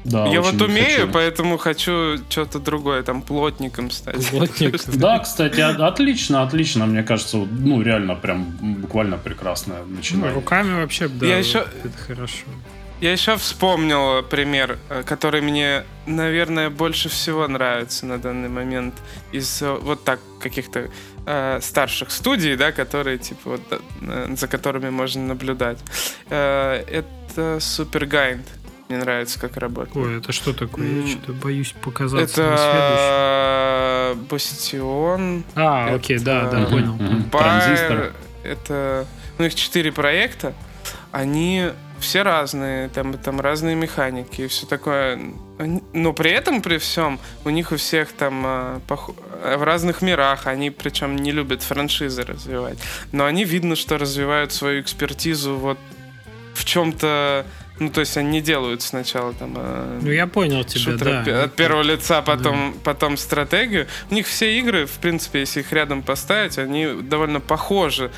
[0.03, 1.11] Да, я вот умею, хочу.
[1.11, 4.27] поэтому хочу что-то другое, там плотником стать.
[4.29, 4.81] Плотник.
[4.95, 10.29] Да, кстати, отлично, отлично, мне кажется, ну реально прям буквально прекрасное начинание.
[10.29, 11.65] Ну, руками вообще, да, я еще...
[11.83, 12.45] это хорошо.
[13.01, 18.93] Я еще вспомнил пример, э, который мне, наверное, больше всего нравится на данный момент
[19.31, 20.91] из э, вот так каких-то
[21.25, 23.61] э, старших студий, да, которые типа вот
[24.01, 25.79] э, за которыми можно наблюдать.
[26.29, 28.43] Э, это Supergiant.
[28.91, 29.95] Мне нравится, как работает.
[29.95, 30.85] Ой, это что такое?
[30.85, 35.45] Я что-то боюсь показаться Это Бастион.
[35.55, 35.95] А, это...
[35.95, 36.97] окей, да, да, понял.
[37.31, 38.11] Транзистор.
[38.43, 39.07] Это...
[39.37, 40.53] Ну, их четыре проекта.
[41.13, 41.69] Они
[41.99, 45.17] все разные, там, там разные механики и все такое.
[45.93, 49.11] Но при этом, при всем, у них у всех там а, пох...
[49.55, 52.77] в разных мирах, они причем не любят франшизы развивать.
[53.13, 55.77] Но они видно, что развивают свою экспертизу вот
[56.53, 57.45] в чем-то
[57.81, 59.55] ну, то есть они не делают сначала там...
[59.57, 61.43] Э, ну, я понял тебя, да.
[61.45, 62.79] От первого лица, потом, да.
[62.83, 63.87] потом стратегию.
[64.11, 68.11] У них все игры, в принципе, если их рядом поставить, они довольно похожи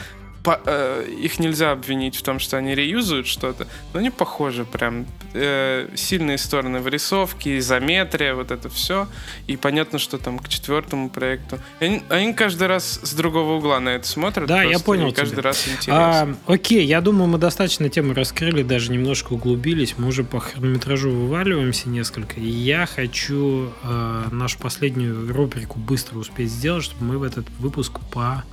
[0.44, 5.06] по, э, их нельзя обвинить в том, что они реюзуют что-то, но они похожи прям.
[5.36, 9.08] Э, сильные стороны в рисовке, изометрия, вот это все.
[9.48, 11.58] И понятно, что там к четвертому проекту.
[11.80, 14.48] Они, они каждый раз с другого угла на это смотрят.
[14.48, 15.12] Да, я понял.
[15.12, 15.44] Каждый тебя.
[15.44, 15.94] раз интересно.
[15.96, 19.96] А, окей, я думаю, мы достаточно тему раскрыли, даже немножко углубились.
[19.98, 22.40] Мы уже по хронометражу вываливаемся несколько.
[22.40, 28.00] И я хочу э, нашу последнюю рубрику быстро успеть сделать, чтобы мы в этот выпуск
[28.12, 28.53] поместились.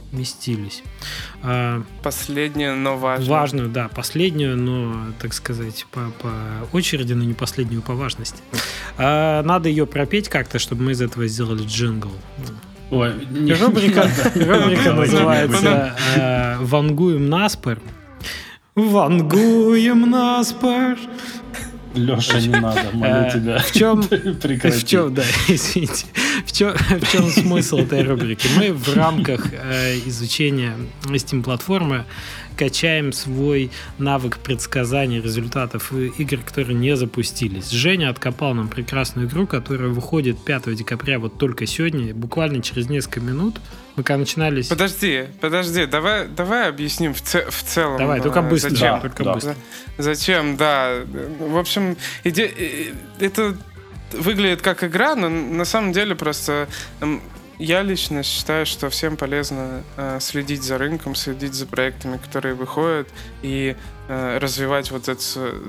[1.43, 3.31] Э, последнюю, но важную.
[3.31, 6.33] Важную, да, последнюю, но, так сказать, по, по
[6.73, 8.43] очереди, но не последнюю по важности.
[8.99, 12.13] А, надо ее пропеть как-то, чтобы мы из этого сделали джингл.
[12.91, 17.79] Ой, не, рубрика, рубрика называется э, «Вангуем наспор».
[18.75, 20.97] Вангуем наспор.
[21.95, 23.59] Леша, не надо, молю э, тебя.
[23.59, 26.07] В чем, в чем, да, извините,
[26.47, 28.49] в чем, в чем смысл этой рубрики?
[28.57, 32.05] Мы в рамках э, изучения Steam платформы
[32.61, 37.71] качаем свой навык предсказания результатов игр, которые не запустились.
[37.71, 43.21] Женя откопал нам прекрасную игру, которая выходит 5 декабря, вот только сегодня, буквально через несколько
[43.21, 43.59] минут.
[43.97, 44.69] Мы когда начинались...
[44.69, 47.97] Подожди, подожди, давай, давай объясним в, ц- в целом.
[47.97, 48.69] Давай, только э, быстро.
[48.69, 48.95] Зачем?
[48.95, 49.35] Да, только да.
[49.35, 49.57] быстро.
[49.97, 50.99] Зачем, да.
[51.39, 52.93] В общем, иде...
[53.19, 53.57] это
[54.13, 56.69] выглядит как игра, но на самом деле просто
[57.61, 63.07] я лично считаю, что всем полезно э, следить за рынком, следить за проектами, которые выходят,
[63.43, 63.77] и
[64.09, 65.23] э, развивать вот это,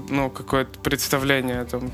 [0.09, 1.91] ну, какое-то представление о том,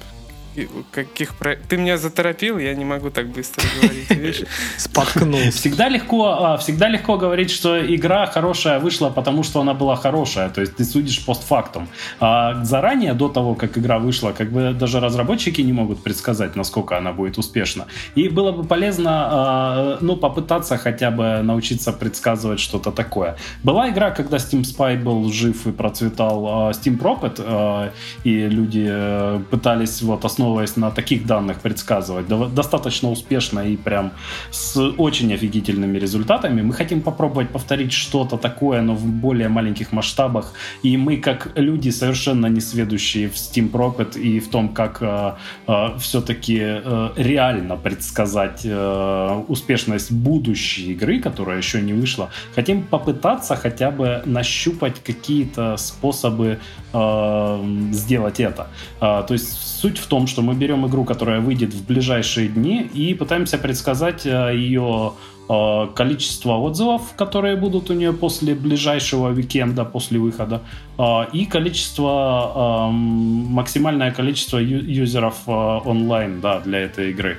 [0.91, 1.55] каких про...
[1.55, 4.43] Ты меня заторопил, я не могу так быстро говорить, видишь?
[4.77, 5.51] Споткнулся.
[5.51, 10.49] Всегда легко, а, всегда легко говорить, что игра хорошая вышла, потому что она была хорошая.
[10.49, 11.87] То есть ты судишь постфактум.
[12.19, 16.97] А заранее, до того, как игра вышла, как бы даже разработчики не могут предсказать, насколько
[16.97, 17.85] она будет успешна.
[18.15, 23.37] И было бы полезно, а, ну, попытаться хотя бы научиться предсказывать что-то такое.
[23.63, 27.91] Была игра, когда Steam Spy был жив и процветал а, Steam Prophet,
[28.23, 34.11] и люди э, пытались вот основывать основываясь на таких данных, предсказывать достаточно успешно и прям
[34.51, 36.61] с очень офигительными результатами.
[36.61, 40.53] Мы хотим попробовать повторить что-то такое, но в более маленьких масштабах.
[40.83, 45.31] И мы, как люди, совершенно не сведущие в Steam Rocket и в том, как э,
[45.67, 53.55] э, все-таки э, реально предсказать э, успешность будущей игры, которая еще не вышла, хотим попытаться
[53.55, 56.57] хотя бы нащупать какие-то способы
[56.97, 58.67] э, сделать это.
[59.01, 62.81] Э, то есть суть в том, что мы берем игру, которая выйдет в ближайшие дни,
[62.81, 65.13] и пытаемся предсказать э, ее
[65.49, 70.61] э, количество отзывов, которые будут у нее после ближайшего уикенда, после выхода,
[70.97, 71.03] э,
[71.33, 77.37] и количество, максимальное количество юзеров онлайн да, для этой игры.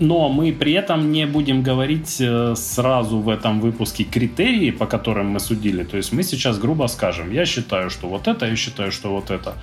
[0.00, 2.22] Но мы при этом не будем говорить
[2.54, 5.84] сразу в этом выпуске критерии, по которым мы судили.
[5.84, 9.30] То есть мы сейчас грубо скажем, я считаю, что вот это, я считаю, что вот
[9.30, 9.54] это.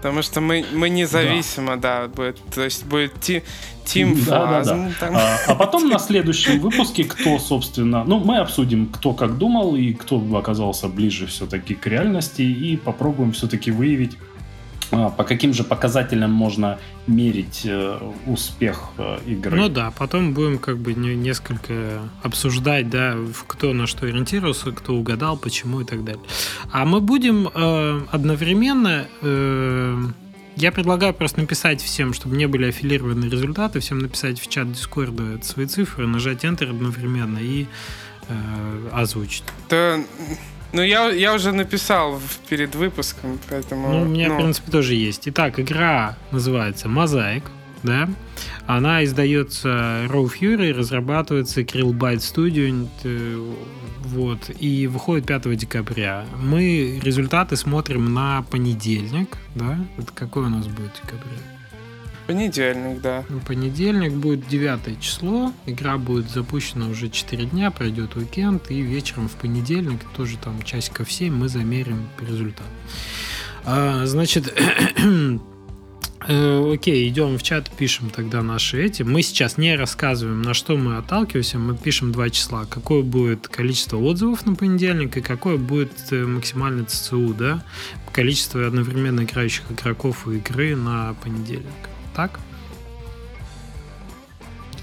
[0.00, 2.02] Потому что мы, мы независимо, да.
[2.02, 2.38] да, будет.
[2.54, 3.42] То есть будет ти,
[3.84, 5.08] Тим да, да, да.
[5.46, 9.92] А, а потом на следующем выпуске, кто, собственно, ну, мы обсудим, кто как думал и
[9.92, 14.16] кто оказался ближе все-таки к реальности и попробуем все-таки выявить
[14.90, 19.56] по каким же показателям можно мерить э, успех э, игры?
[19.56, 25.36] Ну да, потом будем как бы несколько обсуждать, да, кто на что ориентировался, кто угадал,
[25.36, 26.22] почему и так далее.
[26.72, 30.04] А мы будем э, одновременно э,
[30.56, 35.42] я предлагаю просто написать всем, чтобы не были аффилированы результаты, всем написать в чат Дискорда
[35.42, 37.66] свои цифры, нажать Enter одновременно и
[38.28, 39.44] э, озвучить.
[39.68, 39.98] Да,
[40.72, 43.90] ну, я, я уже написал перед выпуском, поэтому...
[43.92, 44.34] Ну, у меня, ну...
[44.34, 45.28] в принципе, тоже есть.
[45.28, 47.42] Итак, игра называется Mosaic,
[47.82, 48.08] да?
[48.66, 53.54] Она издается Raw Fury, разрабатывается Krillbyte Studio, э,
[54.04, 56.24] вот, и выходит 5 декабря.
[56.40, 59.78] Мы результаты смотрим на понедельник, да?
[59.98, 61.59] Это какой у нас будет декабря?
[62.30, 63.24] Понедельник, да.
[63.28, 65.52] Ну, понедельник будет 9 число.
[65.66, 68.70] Игра будет запущена уже 4 дня, пройдет уикенд.
[68.70, 72.68] И вечером в понедельник, тоже там часиков 7, мы замерим результат.
[73.64, 74.46] А, значит,
[76.28, 79.02] э, окей, идем в чат, пишем тогда наши эти.
[79.02, 81.58] Мы сейчас не рассказываем, на что мы отталкиваемся.
[81.58, 82.64] Мы пишем два числа.
[82.64, 87.64] Какое будет количество отзывов на понедельник и какое будет э, максимальное ЦЦУ, да?
[88.12, 91.90] Количество одновременно играющих игроков у игры на понедельник
[92.20, 92.40] так?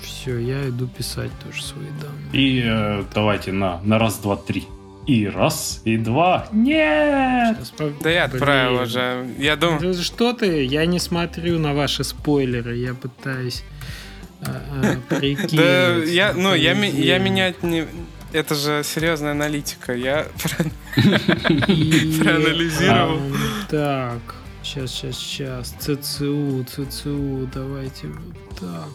[0.01, 2.31] Все, я иду писать тоже свои данные.
[2.33, 4.65] И э, давайте на, на раз, два, три.
[5.05, 6.47] И раз, и два.
[6.51, 7.57] Нет!
[7.59, 9.29] Сейчас, да я отправил уже.
[9.37, 9.93] Я думаю...
[9.93, 10.65] Что ты?
[10.65, 12.75] Я не смотрю на ваши спойлеры.
[12.75, 13.63] Я пытаюсь
[14.41, 15.21] а, а,
[15.53, 17.87] Да, я, ну, я, я менять не...
[18.33, 19.93] Это же серьезная аналитика.
[19.93, 20.27] Я
[20.95, 23.21] проанализировал.
[23.69, 24.35] Так,
[24.67, 25.75] Сейчас, сейчас, сейчас.
[25.79, 28.89] ЦЦУ, ЦЦУ, давайте вот так.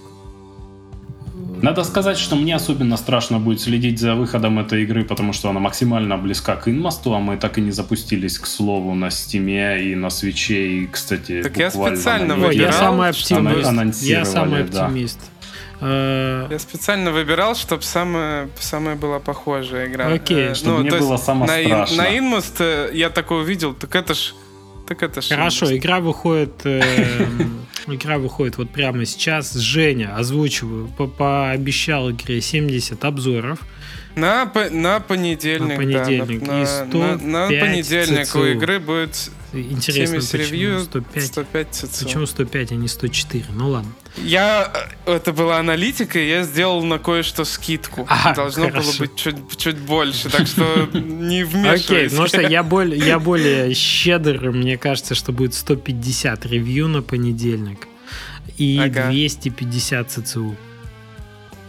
[1.62, 5.60] Надо сказать, что мне особенно страшно будет следить за выходом этой игры, потому что она
[5.60, 9.94] максимально близка к инмосту, а мы так и не запустились, к слову, на стиме и
[9.94, 12.52] на свече, и, кстати, Так я специально выбирал.
[12.52, 14.02] Я самый оптимист.
[14.02, 15.20] Я самый оптимист.
[15.80, 16.48] Да.
[16.50, 20.12] Я специально выбирал, чтобы самая, самая была похожая игра.
[20.12, 20.50] Окей.
[20.50, 20.54] Okay.
[20.54, 21.96] Чтобы ну, мне было самое на, страшно.
[21.96, 24.34] На Инмост э, я такое увидел, так это ж
[24.86, 27.24] так это Хорошо, игра выходит, э,
[27.86, 29.54] игра выходит вот прямо сейчас.
[29.54, 33.60] Женя, озвучиваю, по пообещал игре 70 обзоров.
[34.14, 36.44] На, на понедельник, на понедельник.
[36.44, 38.40] Да, на, и 105 на, на понедельник ЦЦУ.
[38.40, 41.24] у игры будет Интересно, 70 почему ревью, 105?
[41.26, 42.04] 105 ЦЦУ.
[42.04, 43.44] Почему 105, а не 104?
[43.50, 43.92] Ну ладно.
[44.16, 44.72] Я,
[45.06, 48.06] э, это была аналитика, я сделал на кое-что скидку.
[48.08, 48.90] А, Должно хорошо.
[48.90, 51.84] было быть чуть, чуть больше, так что не вмешивайся.
[51.84, 57.02] Окей, потому что я более, я более щедр, мне кажется, что будет 150 ревью на
[57.02, 57.88] понедельник
[58.56, 59.10] и ага.
[59.10, 60.56] 250 ЦЦУ.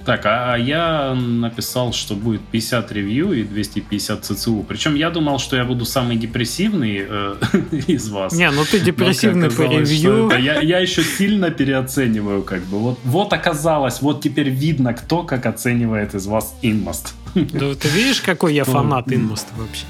[0.05, 4.65] Так, а, а я написал, что будет 50 ревью и 250 ЦЦУ.
[4.67, 7.35] Причем я думал, что я буду самый депрессивный э,
[7.87, 8.33] из вас.
[8.33, 10.27] Не, ну ты депрессивный по ревью.
[10.27, 12.79] Это, я, я еще сильно переоцениваю, как бы.
[12.79, 17.13] Вот, вот оказалось, вот теперь видно, кто как оценивает из вас инмост.
[17.33, 19.85] Да ты видишь, какой я фанат инмоста вообще?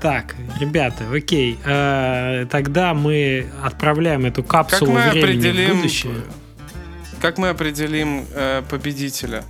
[0.00, 1.58] Так, ребята, окей.
[1.64, 5.70] Э, тогда мы отправляем эту капсулу как мы времени определим...
[5.70, 6.14] в будущее.
[7.22, 9.44] Как мы определим э, победителя?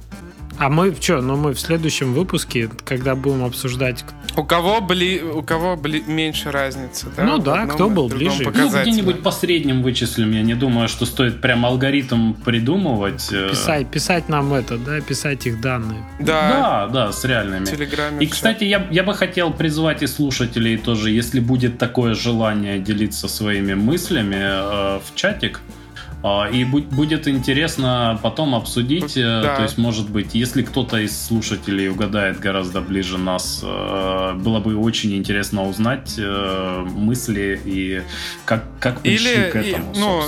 [0.59, 4.05] А мы что, ну мы в следующем выпуске, когда будем обсуждать,
[4.37, 7.25] У кого, бли, у кого бли, меньше разницы, да?
[7.25, 8.45] Ну да, кто был ближе.
[8.45, 10.33] Ну, где-нибудь по средним вычислим.
[10.33, 13.31] Я не думаю, что стоит прям алгоритм придумывать.
[13.33, 13.49] Э.
[13.49, 16.05] Писать, писать нам это, да, писать их данные.
[16.21, 17.65] Да, да, да с реальными.
[17.65, 22.79] Телеграме и, кстати, я, я бы хотел призвать и слушателей тоже, если будет такое желание
[22.79, 25.63] делиться своими мыслями э, в чатик,
[26.53, 29.57] и будет интересно потом обсудить, э, да.
[29.57, 34.77] то есть, может быть, если кто-то из слушателей угадает гораздо ближе нас, э, было бы
[34.77, 38.03] очень интересно узнать э, мысли и
[38.45, 40.23] как, как пришли или, к этому, и, ну,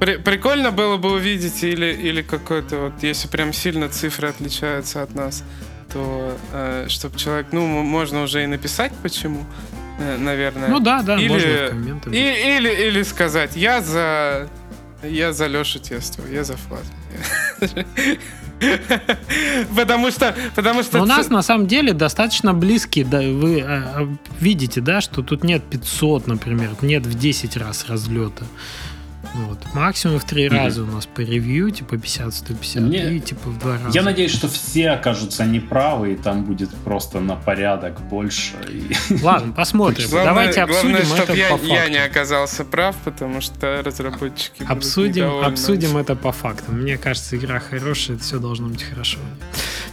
[0.00, 5.14] при, прикольно было бы увидеть, или, или какой-то, вот, если прям сильно цифры отличаются от
[5.14, 5.44] нас,
[5.92, 9.44] то э, чтобы человек, ну, можно уже и написать, почему,
[10.18, 10.68] наверное.
[10.68, 12.10] Ну да, да, или, можно.
[12.10, 14.48] И, или, или сказать, я за
[15.08, 16.84] я за Лешу Тестова, я за Флат.
[19.76, 21.02] Потому что, потому что...
[21.02, 24.08] у нас на самом деле достаточно близкие, да, вы а,
[24.40, 28.44] видите, да, что тут нет 500, например, нет в 10 раз разлета.
[29.34, 29.58] Вот.
[29.74, 30.56] Максимум в три mm-hmm.
[30.56, 33.16] раза у нас по ревью, типа 50-150, Мне...
[33.16, 33.90] и типа в два раза.
[33.90, 38.54] Я надеюсь, что все окажутся неправы, и там будет просто на порядок больше.
[38.68, 38.94] И...
[39.22, 40.08] Ладно, посмотрим.
[40.08, 41.74] Главное, Давайте обсудим главное, это я, по факту.
[41.74, 46.70] я не оказался прав, потому что разработчики Обсудим, обсудим это по факту.
[46.70, 49.18] Мне кажется, игра хорошая, все должно быть хорошо.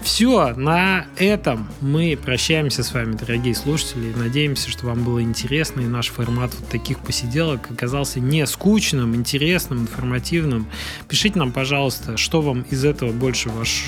[0.04, 4.14] Все, на этом мы прощаемся с вами, дорогие слушатели.
[4.16, 9.31] Надеемся, что вам было интересно, и наш формат вот таких посиделок оказался не скучным, интересным,
[9.38, 10.68] информативным.
[11.08, 13.86] Пишите нам, пожалуйста, что вам из этого больше ваш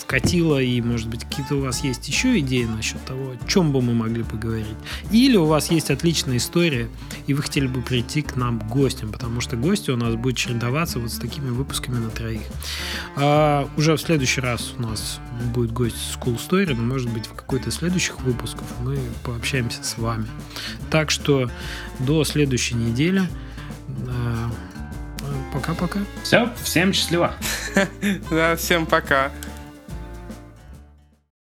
[0.00, 3.82] вкатило, и, может быть, какие-то у вас есть еще идеи насчет того, о чем бы
[3.82, 4.66] мы могли поговорить.
[5.10, 6.88] Или у вас есть отличная история,
[7.26, 10.98] и вы хотели бы прийти к нам гостям, потому что гости у нас будут чередоваться
[10.98, 12.42] вот с такими выпусками на троих.
[13.16, 15.20] А, уже в следующий раз у нас
[15.54, 19.82] будет гость с Cool Story, но, может быть, в какой-то из следующих выпусков мы пообщаемся
[19.82, 20.26] с вами.
[20.90, 21.50] Так что
[21.98, 23.28] до следующей недели.
[25.52, 26.00] Пока-пока.
[26.22, 27.34] Все, всем счастливо.
[28.30, 29.30] Да, всем пока.